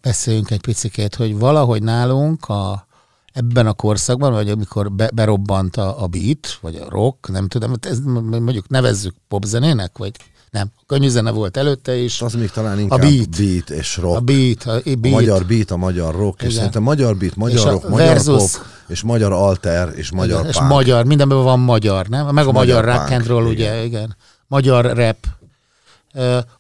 beszéljünk 0.01 0.51
egy 0.51 0.61
picit, 0.61 1.15
hogy 1.15 1.39
valahogy 1.39 1.83
nálunk 1.83 2.49
a, 2.49 2.88
ebben 3.33 3.67
a 3.67 3.73
korszakban, 3.73 4.33
vagy 4.33 4.51
amikor 4.51 4.93
be, 4.93 5.11
berobbant 5.15 5.77
a, 5.77 6.03
a 6.03 6.07
beat, 6.07 6.59
vagy 6.61 6.77
a 6.77 6.89
rock, 6.89 7.29
nem 7.29 7.49
tudom, 7.49 7.71
hát 7.71 7.87
ez 7.87 7.99
mondjuk 8.01 8.69
nevezzük 8.69 9.15
popzenének, 9.29 9.99
vagy 9.99 10.13
nem, 10.51 10.71
a 10.77 10.83
könnyű 10.87 11.09
zene 11.09 11.31
volt 11.31 11.57
előtte 11.57 11.97
is. 11.97 12.21
Az 12.23 12.35
még 12.35 12.51
talán 12.51 12.79
inkább 12.79 12.99
a 12.99 13.03
beat, 13.03 13.37
beat 13.37 13.71
és 13.71 13.97
rock. 13.97 14.17
A 14.17 14.21
beat, 14.21 14.63
a, 14.63 14.81
beat. 14.85 15.05
a 15.05 15.09
magyar 15.09 15.47
beat, 15.47 15.71
a 15.71 15.77
magyar 15.77 16.15
rock, 16.15 16.39
Igen. 16.39 16.51
és 16.51 16.55
szerintem 16.55 16.83
magyar 16.83 17.17
beat, 17.17 17.37
magyar 17.37 17.57
és 17.57 17.65
rock, 17.65 17.89
magyar 17.89 18.07
versus, 18.07 18.53
pop, 18.53 18.65
és 18.89 19.03
magyar 19.03 19.33
alter, 19.33 19.93
és 19.97 20.11
magyar 20.11 20.39
igen, 20.39 20.51
És 20.51 20.61
magyar, 20.61 21.05
mindenben 21.05 21.43
van 21.43 21.61
magyar, 21.61 22.07
nem? 22.07 22.27
Meg 22.27 22.45
és 22.45 22.51
a 22.51 22.53
magyar, 22.53 22.85
magyar 22.85 22.99
rock 22.99 23.11
and 23.11 23.27
roll, 23.27 23.51
igen. 23.51 23.55
ugye, 23.55 23.85
igen. 23.85 24.17
Magyar 24.47 24.97
rap. 24.97 25.27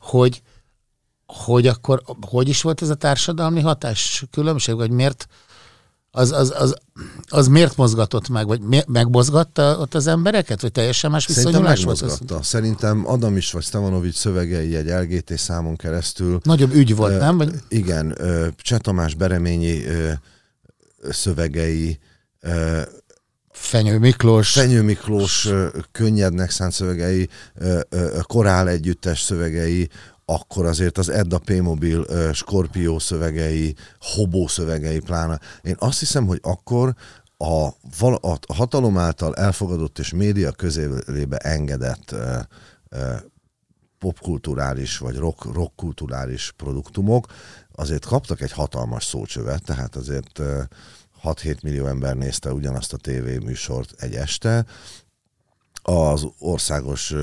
Hogy 0.00 0.42
hogy 1.26 1.66
akkor, 1.66 2.02
hogy 2.20 2.48
is 2.48 2.62
volt 2.62 2.82
ez 2.82 2.88
a 2.88 2.94
társadalmi 2.94 3.60
hatás 3.60 4.24
különbség, 4.30 4.74
vagy 4.74 4.90
miért, 4.90 5.26
az, 6.18 6.32
az, 6.32 6.52
az, 6.56 6.74
az 7.28 7.48
miért 7.48 7.76
mozgatott 7.76 8.28
meg, 8.28 8.46
vagy 8.46 8.60
mi, 8.60 8.80
megmozgatta 8.86 9.78
ott 9.78 9.94
az 9.94 10.06
embereket, 10.06 10.60
vagy 10.60 10.72
teljesen 10.72 11.10
más 11.10 11.26
viszonyulás 11.26 11.84
volt? 11.84 12.00
Megmozgatta. 12.00 12.42
Szerintem 12.42 13.06
Adam 13.06 13.36
is 13.36 13.52
vagy 13.52 13.62
Stevanovics 13.62 14.14
szövegei 14.14 14.76
egy 14.76 14.86
LGT 14.86 15.38
számon 15.38 15.76
keresztül. 15.76 16.40
Nagyobb 16.42 16.74
ügy 16.74 16.96
volt, 16.96 17.12
uh, 17.12 17.18
nem? 17.18 17.36
Vagy? 17.36 17.50
Igen, 17.68 18.14
uh, 18.20 18.46
Cseh 18.56 18.78
Tamás 18.78 19.14
Bereményi 19.14 19.86
uh, 19.86 20.12
szövegei, 21.10 21.98
uh, 22.42 22.82
Fenyő 23.50 23.98
Miklós. 23.98 24.52
Fenyő 24.52 24.82
Miklós 24.82 25.48
könnyednek 25.92 26.50
szánt 26.50 26.72
szövegei, 26.72 27.28
korál 28.22 28.68
együttes 28.68 29.20
szövegei, 29.20 29.88
akkor 30.30 30.66
azért 30.66 30.98
az 30.98 31.08
Edda 31.08 31.38
P-Mobil 31.38 32.00
uh, 32.00 32.32
Scorpio 32.32 32.98
szövegei, 32.98 33.74
Hobó 34.00 34.46
szövegei 34.46 34.98
pláne. 35.00 35.40
Én 35.62 35.76
azt 35.78 35.98
hiszem, 35.98 36.26
hogy 36.26 36.38
akkor 36.42 36.94
a, 37.36 37.66
a 38.20 38.54
hatalom 38.54 38.98
által 38.98 39.34
elfogadott 39.34 39.98
és 39.98 40.12
média 40.12 40.52
közélébe 40.52 41.36
engedett 41.36 42.12
uh, 42.12 42.36
uh, 42.90 43.20
popkulturális 43.98 44.98
vagy 44.98 45.16
rock, 45.16 45.44
rockkulturális 45.44 46.52
produktumok 46.56 47.26
azért 47.72 48.04
kaptak 48.04 48.40
egy 48.40 48.52
hatalmas 48.52 49.04
szócsövet, 49.04 49.64
tehát 49.64 49.96
azért 49.96 50.40
6-7 51.24 51.62
millió 51.62 51.86
ember 51.86 52.16
nézte 52.16 52.52
ugyanazt 52.52 52.92
a 52.92 52.96
tévéműsort 52.96 53.94
egy 53.96 54.14
este, 54.14 54.64
az 55.88 56.26
országos 56.38 57.14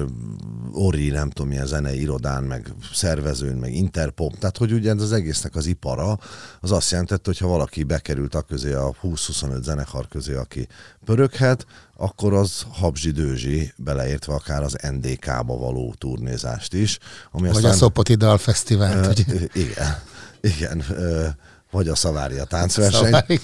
Ori, 0.74 1.10
nem 1.10 1.30
tudom 1.30 1.50
milyen 1.50 1.66
zenei 1.66 2.02
irodán, 2.02 2.44
meg 2.44 2.74
szervezőn, 2.94 3.58
meg 3.58 3.74
Interpop, 3.74 4.38
tehát 4.38 4.58
hogy 4.58 4.72
ugye 4.72 4.92
az 4.92 5.12
egésznek 5.12 5.56
az 5.56 5.66
ipara, 5.66 6.20
az 6.60 6.72
azt 6.72 6.92
jelentette, 6.92 7.22
hogy 7.26 7.38
ha 7.38 7.48
valaki 7.48 7.84
bekerült 7.84 8.36
a 8.36 8.42
közé, 8.42 8.74
a 8.74 8.94
20-25 9.04 9.62
zenekar 9.62 10.08
közé, 10.08 10.34
aki 10.34 10.68
pöröghet, 11.06 11.66
akkor 11.98 12.34
az 12.34 12.66
Habzsi 12.72 13.12
Dőzsi, 13.12 13.74
beleértve 13.78 14.34
akár 14.34 14.64
az 14.64 14.76
NDK-ba 14.92 15.58
való 15.58 15.96
turnézást 15.98 16.74
is. 16.74 17.00
Ami 17.32 17.48
vagy 17.48 17.56
aztán, 17.56 17.72
a 17.72 17.74
Szopoti 17.74 18.16
Dal 18.16 18.38
Fesztivált. 18.38 19.20
Uh, 19.20 19.42
igen, 19.54 20.02
igen, 20.42 20.84
uh, 20.90 21.26
vagy 21.72 21.88
a 21.88 21.96
Szavária 21.96 22.44
táncverseny. 22.44 23.04
Szavária. 23.04 23.40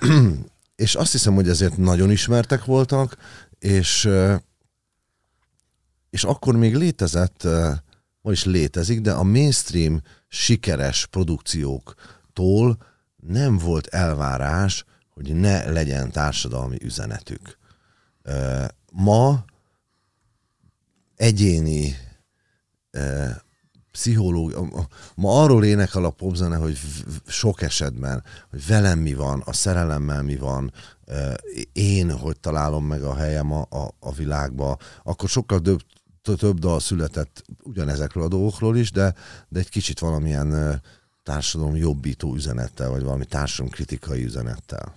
és 0.76 0.94
azt 0.94 1.12
hiszem, 1.12 1.34
hogy 1.34 1.48
ezért 1.48 1.76
nagyon 1.76 2.10
ismertek 2.10 2.64
voltak, 2.64 3.16
és, 3.58 4.08
és 6.10 6.24
akkor 6.24 6.56
még 6.56 6.76
létezett, 6.76 7.42
vagy 8.22 8.32
is 8.32 8.44
létezik, 8.44 9.00
de 9.00 9.12
a 9.12 9.22
mainstream 9.22 10.02
sikeres 10.28 11.06
produkcióktól 11.06 12.78
nem 13.16 13.58
volt 13.58 13.86
elvárás, 13.86 14.84
hogy 15.08 15.34
ne 15.34 15.70
legyen 15.70 16.10
társadalmi 16.10 16.76
üzenetük. 16.82 17.58
Ma 18.92 19.44
egyéni 21.16 21.96
pszichológia, 23.90 24.88
ma 25.14 25.42
arról 25.42 25.64
énekel 25.64 26.04
a 26.04 26.10
popzene, 26.10 26.56
hogy 26.56 26.78
sok 27.26 27.62
esetben, 27.62 28.24
hogy 28.50 28.66
velem 28.66 28.98
mi 28.98 29.14
van, 29.14 29.42
a 29.44 29.52
szerelemmel 29.52 30.22
mi 30.22 30.36
van, 30.36 30.72
én 31.72 32.10
hogy 32.10 32.40
találom 32.40 32.84
meg 32.84 33.02
a 33.02 33.14
helyem 33.14 33.52
a, 33.52 33.66
a, 33.70 33.94
a 34.00 34.12
világba, 34.12 34.76
akkor 35.02 35.28
sokkal 35.28 35.60
több, 35.60 35.80
több 36.36 36.58
dal 36.58 36.80
született 36.80 37.44
ugyanezekről 37.62 38.24
a 38.24 38.28
dolgokról 38.28 38.76
is, 38.76 38.90
de, 38.90 39.14
de 39.48 39.58
egy 39.58 39.68
kicsit 39.68 39.98
valamilyen 39.98 40.80
társadalom 41.22 41.76
jobbító 41.76 42.34
üzenettel, 42.34 42.90
vagy 42.90 43.02
valami 43.02 43.24
társadalom 43.24 43.72
kritikai 43.72 44.24
üzenettel. 44.24 44.94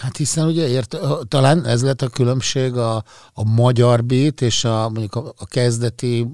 Hát 0.00 0.16
hiszen 0.16 0.46
ugye 0.46 0.68
ért, 0.68 0.96
talán 1.28 1.66
ez 1.66 1.82
lett 1.82 2.02
a 2.02 2.08
különbség 2.08 2.76
a, 2.76 3.04
a 3.32 3.44
magyar 3.44 4.04
beat 4.04 4.40
és 4.40 4.64
a, 4.64 4.88
mondjuk 4.88 5.14
a, 5.14 5.32
a 5.36 5.46
kezdeti 5.46 6.26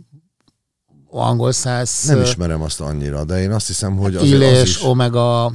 angol 1.11 1.53
száz... 1.53 2.05
Nem 2.07 2.21
ismerem 2.21 2.63
azt 2.63 2.81
annyira, 2.81 3.25
de 3.25 3.41
én 3.41 3.53
azt 3.53 3.67
hiszem, 3.67 3.97
hogy 3.97 4.17
az, 4.17 4.23
Illés, 4.23 4.61
az 4.61 4.69
is... 4.69 4.83
Omega 4.83 5.53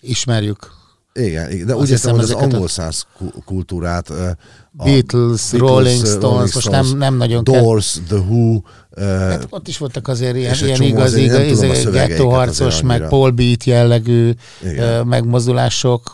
ismerjük. 0.00 0.80
Igen, 1.14 1.50
igen 1.50 1.66
de 1.66 1.76
úgy 1.76 1.90
értem, 1.90 2.14
hogy 2.14 2.22
az 2.22 2.30
angol 2.30 2.68
száz 2.68 3.06
kultúrát 3.44 4.10
a 4.10 4.36
Beatles, 4.70 5.50
Beatles 5.50 5.52
Rolling 5.52 6.06
Stones, 6.06 6.22
Rolling 6.22 6.54
most 6.54 6.70
nem, 6.70 6.96
nem 6.96 7.16
nagyon 7.16 7.44
Doors, 7.44 7.92
kell. 7.92 8.18
The 8.18 8.26
Who. 8.28 8.60
Hát 8.96 9.46
ott 9.50 9.68
is 9.68 9.78
voltak 9.78 10.08
azért 10.08 10.36
ilyen, 10.36 10.54
ilyen 10.62 10.82
igaz, 10.82 11.14
igaz 11.14 11.90
gettóharcos, 11.90 12.82
meg 12.82 13.08
Paul 13.08 13.30
Beat 13.30 13.64
jellegű 13.64 14.32
igen. 14.62 15.06
megmozdulások, 15.06 16.10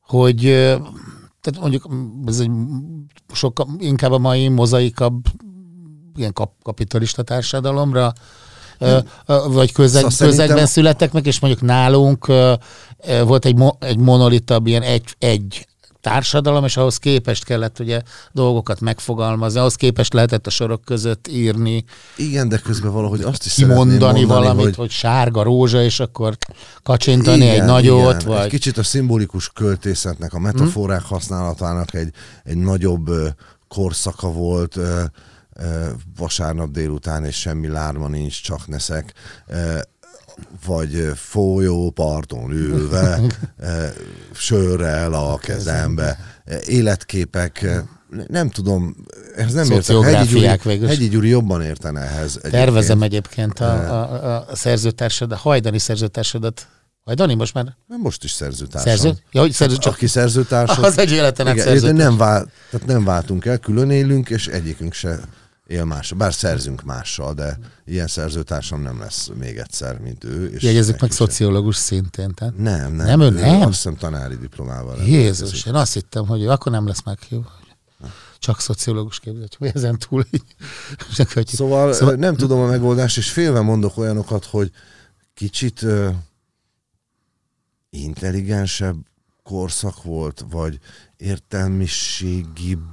hogy 0.00 0.40
tehát 1.40 1.60
mondjuk 1.60 1.88
ez 2.26 2.40
egy 2.40 2.50
sokkal 3.32 3.66
inkább 3.78 4.12
a 4.12 4.18
mai 4.18 4.48
mozaikabb 4.48 5.24
ilyen 6.16 6.32
kap, 6.32 6.52
kapitalista 6.62 7.22
társadalomra, 7.22 8.12
nem. 8.78 9.02
vagy 9.48 9.72
közeg, 9.72 10.10
szóval 10.10 10.28
közegben 10.28 10.66
születtek 10.66 11.12
meg, 11.12 11.26
és 11.26 11.40
mondjuk 11.40 11.62
nálunk 11.62 12.26
volt 13.24 13.44
egy, 13.44 13.56
mo, 13.56 13.68
egy 13.78 13.98
monolitabb, 13.98 14.66
ilyen 14.66 14.82
egy, 14.82 15.14
egy 15.18 15.66
társadalom, 16.00 16.64
és 16.64 16.76
ahhoz 16.76 16.96
képest 16.96 17.44
kellett 17.44 17.78
ugye 17.78 18.02
dolgokat 18.32 18.80
megfogalmazni, 18.80 19.58
ahhoz 19.58 19.74
képest 19.74 20.12
lehetett 20.12 20.46
a 20.46 20.50
sorok 20.50 20.84
között 20.84 21.28
írni. 21.28 21.84
Igen, 22.16 22.48
de 22.48 22.58
közben 22.58 22.92
valahogy 22.92 23.20
azt 23.20 23.46
is 23.46 23.56
mondani, 23.56 23.88
mondani 23.88 24.24
valamit, 24.24 24.64
hogy... 24.64 24.76
hogy 24.76 24.90
sárga 24.90 25.42
rózsa, 25.42 25.82
és 25.82 26.00
akkor 26.00 26.36
kacsintani 26.82 27.44
igen, 27.44 27.60
egy 27.60 27.62
nagyot. 27.62 28.22
Igen. 28.22 28.34
Vagy... 28.34 28.44
Egy 28.44 28.50
kicsit 28.50 28.78
a 28.78 28.82
szimbolikus 28.82 29.48
költészetnek, 29.48 30.32
a 30.32 30.38
metaforák 30.38 31.00
hmm. 31.00 31.08
használatának 31.08 31.94
egy, 31.94 32.10
egy 32.44 32.56
nagyobb 32.56 33.10
korszaka 33.68 34.32
volt, 34.32 34.78
vasárnap 36.16 36.70
délután, 36.70 37.24
és 37.24 37.36
semmi 37.36 37.68
lárma 37.68 38.08
nincs, 38.08 38.42
csak 38.42 38.66
neszek, 38.66 39.12
vagy 40.66 41.10
folyó 41.14 41.90
parton 41.90 42.50
ülve, 42.50 43.20
sörrel 44.34 45.12
a 45.12 45.38
kezembe, 45.38 46.18
életképek, 46.66 47.66
nem 48.26 48.50
tudom, 48.50 48.96
ez 49.36 49.52
nem 49.52 49.70
értem. 49.70 50.02
Hegyi 50.02 50.26
Gyuri, 50.26 50.46
Hegyi 50.86 51.08
Gyuri 51.08 51.28
jobban 51.28 51.62
értene 51.62 52.00
ehhez. 52.00 52.28
Egyébként. 52.30 52.52
Tervezem 52.52 53.02
egyébként 53.02 53.60
a, 53.60 53.72
a, 54.02 54.46
a 54.48 54.56
szerzőtársadat, 54.56 55.38
a 55.38 55.40
hajdani 55.40 55.78
szerzőtársadat 55.78 56.66
Vagy 57.04 57.16
Dani, 57.16 57.34
most 57.34 57.54
már 57.54 57.64
Mert 57.86 58.02
most 58.02 58.24
is 58.24 58.30
szerzőtársam. 58.30 58.96
szerző? 58.96 59.18
Ja, 59.30 59.40
hogy 59.40 59.52
szerző, 59.52 59.76
csak 59.76 59.92
Aki 59.92 60.06
szerzőtársam. 60.06 60.84
az 60.90 60.98
egy 60.98 61.12
életen 61.12 61.46
át 61.46 61.92
nem, 61.92 62.16
vált, 62.16 62.48
tehát 62.70 62.86
nem 62.86 63.04
váltunk 63.04 63.44
el, 63.44 63.58
külön 63.58 63.90
élünk, 63.90 64.28
és 64.28 64.46
egyikünk 64.46 64.92
se 64.92 65.20
él 65.66 65.84
mással. 65.84 66.18
Bár 66.18 66.34
szerzünk 66.34 66.82
mással, 66.82 67.34
de 67.34 67.58
ilyen 67.84 68.06
szerzőtársam 68.06 68.82
nem 68.82 68.98
lesz 69.00 69.30
még 69.34 69.56
egyszer, 69.56 69.98
mint 69.98 70.24
ő. 70.24 70.50
És 70.50 70.62
Jegyezzük 70.62 71.00
meg 71.00 71.10
szociológus 71.10 71.76
szintén. 71.76 72.34
Tehát. 72.34 72.56
Nem, 72.56 72.92
nem. 72.92 73.06
Nem, 73.06 73.20
ő 73.20 73.30
nem? 73.30 73.60
Azt 73.60 73.68
hiszem 73.68 73.96
tanári 73.96 74.36
diplomával. 74.36 74.96
Jézus, 74.96 75.38
rendelkezik. 75.38 75.66
én 75.66 75.74
azt 75.74 75.92
hittem, 75.92 76.26
hogy 76.26 76.42
ő 76.42 76.50
akkor 76.50 76.72
nem 76.72 76.86
lesz 76.86 77.02
meghívva. 77.02 77.52
Csak 78.38 78.60
szociológus 78.60 79.20
képzett, 79.20 79.54
vagy 79.54 79.70
ezen 79.74 79.98
túl 79.98 80.26
így. 80.30 80.54
Hogy 81.34 81.46
Szóval, 81.46 81.46
Szóval- 81.46 81.92
szóval 81.92 82.14
nem 82.14 82.36
tudom 82.36 82.60
a 82.60 82.66
megoldást, 82.66 83.16
és 83.16 83.30
félve 83.30 83.60
mondok 83.60 83.96
olyanokat, 83.96 84.44
hogy 84.44 84.70
kicsit 85.34 85.82
ö, 85.82 86.10
intelligensebb 87.90 88.96
korszak 89.42 90.02
volt, 90.02 90.44
vagy 90.50 90.78
értelmiségibb, 91.16 92.84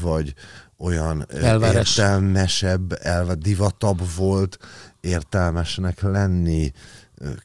vagy 0.00 0.34
olyan 0.80 1.26
Elvárás. 1.28 1.96
értelmesebb, 1.96 2.98
elve 3.00 3.34
divatabb 3.34 4.00
volt 4.16 4.58
értelmesnek 5.00 6.00
lenni, 6.02 6.72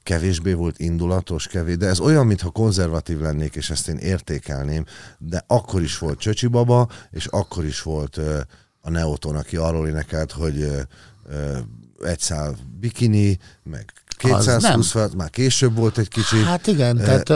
kevésbé 0.03 0.53
volt 0.53 0.79
indulatos, 0.79 1.47
kevés, 1.47 1.77
de 1.77 1.87
ez 1.87 1.99
olyan, 1.99 2.25
mintha 2.25 2.49
konzervatív 2.49 3.19
lennék, 3.19 3.55
és 3.55 3.69
ezt 3.69 3.87
én 3.87 3.97
értékelném, 3.97 4.85
de 5.17 5.43
akkor 5.47 5.81
is 5.81 5.97
volt 5.97 6.19
Csöcsi 6.19 6.47
baba, 6.47 6.87
és 7.11 7.25
akkor 7.25 7.65
is 7.65 7.81
volt 7.81 8.17
ö, 8.17 8.39
a 8.81 8.89
Neoton, 8.89 9.35
aki 9.35 9.55
arról 9.55 9.87
énekelt, 9.87 10.31
hogy 10.31 10.61
ö, 10.61 10.81
ö, 11.29 11.57
egy 12.03 12.19
szál 12.19 12.55
bikini, 12.79 13.39
meg 13.63 13.93
Az 14.07 14.45
220 14.45 14.91
felett, 14.91 15.15
már 15.15 15.29
később 15.29 15.75
volt 15.75 15.97
egy 15.97 16.07
kicsit. 16.07 16.43
Hát 16.43 16.67
igen, 16.67 16.97
tehát 16.97 17.29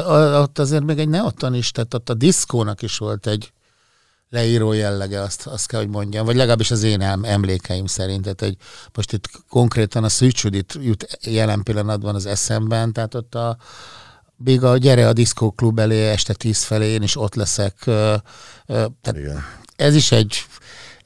ott 0.44 0.60
azért 0.60 0.84
még 0.84 1.00
egy 1.00 1.10
neoton 1.10 1.54
is, 1.54 1.72
tehát 1.72 1.94
ott 1.94 2.10
a 2.10 2.14
diszkónak 2.14 2.82
is 2.82 2.98
volt 2.98 3.28
egy 3.28 3.54
leíró 4.30 4.74
jellege, 4.74 5.22
azt, 5.22 5.48
azt 5.48 5.68
kell, 5.68 5.80
hogy 5.80 5.90
mondjam, 5.90 6.26
vagy 6.26 6.36
legalábbis 6.36 6.72
az 6.72 6.84
én 6.84 7.02
em- 7.02 7.26
emlékeim 7.26 7.86
szerint, 7.86 8.22
tehát 8.22 8.42
egy, 8.42 8.58
most 8.94 9.14
itt 9.14 9.30
konkrétan 9.50 10.04
a 10.04 10.10
Szűcsudit 10.10 10.78
jut 10.82 11.18
jelen 11.22 11.64
pillanatban 11.64 12.16
az 12.16 12.26
eszemben, 12.26 12.94
tehát 12.94 13.16
ott 13.16 13.36
a 13.36 13.58
még 14.44 14.64
a 14.64 14.78
gyere 14.78 15.08
a 15.08 15.14
diszkóklub 15.14 15.80
elé 15.80 16.10
este 16.10 16.34
tíz 16.34 16.64
felé, 16.64 16.88
én 16.88 17.02
is 17.02 17.18
ott 17.18 17.36
leszek. 17.36 17.76
Tehát 18.66 19.18
Igen. 19.18 19.44
ez 19.76 19.96
is 19.96 20.12
egy 20.12 20.46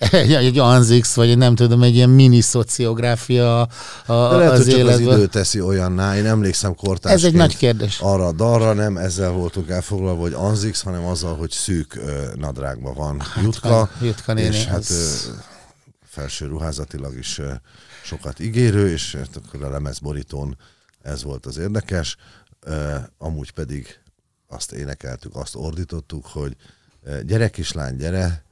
egy, 0.12 0.34
egy 0.34 0.58
Anzix, 0.60 1.14
vagy 1.16 1.38
nem 1.38 1.56
tudom, 1.56 1.84
egy 1.84 1.96
ilyen 1.96 2.10
mini 2.10 2.42
szociográfia 2.42 3.62
a, 3.62 3.68
De 4.06 4.14
lehet, 4.14 4.52
az 4.52 4.58
hogy 4.64 4.68
csak 4.74 4.88
az 4.88 4.90
életben. 5.00 5.18
idő 5.18 5.28
teszi 5.28 5.62
olyanná. 5.62 6.18
Én 6.18 6.26
emlékszem 6.26 6.76
kortársként. 6.76 7.14
Ez 7.20 7.24
egy 7.24 7.34
nagy 7.48 7.58
kérdés. 7.58 8.00
Arra 8.00 8.28
a 8.28 8.32
dalra 8.32 8.74
nem 8.74 8.98
ezzel 8.98 9.32
voltunk 9.32 9.70
elfoglalva, 9.70 10.22
hogy 10.22 10.34
Anzix, 10.34 10.82
hanem 10.82 11.06
azzal, 11.06 11.36
hogy 11.36 11.52
szűk 11.52 11.96
ö, 11.96 12.24
nadrágban 12.36 12.94
van 12.94 13.22
Jutka. 13.42 13.70
van, 13.70 13.90
Jutka 14.02 14.34
néni, 14.34 14.56
és 14.56 14.66
hát 14.66 14.78
az- 14.78 15.30
ö, 15.30 15.34
felső 16.10 16.46
ruházatilag 16.46 17.18
is 17.18 17.40
ö, 17.40 17.52
sokat 18.04 18.40
ígérő, 18.40 18.90
és 18.92 19.16
hát 19.16 19.42
akkor 19.46 19.64
a 19.64 19.70
lemezborítón 19.70 20.58
ez 21.02 21.24
volt 21.24 21.46
az 21.46 21.58
érdekes. 21.58 22.16
Ö, 22.60 22.94
amúgy 23.18 23.52
pedig 23.52 24.00
azt 24.48 24.72
énekeltük, 24.72 25.36
azt 25.36 25.56
ordítottuk, 25.56 26.26
hogy 26.28 26.56
ö, 27.04 27.24
gyere 27.24 27.50
kislány, 27.50 27.96
gyere, 27.96 28.44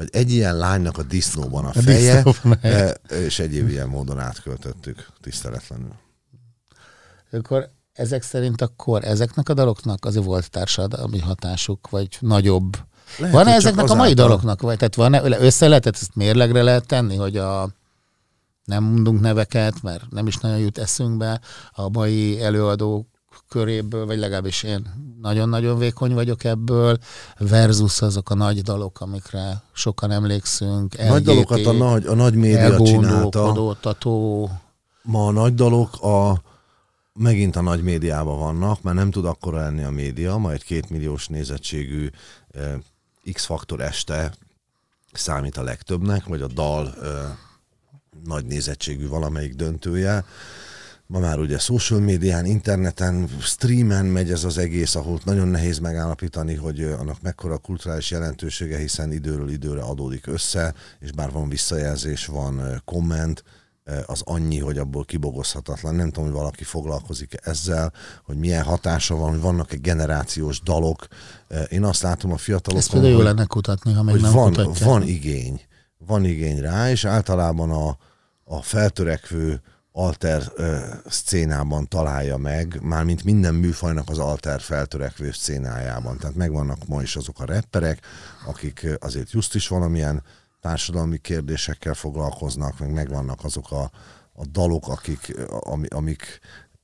vagy 0.00 0.08
egy 0.12 0.30
ilyen 0.32 0.56
lánynak 0.56 0.98
a 0.98 1.02
disznóban 1.02 1.64
a 1.64 1.72
feje, 1.72 2.22
disznóban 2.22 2.58
a 2.62 2.66
ö, 2.66 2.90
és 3.24 3.38
egyéb 3.38 3.68
ilyen 3.68 3.88
módon 3.88 4.18
átköltöttük 4.18 5.06
tiszteletlenül. 5.20 5.92
Akkor 7.32 7.70
ezek 7.92 8.22
szerint 8.22 8.62
akkor 8.62 9.04
ezeknek 9.04 9.48
a 9.48 9.54
daloknak 9.54 10.04
azért 10.04 10.24
volt 10.24 10.50
társadalmi 10.50 11.18
hatásuk, 11.18 11.90
vagy 11.90 12.16
nagyobb? 12.20 12.76
Lehet, 13.18 13.34
van-e 13.34 13.52
hogy 13.52 13.62
csak 13.62 13.72
ezeknek 13.72 13.90
a 13.90 13.94
mai 13.94 14.12
daloknak? 14.12 14.60
Vagy, 14.60 14.76
tehát 14.76 14.94
van-e, 14.94 15.22
össze 15.22 15.68
lehetett 15.68 15.94
ezt 15.94 16.14
mérlegre 16.14 16.62
lehet 16.62 16.86
tenni, 16.86 17.16
hogy 17.16 17.36
a 17.36 17.70
nem 18.64 18.84
mondunk 18.84 19.20
neveket, 19.20 19.82
mert 19.82 20.10
nem 20.10 20.26
is 20.26 20.36
nagyon 20.36 20.58
jut 20.58 20.78
eszünkbe 20.78 21.40
a 21.70 21.88
mai 21.88 22.42
előadók 22.42 23.06
köréből, 23.48 24.06
vagy 24.06 24.18
legalábbis 24.18 24.62
én 24.62 24.86
nagyon-nagyon 25.20 25.78
vékony 25.78 26.14
vagyok 26.14 26.44
ebből, 26.44 26.98
versus 27.38 28.02
azok 28.02 28.30
a 28.30 28.34
nagy 28.34 28.62
dalok, 28.62 29.00
amikre 29.00 29.62
sokan 29.72 30.10
emlékszünk. 30.10 30.96
Nagy 30.96 31.10
LGT, 31.10 31.24
dalokat 31.24 31.66
a 31.66 31.72
nagy, 31.72 32.06
a 32.06 32.14
nagy 32.14 32.34
média 32.34 32.82
csinálta. 32.82 33.52
Ma 35.02 35.26
a 35.26 35.30
nagy 35.30 35.54
dalok 35.54 36.02
a, 36.02 36.42
megint 37.12 37.56
a 37.56 37.60
nagy 37.60 37.82
médiában 37.82 38.38
vannak, 38.38 38.82
mert 38.82 38.96
nem 38.96 39.10
tud 39.10 39.24
akkora 39.24 39.58
lenni 39.58 39.82
a 39.82 39.90
média, 39.90 40.36
ma 40.36 40.52
egy 40.52 40.64
kétmilliós 40.64 41.26
nézettségű 41.28 42.08
eh, 42.50 42.72
X-faktor 43.32 43.80
este 43.80 44.32
számít 45.12 45.56
a 45.56 45.62
legtöbbnek, 45.62 46.24
vagy 46.24 46.42
a 46.42 46.46
dal 46.46 46.94
eh, 47.02 47.10
nagy 48.24 48.44
nézettségű 48.44 49.08
valamelyik 49.08 49.54
döntője. 49.54 50.24
Ma 51.10 51.18
már 51.18 51.38
ugye 51.38 51.58
social 51.58 52.00
médián, 52.00 52.44
interneten, 52.44 53.28
streamen 53.40 54.04
megy 54.04 54.30
ez 54.30 54.44
az 54.44 54.58
egész, 54.58 54.94
ahol 54.94 55.20
nagyon 55.24 55.48
nehéz 55.48 55.78
megállapítani, 55.78 56.54
hogy 56.54 56.82
annak 56.82 57.20
mekkora 57.22 57.58
kulturális 57.58 58.10
jelentősége, 58.10 58.78
hiszen 58.78 59.12
időről 59.12 59.50
időre 59.50 59.80
adódik 59.80 60.26
össze, 60.26 60.74
és 61.00 61.12
bár 61.12 61.30
van 61.30 61.48
visszajelzés, 61.48 62.26
van 62.26 62.82
komment, 62.84 63.44
az 64.06 64.22
annyi, 64.24 64.58
hogy 64.58 64.78
abból 64.78 65.04
kibogozhatatlan. 65.04 65.94
Nem 65.94 66.06
tudom, 66.10 66.24
hogy 66.24 66.38
valaki 66.38 66.64
foglalkozik 66.64 67.34
ezzel, 67.42 67.92
hogy 68.24 68.36
milyen 68.36 68.62
hatása 68.64 69.16
van, 69.16 69.30
hogy 69.30 69.40
vannak 69.40 69.72
egy 69.72 69.80
generációs 69.80 70.60
dalok. 70.60 71.06
Én 71.68 71.84
azt 71.84 72.02
látom 72.02 72.32
a 72.32 72.36
fiatalokon, 72.36 72.78
ezt 72.78 72.90
például 72.90 73.12
jó 73.12 73.22
lenne 73.22 73.44
kutatni, 73.44 73.92
ha 73.92 74.02
még 74.02 74.14
hogy 74.14 74.22
nem 74.22 74.32
van, 74.32 74.52
kutatják. 74.52 74.88
van 74.88 75.02
igény. 75.02 75.60
Van 76.06 76.24
igény 76.24 76.60
rá, 76.60 76.90
és 76.90 77.04
általában 77.04 77.70
a, 77.70 77.98
a 78.44 78.62
feltörekvő 78.62 79.60
alter 79.92 80.42
ö, 80.54 80.78
szcénában 81.06 81.88
találja 81.88 82.36
meg, 82.36 82.78
mármint 82.82 83.24
minden 83.24 83.54
műfajnak 83.54 84.08
az 84.08 84.18
alter 84.18 84.60
feltörekvő 84.60 85.30
szcénájában. 85.32 86.18
Tehát 86.18 86.36
megvannak 86.36 86.86
ma 86.86 87.02
is 87.02 87.16
azok 87.16 87.40
a 87.40 87.44
rapperek, 87.44 88.00
akik 88.46 88.86
azért 88.98 89.30
just 89.30 89.54
is 89.54 89.68
valamilyen 89.68 90.22
társadalmi 90.60 91.18
kérdésekkel 91.18 91.94
foglalkoznak, 91.94 92.78
meg 92.78 92.92
megvannak 92.92 93.44
azok 93.44 93.70
a, 93.70 93.90
a 94.32 94.46
dalok, 94.46 94.88
akik, 94.88 95.34
ami, 95.48 95.86
amik, 95.86 96.40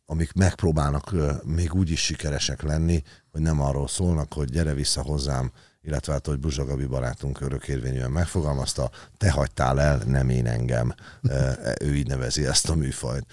amik 0.06 0.32
megpróbálnak 0.32 1.12
ö, 1.12 1.32
még 1.44 1.74
úgy 1.74 1.90
is 1.90 2.04
sikeresek 2.04 2.62
lenni, 2.62 3.02
hogy 3.30 3.40
nem 3.40 3.60
arról 3.60 3.88
szólnak, 3.88 4.32
hogy 4.32 4.50
gyere 4.50 4.74
vissza 4.74 5.02
hozzám, 5.02 5.52
illetve 5.86 6.12
hát, 6.12 6.26
hogy 6.26 6.38
Buzsa 6.38 6.64
Gabi 6.64 6.86
barátunk 6.86 7.40
örökérvényűen 7.40 8.10
megfogalmazta, 8.10 8.90
te 9.16 9.30
hagytál 9.30 9.80
el, 9.80 10.02
nem 10.06 10.28
én 10.28 10.46
engem. 10.46 10.94
Ő 11.86 11.94
így 11.94 12.06
nevezi 12.06 12.46
ezt 12.46 12.68
a 12.68 12.74
műfajt. 12.74 13.26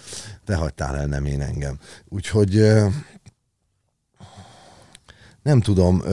Te 0.45 0.55
hagytál 0.55 0.97
el, 0.97 1.05
nem 1.05 1.25
én 1.25 1.41
engem. 1.41 1.79
Úgyhogy 2.05 2.73
nem 5.41 5.61
tudom, 5.61 6.03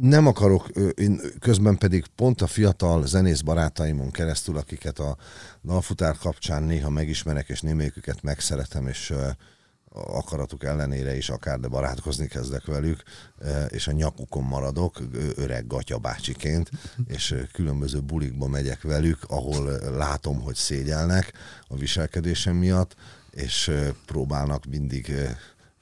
nem 0.00 0.26
akarok, 0.26 0.68
én 0.94 1.20
közben 1.40 1.78
pedig 1.78 2.04
pont 2.14 2.40
a 2.40 2.46
fiatal 2.46 3.06
zenész 3.06 3.40
barátaimon 3.40 4.10
keresztül, 4.10 4.56
akiket 4.56 4.98
a 4.98 5.16
dalfutár 5.64 6.16
kapcsán 6.16 6.62
néha 6.62 6.90
megismerek, 6.90 7.48
és 7.48 7.60
némelyiküket 7.60 8.22
megszeretem, 8.22 8.86
és 8.86 9.12
akaratuk 9.94 10.64
ellenére 10.64 11.16
is 11.16 11.28
akár, 11.28 11.60
de 11.60 11.68
barátkozni 11.68 12.26
kezdek 12.26 12.64
velük, 12.64 13.02
ö, 13.38 13.64
és 13.64 13.86
a 13.86 13.92
nyakukon 13.92 14.44
maradok, 14.44 14.98
öreg 15.34 15.66
gatya 15.66 15.98
bácsiként, 15.98 16.70
és 17.06 17.34
különböző 17.52 18.00
bulikba 18.00 18.48
megyek 18.48 18.82
velük, 18.82 19.18
ahol 19.28 19.78
látom, 19.96 20.40
hogy 20.40 20.54
szégyelnek 20.54 21.32
a 21.68 21.76
viselkedésem 21.76 22.56
miatt, 22.56 22.94
és 23.30 23.68
ö, 23.68 23.88
próbálnak 24.06 24.64
mindig 24.64 25.08
ö, 25.08 25.24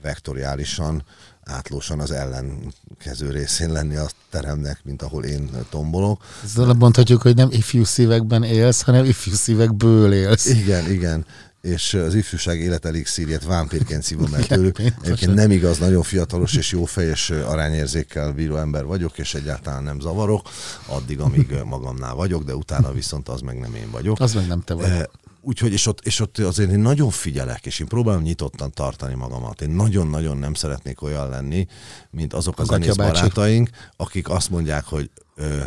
vektoriálisan, 0.03 1.05
átlósan 1.45 2.01
az 2.01 2.11
ellenkező 2.11 3.31
részén 3.31 3.73
lenni 3.73 3.97
a 3.97 4.07
teremnek, 4.31 4.81
mint 4.85 5.03
ahol 5.03 5.25
én 5.25 5.51
tombolok. 5.71 6.25
Ezzel 6.45 6.73
mondhatjuk, 6.73 7.23
hogy 7.23 7.35
nem 7.35 7.49
ifjú 7.51 7.85
szívekben 7.85 8.43
élsz, 8.43 8.83
hanem 8.83 9.05
ifjú 9.05 9.33
szívekből 9.33 10.13
élsz. 10.13 10.47
Igen, 10.47 10.91
igen. 10.91 11.27
És 11.63 11.95
az 11.95 12.15
ifjúság 12.15 12.61
életelixírjét 12.61 13.45
vámpírként 13.45 14.03
szívom 14.03 14.35
el 14.35 14.47
tőlük. 14.47 14.79
Egyébként 14.79 15.35
nem 15.35 15.51
igaz, 15.51 15.79
nagyon 15.79 16.03
fiatalos 16.03 16.55
és 16.55 16.73
jófejes 16.73 17.31
arányérzékkel 17.31 18.33
bíró 18.33 18.57
ember 18.57 18.85
vagyok, 18.85 19.19
és 19.19 19.35
egyáltalán 19.35 19.83
nem 19.83 20.01
zavarok, 20.01 20.49
addig, 20.87 21.21
amíg 21.21 21.55
magamnál 21.65 22.15
vagyok, 22.15 22.45
de 22.45 22.55
utána 22.55 22.93
viszont 22.93 23.29
az 23.29 23.41
meg 23.41 23.59
nem 23.59 23.75
én 23.75 23.91
vagyok. 23.91 24.21
Az 24.21 24.35
meg 24.35 24.47
nem 24.47 24.61
te 24.61 24.75
vagy. 24.75 25.09
Úgyhogy, 25.45 25.73
és 25.73 25.87
ott, 25.87 26.01
és 26.05 26.21
ott 26.21 26.39
azért 26.39 26.71
én 26.71 26.79
nagyon 26.79 27.11
figyelek, 27.11 27.67
és 27.67 27.79
én 27.79 27.87
próbálom 27.87 28.23
nyitottan 28.23 28.73
tartani 28.73 29.15
magamat. 29.15 29.61
Én 29.61 29.71
nagyon-nagyon 29.71 30.37
nem 30.37 30.55
szeretnék 30.55 31.03
olyan 31.03 31.29
lenni, 31.29 31.67
mint 32.11 32.35
azok 32.35 32.59
a 32.59 32.63
A 32.63 32.65
zenész 32.65 32.95
barátaink, 32.95 33.71
akik 33.97 34.29
azt 34.29 34.51
mondják, 34.51 34.85
hogy 34.85 35.11
ö, 35.35 35.61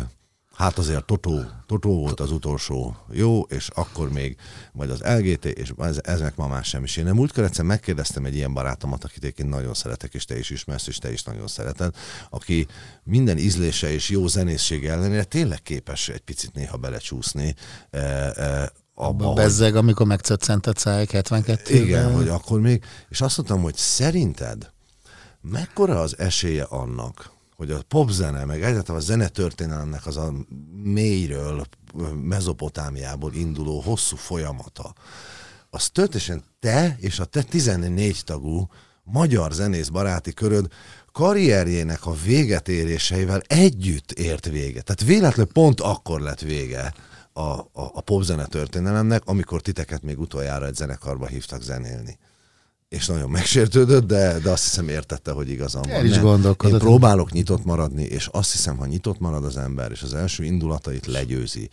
hát 0.56 0.78
azért 0.78 1.04
Totó, 1.04 1.44
Totó 1.66 1.98
volt 1.98 2.20
az 2.20 2.30
utolsó 2.30 2.96
jó, 3.10 3.40
és 3.42 3.68
akkor 3.74 4.12
még 4.12 4.36
majd 4.72 4.90
az 4.90 5.00
LGT, 5.00 5.44
és 5.44 5.72
ez, 5.78 5.98
eznek 6.02 6.36
ma 6.36 6.46
más 6.46 6.68
sem 6.68 6.84
is. 6.84 6.96
Én 6.96 7.06
múltkor 7.06 7.44
egyszer 7.44 7.64
megkérdeztem 7.64 8.24
egy 8.24 8.34
ilyen 8.34 8.54
barátomat, 8.54 9.04
akit 9.04 9.24
én 9.40 9.46
nagyon 9.46 9.74
szeretek, 9.74 10.14
és 10.14 10.24
te 10.24 10.38
is 10.38 10.50
ismersz, 10.50 10.86
és 10.86 10.98
te 10.98 11.12
is 11.12 11.22
nagyon 11.22 11.46
szereted, 11.46 11.94
aki 12.30 12.66
minden 13.02 13.38
ízlése 13.38 13.92
és 13.92 14.08
jó 14.08 14.26
zenészség 14.26 14.86
ellenére 14.86 15.24
tényleg 15.24 15.62
képes 15.62 16.08
egy 16.08 16.20
picit 16.20 16.54
néha 16.54 16.76
belecsúszni 16.76 17.54
e, 17.90 17.98
e, 17.98 18.72
abba, 18.94 19.32
Bezzeg, 19.32 19.70
hogy... 19.70 19.78
amikor 19.78 20.06
megcöccent 20.06 20.66
a 20.66 20.72
cáj 20.72 21.06
72 21.12 21.74
Igen, 21.74 22.12
hogy 22.12 22.28
akkor 22.28 22.60
még, 22.60 22.84
és 23.08 23.20
azt 23.20 23.36
mondtam, 23.36 23.62
hogy 23.62 23.76
szerinted 23.76 24.70
mekkora 25.40 26.00
az 26.00 26.18
esélye 26.18 26.64
annak, 26.64 27.34
hogy 27.56 27.70
a 27.70 27.82
popzene, 27.88 28.44
meg 28.44 28.62
egyáltalán 28.62 29.00
a 29.00 29.04
zenetörténelemnek 29.04 30.06
az 30.06 30.16
a 30.16 30.32
mélyről, 30.82 31.66
mezopotámiából 32.22 33.34
induló 33.34 33.80
hosszú 33.80 34.16
folyamata, 34.16 34.94
az 35.70 35.88
történetesen 35.88 36.44
te 36.60 36.96
és 37.00 37.18
a 37.18 37.24
te 37.24 37.42
14 37.42 38.24
tagú 38.24 38.68
magyar 39.02 39.52
zenész 39.52 39.88
baráti 39.88 40.32
köröd 40.32 40.72
karrierjének 41.12 42.06
a 42.06 42.14
véget 42.24 42.68
éréseivel 42.68 43.40
együtt 43.46 44.12
ért 44.12 44.46
véget. 44.46 44.84
Tehát 44.84 45.04
véletlenül 45.04 45.52
pont 45.52 45.80
akkor 45.80 46.20
lett 46.20 46.40
vége 46.40 46.94
a, 47.32 47.40
a, 47.40 47.68
a 47.72 48.00
popzene 48.00 48.46
történelemnek, 48.46 49.22
amikor 49.24 49.60
titeket 49.60 50.02
még 50.02 50.18
utoljára 50.18 50.66
egy 50.66 50.74
zenekarba 50.74 51.26
hívtak 51.26 51.62
zenélni 51.62 52.18
és 52.88 53.06
nagyon 53.06 53.30
megsértődött, 53.30 54.06
de, 54.06 54.38
de 54.38 54.50
azt 54.50 54.62
hiszem 54.62 54.88
értette, 54.88 55.30
hogy 55.30 55.50
igazam 55.50 55.82
van. 55.82 56.06
is 56.06 56.20
gondolkodott. 56.20 56.80
Én 56.80 56.86
próbálok 56.86 57.32
nyitott 57.32 57.64
maradni, 57.64 58.02
és 58.02 58.28
azt 58.32 58.52
hiszem, 58.52 58.76
ha 58.76 58.86
nyitott 58.86 59.18
marad 59.18 59.44
az 59.44 59.56
ember, 59.56 59.90
és 59.90 60.02
az 60.02 60.14
első 60.14 60.44
indulatait 60.44 61.06
legyőzi, 61.06 61.68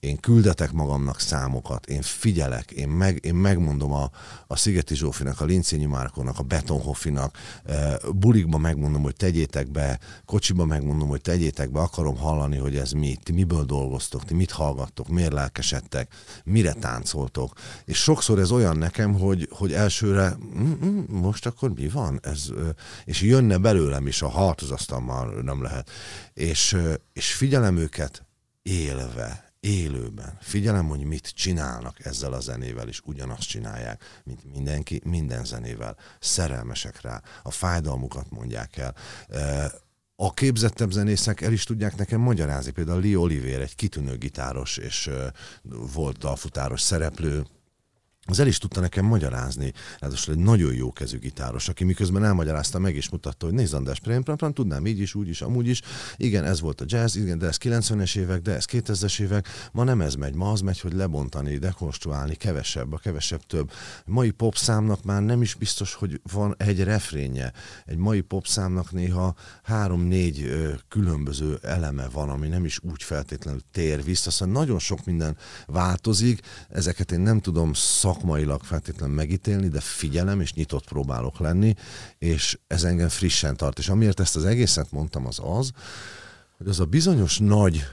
én 0.00 0.16
küldetek 0.16 0.72
magamnak 0.72 1.20
számokat, 1.20 1.86
én 1.86 2.02
figyelek, 2.02 2.70
én, 2.70 2.88
meg, 2.88 3.24
én 3.24 3.34
megmondom 3.34 3.92
a, 3.92 4.10
a 4.46 4.56
Szigeti 4.56 4.94
Zsófinak, 4.94 5.40
a 5.40 5.44
Lincényi 5.44 5.86
Márkónak, 5.86 6.38
a 6.38 6.42
Betonhoffinak, 6.42 7.38
eh, 7.64 7.94
bulikba 8.14 8.58
megmondom, 8.58 9.02
hogy 9.02 9.16
tegyétek 9.16 9.70
be, 9.70 9.98
kocsiba 10.24 10.64
megmondom, 10.64 11.08
hogy 11.08 11.20
tegyétek 11.20 11.70
be, 11.70 11.80
akarom 11.80 12.16
hallani, 12.16 12.56
hogy 12.56 12.76
ez 12.76 12.90
mi, 12.90 13.16
ti 13.22 13.32
miből 13.32 13.64
dolgoztok, 13.64 14.24
ti 14.24 14.34
mit 14.34 14.50
hallgattok, 14.50 15.08
miért 15.08 15.32
lelkesedtek, 15.32 16.14
mire 16.44 16.72
táncoltok. 16.72 17.52
És 17.84 17.98
sokszor 17.98 18.38
ez 18.38 18.50
olyan 18.50 18.76
nekem, 18.76 19.14
hogy, 19.14 19.48
hogy 19.50 19.72
elsőre 19.72 20.36
most 21.08 21.46
akkor 21.46 21.74
mi 21.74 21.88
van? 21.88 22.18
Ez, 22.22 22.48
és 23.04 23.22
jönne 23.22 23.58
belőlem 23.58 24.06
is 24.06 24.22
a 24.22 24.28
halt 24.28 24.60
az 24.60 24.70
asztalmal 24.70 25.42
nem 25.42 25.62
lehet. 25.62 25.90
És, 26.34 26.76
és 27.12 27.34
figyelem 27.34 27.76
őket 27.76 28.26
élve, 28.62 29.52
élőben. 29.60 30.38
Figyelem, 30.40 30.88
hogy 30.88 31.04
mit 31.04 31.28
csinálnak 31.28 32.04
ezzel 32.04 32.32
a 32.32 32.40
zenével, 32.40 32.88
és 32.88 33.00
ugyanazt 33.04 33.48
csinálják, 33.48 34.20
mint 34.24 34.52
mindenki, 34.52 35.00
minden 35.04 35.44
zenével. 35.44 35.96
Szerelmesek 36.20 37.00
rá, 37.00 37.22
a 37.42 37.50
fájdalmukat 37.50 38.30
mondják 38.30 38.76
el. 38.76 38.94
A 40.16 40.34
képzettebb 40.34 40.90
zenészek 40.90 41.40
el 41.40 41.52
is 41.52 41.64
tudják 41.64 41.96
nekem 41.96 42.20
magyarázni. 42.20 42.70
Például 42.70 43.00
Lee 43.00 43.18
Oliver, 43.18 43.60
egy 43.60 43.74
kitűnő 43.74 44.16
gitáros 44.16 44.76
és 44.76 45.10
volt 45.92 46.18
dalfutáros 46.18 46.80
szereplő, 46.80 47.46
az 48.26 48.40
el 48.40 48.46
is 48.46 48.58
tudta 48.58 48.80
nekem 48.80 49.04
magyarázni. 49.04 49.72
Ráadásul 49.98 50.34
egy 50.34 50.40
nagyon 50.40 50.74
jó 50.74 50.92
kezű 50.92 51.18
gitáros, 51.18 51.68
aki 51.68 51.84
miközben 51.84 52.24
elmagyarázta, 52.24 52.78
meg 52.78 52.96
is 52.96 53.10
mutatta, 53.10 53.46
hogy 53.46 53.54
nézd 53.54 53.74
András, 53.74 54.00
prém, 54.00 54.22
prém, 54.22 54.52
tudnám 54.52 54.86
így 54.86 55.00
is, 55.00 55.14
úgy 55.14 55.28
is, 55.28 55.42
amúgy 55.42 55.68
is. 55.68 55.82
Igen, 56.16 56.44
ez 56.44 56.60
volt 56.60 56.80
a 56.80 56.84
jazz, 56.88 57.16
igen, 57.16 57.38
de 57.38 57.46
ez 57.46 57.56
90-es 57.60 58.16
évek, 58.16 58.42
de 58.42 58.54
ez 58.54 58.64
2000-es 58.68 59.20
évek. 59.20 59.48
Ma 59.72 59.84
nem 59.84 60.00
ez 60.00 60.14
megy, 60.14 60.34
ma 60.34 60.50
az 60.50 60.60
megy, 60.60 60.80
hogy 60.80 60.92
lebontani, 60.92 61.58
dekonstruálni, 61.58 62.34
kevesebb, 62.34 62.92
a 62.92 62.98
kevesebb 62.98 63.42
több. 63.46 63.70
Mai 64.04 64.30
popszámnak 64.30 65.04
már 65.04 65.22
nem 65.22 65.42
is 65.42 65.54
biztos, 65.54 65.94
hogy 65.94 66.20
van 66.32 66.54
egy 66.58 66.84
refrénje. 66.84 67.52
Egy 67.84 67.96
mai 67.96 68.20
popszámnak 68.20 68.92
néha 68.92 69.34
három-négy 69.62 70.54
különböző 70.88 71.58
eleme 71.62 72.08
van, 72.08 72.30
ami 72.30 72.48
nem 72.48 72.64
is 72.64 72.78
úgy 72.82 73.02
feltétlenül 73.02 73.60
tér 73.72 74.04
vissza. 74.04 74.30
Szóval 74.30 74.54
nagyon 74.54 74.78
sok 74.78 75.04
minden 75.04 75.36
változik, 75.66 76.40
ezeket 76.68 77.12
én 77.12 77.20
nem 77.20 77.40
tudom 77.40 77.72
szak 77.72 78.15
szakmailag 78.16 78.62
feltétlenül 78.62 79.14
megítélni, 79.14 79.68
de 79.68 79.80
figyelem 79.80 80.40
és 80.40 80.52
nyitott 80.52 80.84
próbálok 80.84 81.38
lenni, 81.38 81.74
és 82.18 82.58
ez 82.66 82.84
engem 82.84 83.08
frissen 83.08 83.56
tart. 83.56 83.78
És 83.78 83.88
amiért 83.88 84.20
ezt 84.20 84.36
az 84.36 84.44
egészet 84.44 84.90
mondtam, 84.90 85.26
az 85.26 85.38
az, 85.42 85.70
hogy 86.56 86.68
az 86.68 86.80
a 86.80 86.84
bizonyos 86.84 87.38
nagy, 87.38 87.84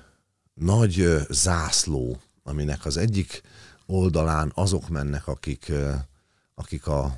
nagy 0.54 1.06
zászló, 1.30 2.18
aminek 2.44 2.86
az 2.86 2.98
egyik 2.98 3.42
oldalán 3.86 4.52
azok 4.56 4.90
mennek, 4.90 5.28
akik, 5.28 5.72
akik 6.56 6.88
a, 6.88 7.18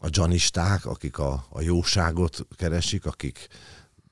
a 0.00 0.08
gyanisták, 0.08 0.86
akik 0.86 1.18
a, 1.18 1.46
a 1.48 1.60
jóságot 1.60 2.46
keresik, 2.56 3.06
akik 3.06 3.48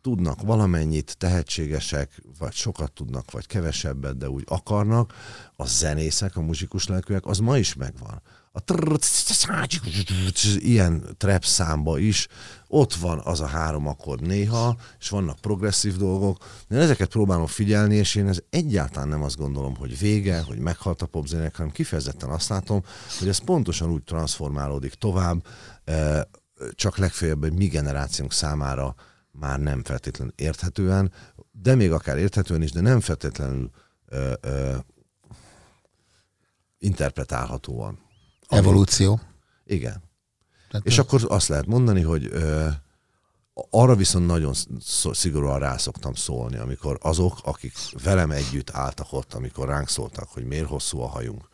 tudnak 0.04 0.42
valamennyit, 0.42 1.16
tehetségesek, 1.18 2.22
vagy 2.38 2.52
sokat 2.52 2.92
tudnak, 2.92 3.30
vagy 3.30 3.46
kevesebbet, 3.46 4.16
de 4.16 4.28
úgy 4.28 4.44
akarnak, 4.46 5.12
a 5.56 5.66
zenészek, 5.66 6.36
a 6.36 6.40
muzsikus 6.40 6.86
lelkűek, 6.86 7.26
az 7.26 7.38
ma 7.38 7.58
is 7.58 7.74
megvan. 7.74 8.22
A 8.52 8.60
ilyen 10.58 11.04
trap 11.16 11.44
számba 11.44 11.98
is 11.98 12.28
ott 12.66 12.94
van 12.94 13.20
az 13.24 13.40
a 13.40 13.46
három 13.46 13.86
akkord 13.86 14.26
néha, 14.26 14.76
és 14.98 15.08
vannak 15.08 15.38
progresszív 15.38 15.96
dolgok. 15.96 16.44
Én 16.68 16.78
ezeket 16.78 17.08
próbálom 17.08 17.46
figyelni, 17.46 17.94
és 17.94 18.14
én 18.14 18.28
ez 18.28 18.38
egyáltalán 18.50 19.08
nem 19.08 19.22
azt 19.22 19.36
gondolom, 19.36 19.76
hogy 19.76 19.98
vége, 19.98 20.40
hogy 20.40 20.58
meghalt 20.58 21.02
a 21.02 21.06
popzenének, 21.06 21.56
hanem 21.56 21.72
kifejezetten 21.72 22.30
azt 22.30 22.48
látom, 22.48 22.82
hogy 23.18 23.28
ez 23.28 23.38
pontosan 23.38 23.90
úgy 23.90 24.02
transformálódik 24.02 24.94
tovább, 24.94 25.46
csak 26.74 26.96
legfeljebb 26.98 27.44
egy 27.44 27.54
mi 27.54 27.66
generációnk 27.66 28.32
számára 28.32 28.94
már 29.38 29.60
nem 29.60 29.84
feltétlenül 29.84 30.32
érthetően, 30.36 31.12
de 31.52 31.74
még 31.74 31.92
akár 31.92 32.18
érthetően 32.18 32.62
is, 32.62 32.72
de 32.72 32.80
nem 32.80 33.00
feltétlenül 33.00 33.70
ö, 34.06 34.32
ö, 34.40 34.76
interpretálhatóan. 36.78 37.98
Evolúció. 38.48 39.20
Igen. 39.64 40.02
Tehát 40.70 40.86
és 40.86 40.98
akkor 40.98 41.24
azt 41.28 41.48
lehet 41.48 41.66
mondani, 41.66 42.02
hogy 42.02 42.26
ö, 42.32 42.68
arra 43.70 43.94
viszont 43.94 44.26
nagyon 44.26 44.52
szigorúan 45.12 45.58
rá 45.58 45.76
szoktam 45.76 46.14
szólni, 46.14 46.56
amikor 46.56 46.98
azok, 47.02 47.38
akik 47.42 47.74
velem 48.02 48.30
együtt 48.30 48.70
álltak 48.70 49.12
ott, 49.12 49.34
amikor 49.34 49.68
ránk 49.68 49.88
szóltak, 49.88 50.28
hogy 50.28 50.44
miért 50.44 50.68
hosszú 50.68 51.00
a 51.00 51.08
hajunk, 51.08 51.48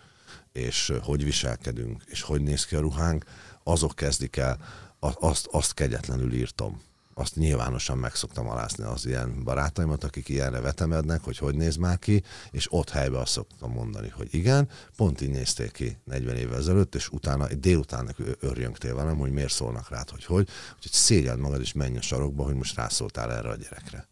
és 0.53 0.93
hogy 1.03 1.25
viselkedünk, 1.25 2.03
és 2.07 2.23
hogy 2.23 2.43
néz 2.43 2.65
ki 2.65 2.77
a 2.77 2.81
ruhánk, 2.81 3.25
azok 3.63 3.95
kezdik 3.95 4.37
el, 4.37 4.59
azt, 4.99 5.47
azt 5.51 5.75
kegyetlenül 5.75 6.33
írtam 6.33 6.81
azt 7.21 7.37
nyilvánosan 7.37 7.99
meg 7.99 8.15
szoktam 8.15 8.49
alázni 8.49 8.85
az 8.85 9.07
ilyen 9.07 9.45
barátaimat, 9.45 10.05
akik 10.05 10.29
ilyenre 10.29 10.61
vetemednek, 10.61 11.25
hogy 11.25 11.39
hogy 11.39 11.55
néz 11.55 11.77
már 11.77 11.99
ki, 11.99 12.23
és 12.51 12.67
ott 12.71 12.91
helybe 12.91 13.19
azt 13.19 13.33
szoktam 13.33 13.73
mondani, 13.73 14.09
hogy 14.09 14.29
igen, 14.31 14.69
pont 14.97 15.21
így 15.21 15.31
nézték 15.31 15.73
ki 15.73 15.99
40 16.05 16.37
évvel 16.37 16.59
ezelőtt, 16.59 16.95
és 16.95 17.09
utána 17.09 17.47
délután 17.55 18.15
örjöngtél 18.41 18.95
velem, 18.95 19.19
hogy 19.19 19.31
miért 19.31 19.53
szólnak 19.53 19.91
rád, 19.91 20.11
hogy 20.11 20.25
hogy, 20.25 20.49
úgyhogy 20.75 20.93
szégyeld 20.93 21.39
magad, 21.39 21.61
és 21.61 21.73
menj 21.73 21.97
a 21.97 22.03
sarokba, 22.03 22.45
hogy 22.45 22.55
most 22.55 22.77
rászóltál 22.77 23.33
erre 23.33 23.49
a 23.49 23.57
gyerekre. 23.57 24.09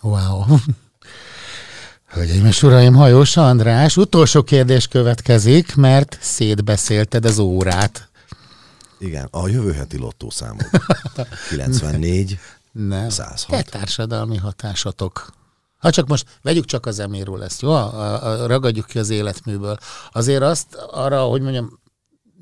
Wow. 0.00 0.44
Hölgyeim 2.12 2.46
és 2.46 2.62
uraim, 2.62 2.94
Hajós 2.94 3.36
András, 3.36 3.96
utolsó 3.96 4.42
kérdés 4.42 4.86
következik, 4.86 5.74
mert 5.74 6.18
szétbeszélted 6.20 7.24
az 7.24 7.38
órát. 7.38 8.09
Igen, 9.00 9.28
a 9.30 9.48
jövő 9.48 9.72
heti 9.72 9.98
lottószámok. 9.98 10.70
94, 11.48 12.38
Nem. 12.72 13.08
106. 13.08 13.46
Te 13.46 13.62
társadalmi 13.62 14.36
hatásatok. 14.36 15.32
Ha 15.78 15.90
csak 15.90 16.06
most, 16.08 16.38
vegyük 16.42 16.64
csak 16.64 16.86
az 16.86 16.98
eméről 16.98 17.42
ezt, 17.42 17.60
jó? 17.60 17.70
A, 17.70 18.42
a, 18.42 18.46
ragadjuk 18.46 18.86
ki 18.86 18.98
az 18.98 19.10
életműből. 19.10 19.78
Azért 20.12 20.42
azt 20.42 20.74
arra, 20.74 21.22
hogy 21.22 21.40
mondjam, 21.40 21.79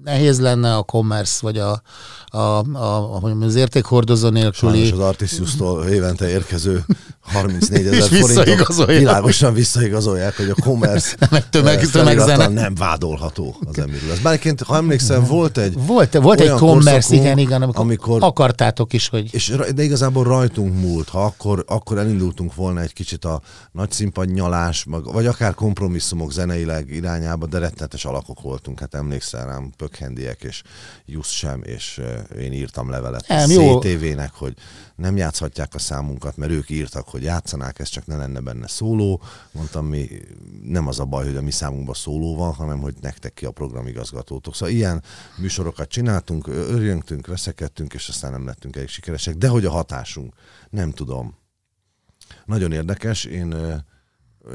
nehéz 0.05 0.41
lenne 0.41 0.77
a 0.77 0.83
commerce, 0.83 1.39
vagy 1.41 1.59
a, 1.59 1.83
a, 2.27 2.39
a, 2.39 3.17
a 3.17 3.37
az 3.41 3.55
értékhordozó 3.55 4.29
nélküli... 4.29 4.73
Sajnos 4.73 4.93
az 4.93 4.99
Artisius-tól 4.99 5.85
évente 5.85 6.29
érkező 6.29 6.85
34 7.21 7.87
ezer 7.87 8.09
forintok 8.09 8.87
világosan 8.87 9.55
visszaigazolják, 9.55 10.37
hogy 10.37 10.51
a 10.51 10.55
commerce 10.63 11.17
meg 11.31 11.49
tömeg, 11.49 11.79
eh, 11.79 11.91
tömegzene. 11.91 12.49
nem 12.49 12.75
vádolható 12.75 13.57
az 13.67 13.79
emirül. 13.79 14.11
Ez 14.11 14.19
bárként, 14.19 14.63
ha 14.63 14.77
emlékszem, 14.77 15.25
volt 15.25 15.59
egy 15.59 15.75
Volt, 15.87 16.15
volt 16.15 16.41
egy 16.41 16.51
commerce, 16.51 17.15
igen, 17.15 17.39
igen, 17.39 17.63
amikor, 17.63 17.81
amikor, 17.85 18.23
akartátok 18.23 18.93
is, 18.93 19.09
hogy... 19.09 19.35
És, 19.35 19.55
de 19.75 19.83
igazából 19.83 20.25
rajtunk 20.25 20.81
múlt, 20.81 21.09
ha 21.09 21.25
akkor, 21.25 21.65
akkor 21.67 21.99
elindultunk 21.99 22.55
volna 22.55 22.81
egy 22.81 22.93
kicsit 22.93 23.25
a 23.25 23.41
nagy 23.73 23.91
színpad 23.91 24.31
nyalás, 24.31 24.87
vagy 25.13 25.27
akár 25.27 25.55
kompromisszumok 25.55 26.33
zeneileg 26.33 26.91
irányába, 26.91 27.47
de 27.47 27.59
rettenetes 27.59 28.05
alakok 28.05 28.41
voltunk, 28.41 28.81
hát 28.81 28.95
emlékszel 28.95 29.47
rám, 29.47 29.73
Pökhendiek 29.89 30.43
és 30.43 30.63
Jusz 31.05 31.31
sem, 31.31 31.63
és 31.63 31.99
eh, 31.99 32.43
én 32.43 32.53
írtam 32.53 32.91
levelet 32.91 33.29
nem, 33.29 33.51
a 33.51 33.79
CTV-nek, 33.79 34.33
hogy 34.33 34.55
nem 34.97 35.17
játszhatják 35.17 35.75
a 35.75 35.79
számunkat, 35.79 36.37
mert 36.37 36.53
ők 36.53 36.71
írtak, 36.71 37.09
hogy 37.09 37.19
hogy 37.19 37.27
játszanák, 37.27 37.79
ez 37.79 37.89
csak 37.89 38.07
ne 38.07 38.17
lenne 38.17 38.41
benne 38.41 38.69
szóló. 38.69 39.23
Mondtam, 39.53 39.87
mi 39.87 40.09
nem 40.63 40.87
az 40.87 41.01
a 41.01 41.05
baj, 41.05 41.25
hogy 41.25 41.37
a 41.37 41.43
mi 41.43 41.51
számunkban 41.51 41.95
szóló 41.95 42.37
van, 42.37 42.53
hanem 42.53 42.79
hogy 42.81 42.95
nektek 43.01 43.35
ki 43.35 43.45
a 43.45 43.51
programigazgatótok. 43.51 44.55
Szóval 44.55 44.75
ilyen 44.75 45.03
műsorokat 45.37 45.89
csináltunk, 45.89 46.47
örjöntünk, 46.47 47.27
veszekedtünk, 47.27 47.95
és 47.95 48.09
aztán 48.09 48.31
nem 48.31 48.47
lettünk 48.47 48.77
elég 48.77 48.89
sikeresek. 48.89 49.35
De 49.35 49.49
hogy 49.49 49.65
a 49.65 49.71
hatásunk, 49.71 50.35
nem 50.71 50.91
tudom. 50.91 51.37
Nagyon 52.45 52.73
érdekes, 52.73 53.25
én 53.25 53.55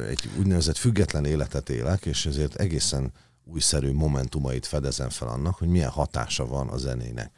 egy 0.09 0.29
úgynevezett 0.37 0.77
független 0.77 1.25
életet 1.25 1.69
élek, 1.69 2.05
és 2.05 2.25
ezért 2.25 2.55
egészen 2.55 3.11
újszerű 3.45 3.91
momentumait 3.91 4.65
fedezem 4.65 5.09
fel 5.09 5.27
annak, 5.27 5.55
hogy 5.55 5.67
milyen 5.67 5.89
hatása 5.89 6.45
van 6.45 6.67
a 6.67 6.77
zenének. 6.77 7.31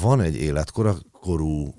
Van 0.00 0.20
egy 0.20 0.36
életkorú 0.36 1.74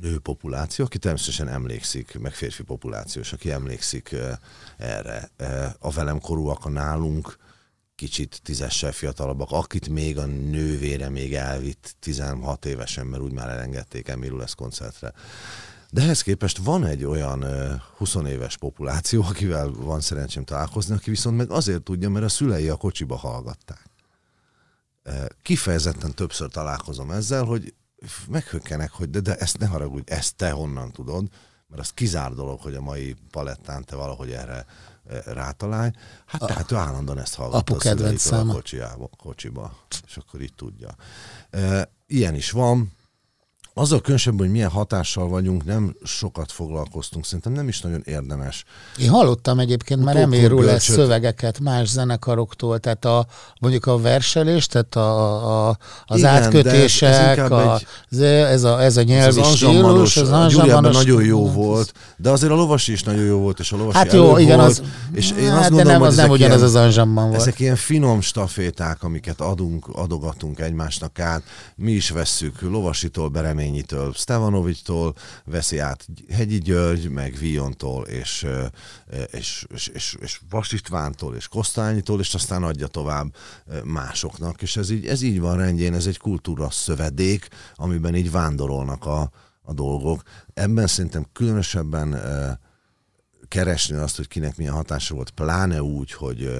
nőpopuláció, 0.00 0.84
aki 0.84 0.98
természetesen 0.98 1.48
emlékszik, 1.48 2.18
meg 2.18 2.34
férfi 2.34 2.62
populáció, 2.62 3.20
és 3.20 3.32
aki 3.32 3.50
emlékszik 3.50 4.16
erre. 4.76 5.30
A 5.78 5.90
velem 5.90 6.20
korúak, 6.20 6.64
a 6.64 6.68
nálunk 6.68 7.36
kicsit 7.94 8.40
tízessel 8.42 8.92
fiatalabbak, 8.92 9.50
akit 9.50 9.88
még 9.88 10.18
a 10.18 10.26
nővére 10.26 11.08
még 11.08 11.34
elvitt 11.34 11.96
16 12.00 12.64
évesen, 12.64 13.06
mert 13.06 13.22
úgy 13.22 13.32
már 13.32 13.48
elengedték 13.48 14.08
Emilul 14.08 14.38
lesz 14.38 14.54
koncertre. 14.54 15.12
De 15.90 16.02
ehhez 16.02 16.22
képest 16.22 16.58
van 16.58 16.84
egy 16.84 17.04
olyan 17.04 17.44
20 17.96 18.14
éves 18.14 18.56
populáció, 18.56 19.22
akivel 19.22 19.70
van 19.70 20.00
szerencsém 20.00 20.44
találkozni, 20.44 20.94
aki 20.94 21.10
viszont 21.10 21.36
meg 21.36 21.50
azért 21.50 21.82
tudja, 21.82 22.10
mert 22.10 22.24
a 22.24 22.28
szülei 22.28 22.68
a 22.68 22.76
kocsiba 22.76 23.16
hallgatták. 23.16 23.90
Kifejezetten 25.42 26.14
többször 26.14 26.50
találkozom 26.50 27.10
ezzel, 27.10 27.44
hogy 27.44 27.74
meghökkenek, 28.28 28.90
hogy 28.90 29.10
de, 29.10 29.20
de 29.20 29.36
ezt 29.36 29.58
ne 29.58 29.66
haragudj, 29.66 30.12
ezt 30.12 30.36
te 30.36 30.50
honnan 30.50 30.92
tudod, 30.92 31.28
mert 31.66 31.82
az 31.82 31.90
kizár 31.90 32.32
dolog, 32.32 32.60
hogy 32.60 32.74
a 32.74 32.80
mai 32.80 33.16
palettán 33.30 33.84
te 33.84 33.96
valahogy 33.96 34.30
erre 34.30 34.66
rátalálj. 35.24 35.90
Hát 36.26 36.42
a, 36.42 36.46
tehát 36.46 36.72
ő 36.72 36.76
állandóan 36.76 37.18
ezt 37.18 37.34
hallgatta 37.34 37.74
a 37.74 37.78
kedvenc 37.78 38.30
a 38.30 38.44
kocsiába, 38.44 39.08
kocsiba, 39.16 39.78
és 40.06 40.16
akkor 40.16 40.40
így 40.40 40.54
tudja. 40.54 40.94
Ilyen 42.06 42.34
is 42.34 42.50
van, 42.50 42.92
azzal 43.78 44.00
különösebben, 44.00 44.40
hogy 44.40 44.50
milyen 44.50 44.70
hatással 44.70 45.28
vagyunk, 45.28 45.64
nem 45.64 45.96
sokat 46.04 46.52
foglalkoztunk. 46.52 47.24
Szerintem 47.24 47.52
nem 47.52 47.68
is 47.68 47.80
nagyon 47.80 48.02
érdemes. 48.04 48.64
Én 48.98 49.08
hallottam 49.08 49.58
egyébként 49.58 50.04
már 50.04 50.16
Eméről 50.16 50.64
lesz 50.64 50.84
szövegeket 50.84 51.60
más 51.60 51.88
zenekaroktól, 51.88 52.78
tehát 52.78 53.04
a, 53.04 53.26
mondjuk 53.60 53.86
a 53.86 53.98
verselés, 53.98 54.66
tehát 54.66 54.96
a, 54.96 55.68
a, 55.68 55.76
az 56.06 56.18
Igen, 56.18 56.30
átkötések, 56.30 57.38
ez, 57.38 57.38
ez, 57.38 57.50
a, 57.50 57.74
egy, 58.10 58.22
ez, 58.22 58.64
a, 58.64 58.82
ez 58.82 58.96
a 58.96 59.02
nyelvi 59.02 59.40
az 59.40 59.56
stílus, 59.56 60.16
az 60.16 60.30
anzsammanos. 60.30 60.96
nagyon 60.96 61.24
jó 61.24 61.46
hát 61.46 61.54
volt, 61.54 61.92
de 62.16 62.30
azért 62.30 62.52
a 62.52 62.54
lovasi 62.54 62.92
is 62.92 63.02
nagyon 63.02 63.24
jó 63.24 63.38
volt, 63.38 63.58
és 63.58 63.72
a 63.72 63.76
lovasi 63.76 63.96
Hát 63.96 64.12
jó, 64.12 64.38
igen, 64.38 64.58
volt, 64.58 64.70
az, 64.70 64.82
és 65.12 65.30
én 65.38 65.50
hát, 65.50 65.60
azt 65.60 65.70
gondolom, 65.70 65.86
de 65.86 65.92
nem, 65.92 66.02
az 66.02 66.16
nem 66.16 66.30
ugyanaz 66.30 66.62
az 66.62 66.74
anzsamban 66.74 67.28
volt. 67.28 67.40
Ezek 67.40 67.60
ilyen 67.60 67.76
finom 67.76 68.20
staféták, 68.20 69.02
amiket 69.02 69.40
adunk, 69.40 69.88
adogatunk 69.92 70.60
egymásnak 70.60 71.18
át, 71.18 71.42
mi 71.76 71.92
is 71.92 72.10
vesszük 72.10 72.60
lovasitól, 72.60 73.28
beremény 73.28 73.67
Reményitől, 73.68 74.12
Stevanovics-tól 74.12 75.14
veszi 75.44 75.78
át 75.78 76.06
Hegyi 76.30 76.58
György, 76.58 77.08
meg 77.08 77.36
Viontól, 77.38 78.06
és, 78.06 78.46
és, 79.30 79.66
és, 79.74 79.86
és, 79.86 80.16
és 80.20 80.40
Vas 80.50 80.72
Istvántól, 80.72 81.36
és 81.36 81.48
Kosztányitól, 81.48 82.20
és 82.20 82.34
aztán 82.34 82.62
adja 82.62 82.86
tovább 82.86 83.34
másoknak. 83.84 84.62
És 84.62 84.76
ez 84.76 84.90
így, 84.90 85.06
ez 85.06 85.22
így 85.22 85.40
van 85.40 85.56
rendjén, 85.56 85.94
ez 85.94 86.06
egy 86.06 86.18
kultúra 86.18 86.70
szövedék, 86.70 87.48
amiben 87.74 88.14
így 88.14 88.30
vándorolnak 88.30 89.06
a, 89.06 89.30
a 89.62 89.72
dolgok. 89.72 90.22
Ebben 90.54 90.86
szerintem 90.86 91.26
különösebben 91.32 92.20
keresni 93.48 93.96
azt, 93.96 94.16
hogy 94.16 94.28
kinek 94.28 94.56
milyen 94.56 94.74
hatása 94.74 95.14
volt, 95.14 95.30
pláne 95.30 95.82
úgy, 95.82 96.12
hogy 96.12 96.50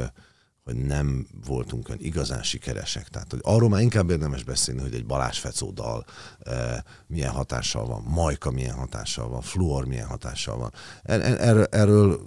hogy 0.69 0.77
nem 0.77 1.27
voltunk 1.47 1.89
olyan 1.89 2.01
igazán 2.03 2.43
sikeresek. 2.43 3.09
Tehát 3.09 3.31
hogy 3.31 3.41
arról 3.43 3.69
már 3.69 3.81
inkább 3.81 4.11
érdemes 4.11 4.45
beszélni, 4.45 4.81
hogy 4.81 4.95
egy 4.95 5.07
Balázs 5.07 5.39
Fecó 5.39 5.71
dal 5.71 6.05
e, 6.41 6.85
milyen 7.07 7.31
hatással 7.31 7.87
van, 7.87 8.03
Majka 8.03 8.51
milyen 8.51 8.75
hatással 8.75 9.29
van, 9.29 9.41
Fluor 9.41 9.87
milyen 9.87 10.07
hatással 10.07 10.59
van. 10.59 10.73
Er, 11.03 11.21
er, 11.21 11.69
erről, 11.71 12.21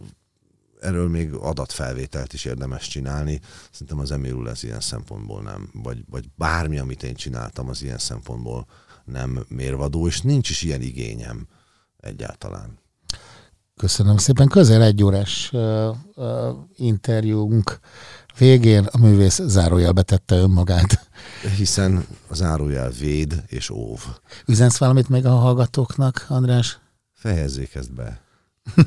erről, 0.79 1.09
még 1.09 1.33
adatfelvételt 1.33 2.33
is 2.33 2.45
érdemes 2.45 2.87
csinálni. 2.87 3.39
Szerintem 3.71 3.99
az 3.99 4.11
Emilul 4.11 4.49
ez 4.49 4.63
ilyen 4.63 4.81
szempontból 4.81 5.41
nem, 5.41 5.69
vagy, 5.73 6.03
vagy 6.09 6.25
bármi, 6.35 6.77
amit 6.77 7.03
én 7.03 7.15
csináltam, 7.15 7.69
az 7.69 7.83
ilyen 7.83 7.97
szempontból 7.97 8.67
nem 9.05 9.45
mérvadó, 9.47 10.07
és 10.07 10.21
nincs 10.21 10.49
is 10.49 10.61
ilyen 10.61 10.81
igényem 10.81 11.47
egyáltalán. 11.97 12.79
Köszönöm 13.81 14.17
szépen. 14.17 14.47
Közel 14.47 14.81
egy 14.81 15.03
órás 15.03 15.49
uh, 15.53 15.95
uh, 16.15 16.55
interjúnk 16.75 17.79
végén 18.37 18.83
a 18.83 18.97
művész 18.97 19.41
zárójelbe 19.45 20.01
tette 20.01 20.35
önmagát. 20.35 21.09
Hiszen 21.57 22.05
a 22.27 22.35
zárójel 22.35 22.89
véd 22.89 23.43
és 23.47 23.69
óv. 23.69 24.05
Üzensz 24.47 24.77
valamit 24.77 25.09
még 25.09 25.25
a 25.25 25.35
hallgatóknak, 25.35 26.25
András? 26.27 26.79
Fejezzék 27.13 27.75
ezt 27.75 27.93
be. 27.93 28.21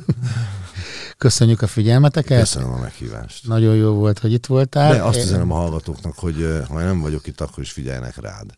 Köszönjük 1.18 1.62
a 1.62 1.66
figyelmeteket. 1.66 2.38
Köszönöm 2.38 2.72
a 2.72 2.78
meghívást. 2.78 3.46
Nagyon 3.46 3.74
jó 3.74 3.92
volt, 3.92 4.18
hogy 4.18 4.32
itt 4.32 4.46
voltál. 4.46 4.92
De 4.92 5.02
azt 5.02 5.18
üzenem 5.18 5.52
a 5.52 5.54
hallgatóknak, 5.54 6.14
hogy 6.18 6.62
ha 6.68 6.78
nem 6.82 7.00
vagyok 7.00 7.26
itt, 7.26 7.40
akkor 7.40 7.62
is 7.62 7.70
figyeljenek 7.70 8.16
rád. 8.20 8.54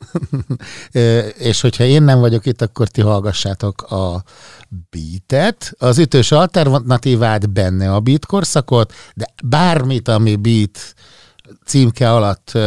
és 1.50 1.60
hogyha 1.60 1.84
én 1.84 2.02
nem 2.02 2.18
vagyok 2.18 2.46
itt, 2.46 2.62
akkor 2.62 2.88
ti 2.88 3.00
hallgassátok 3.00 3.82
a 3.82 4.22
beatet, 4.90 5.72
az 5.78 5.98
ütős 5.98 6.32
alternatívát 6.32 7.50
benne 7.50 7.94
a 7.94 8.00
beat 8.00 8.26
korszakot, 8.26 8.92
de 9.14 9.26
bármit, 9.44 10.08
ami 10.08 10.36
beat 10.36 10.94
címke 11.66 12.12
alatt 12.12 12.58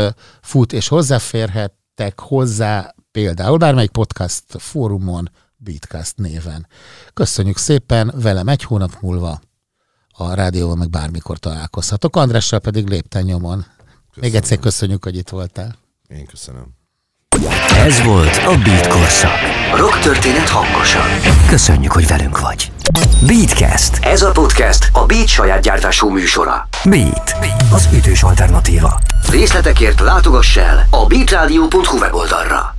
fut, 0.41 0.74
és 0.74 0.88
hozzáférhettek 0.88 2.20
hozzá 2.20 2.93
például 3.12 3.58
bármelyik 3.58 3.91
podcast 3.91 4.43
fórumon, 4.58 5.30
Beatcast 5.62 6.18
néven. 6.18 6.68
Köszönjük 7.14 7.57
szépen, 7.57 8.14
velem 8.16 8.47
egy 8.47 8.64
hónap 8.64 8.97
múlva 9.01 9.39
a 10.20 10.34
rádióban 10.34 10.78
meg 10.78 10.89
bármikor 10.89 11.38
találkozhatok, 11.38 12.16
Andrással 12.16 12.60
pedig 12.60 12.88
lépten 12.88 13.24
nyomon. 13.24 13.57
Köszönöm. 13.57 13.99
Még 14.16 14.36
egyszer 14.36 14.60
köszönjük, 14.60 15.03
hogy 15.03 15.16
itt 15.16 15.30
voltál. 15.30 15.76
Én 16.07 16.26
köszönöm. 16.26 16.78
Ez 17.76 18.03
volt 18.03 18.38
a 18.38 18.57
Beat 18.64 18.88
Korszak. 18.88 19.32
Rock 19.76 19.99
történet 19.99 20.49
hangosan. 20.49 21.07
Köszönjük, 21.47 21.91
hogy 21.91 22.07
velünk 22.07 22.39
vagy. 22.39 22.72
Beatcast. 23.28 24.03
Ez 24.05 24.22
a 24.22 24.32
podcast 24.32 24.89
a 24.93 25.05
Beat 25.05 25.28
saját 25.28 25.62
gyártású 25.62 26.10
műsora. 26.10 26.68
Beat. 26.84 27.36
Az 27.72 27.89
ütős 27.93 28.24
alternatíva. 28.24 28.99
Részletekért 29.30 29.99
látogass 29.99 30.57
el 30.57 30.88
a 30.89 31.05
beatradio.hu 31.05 31.97
weboldalra. 31.97 32.79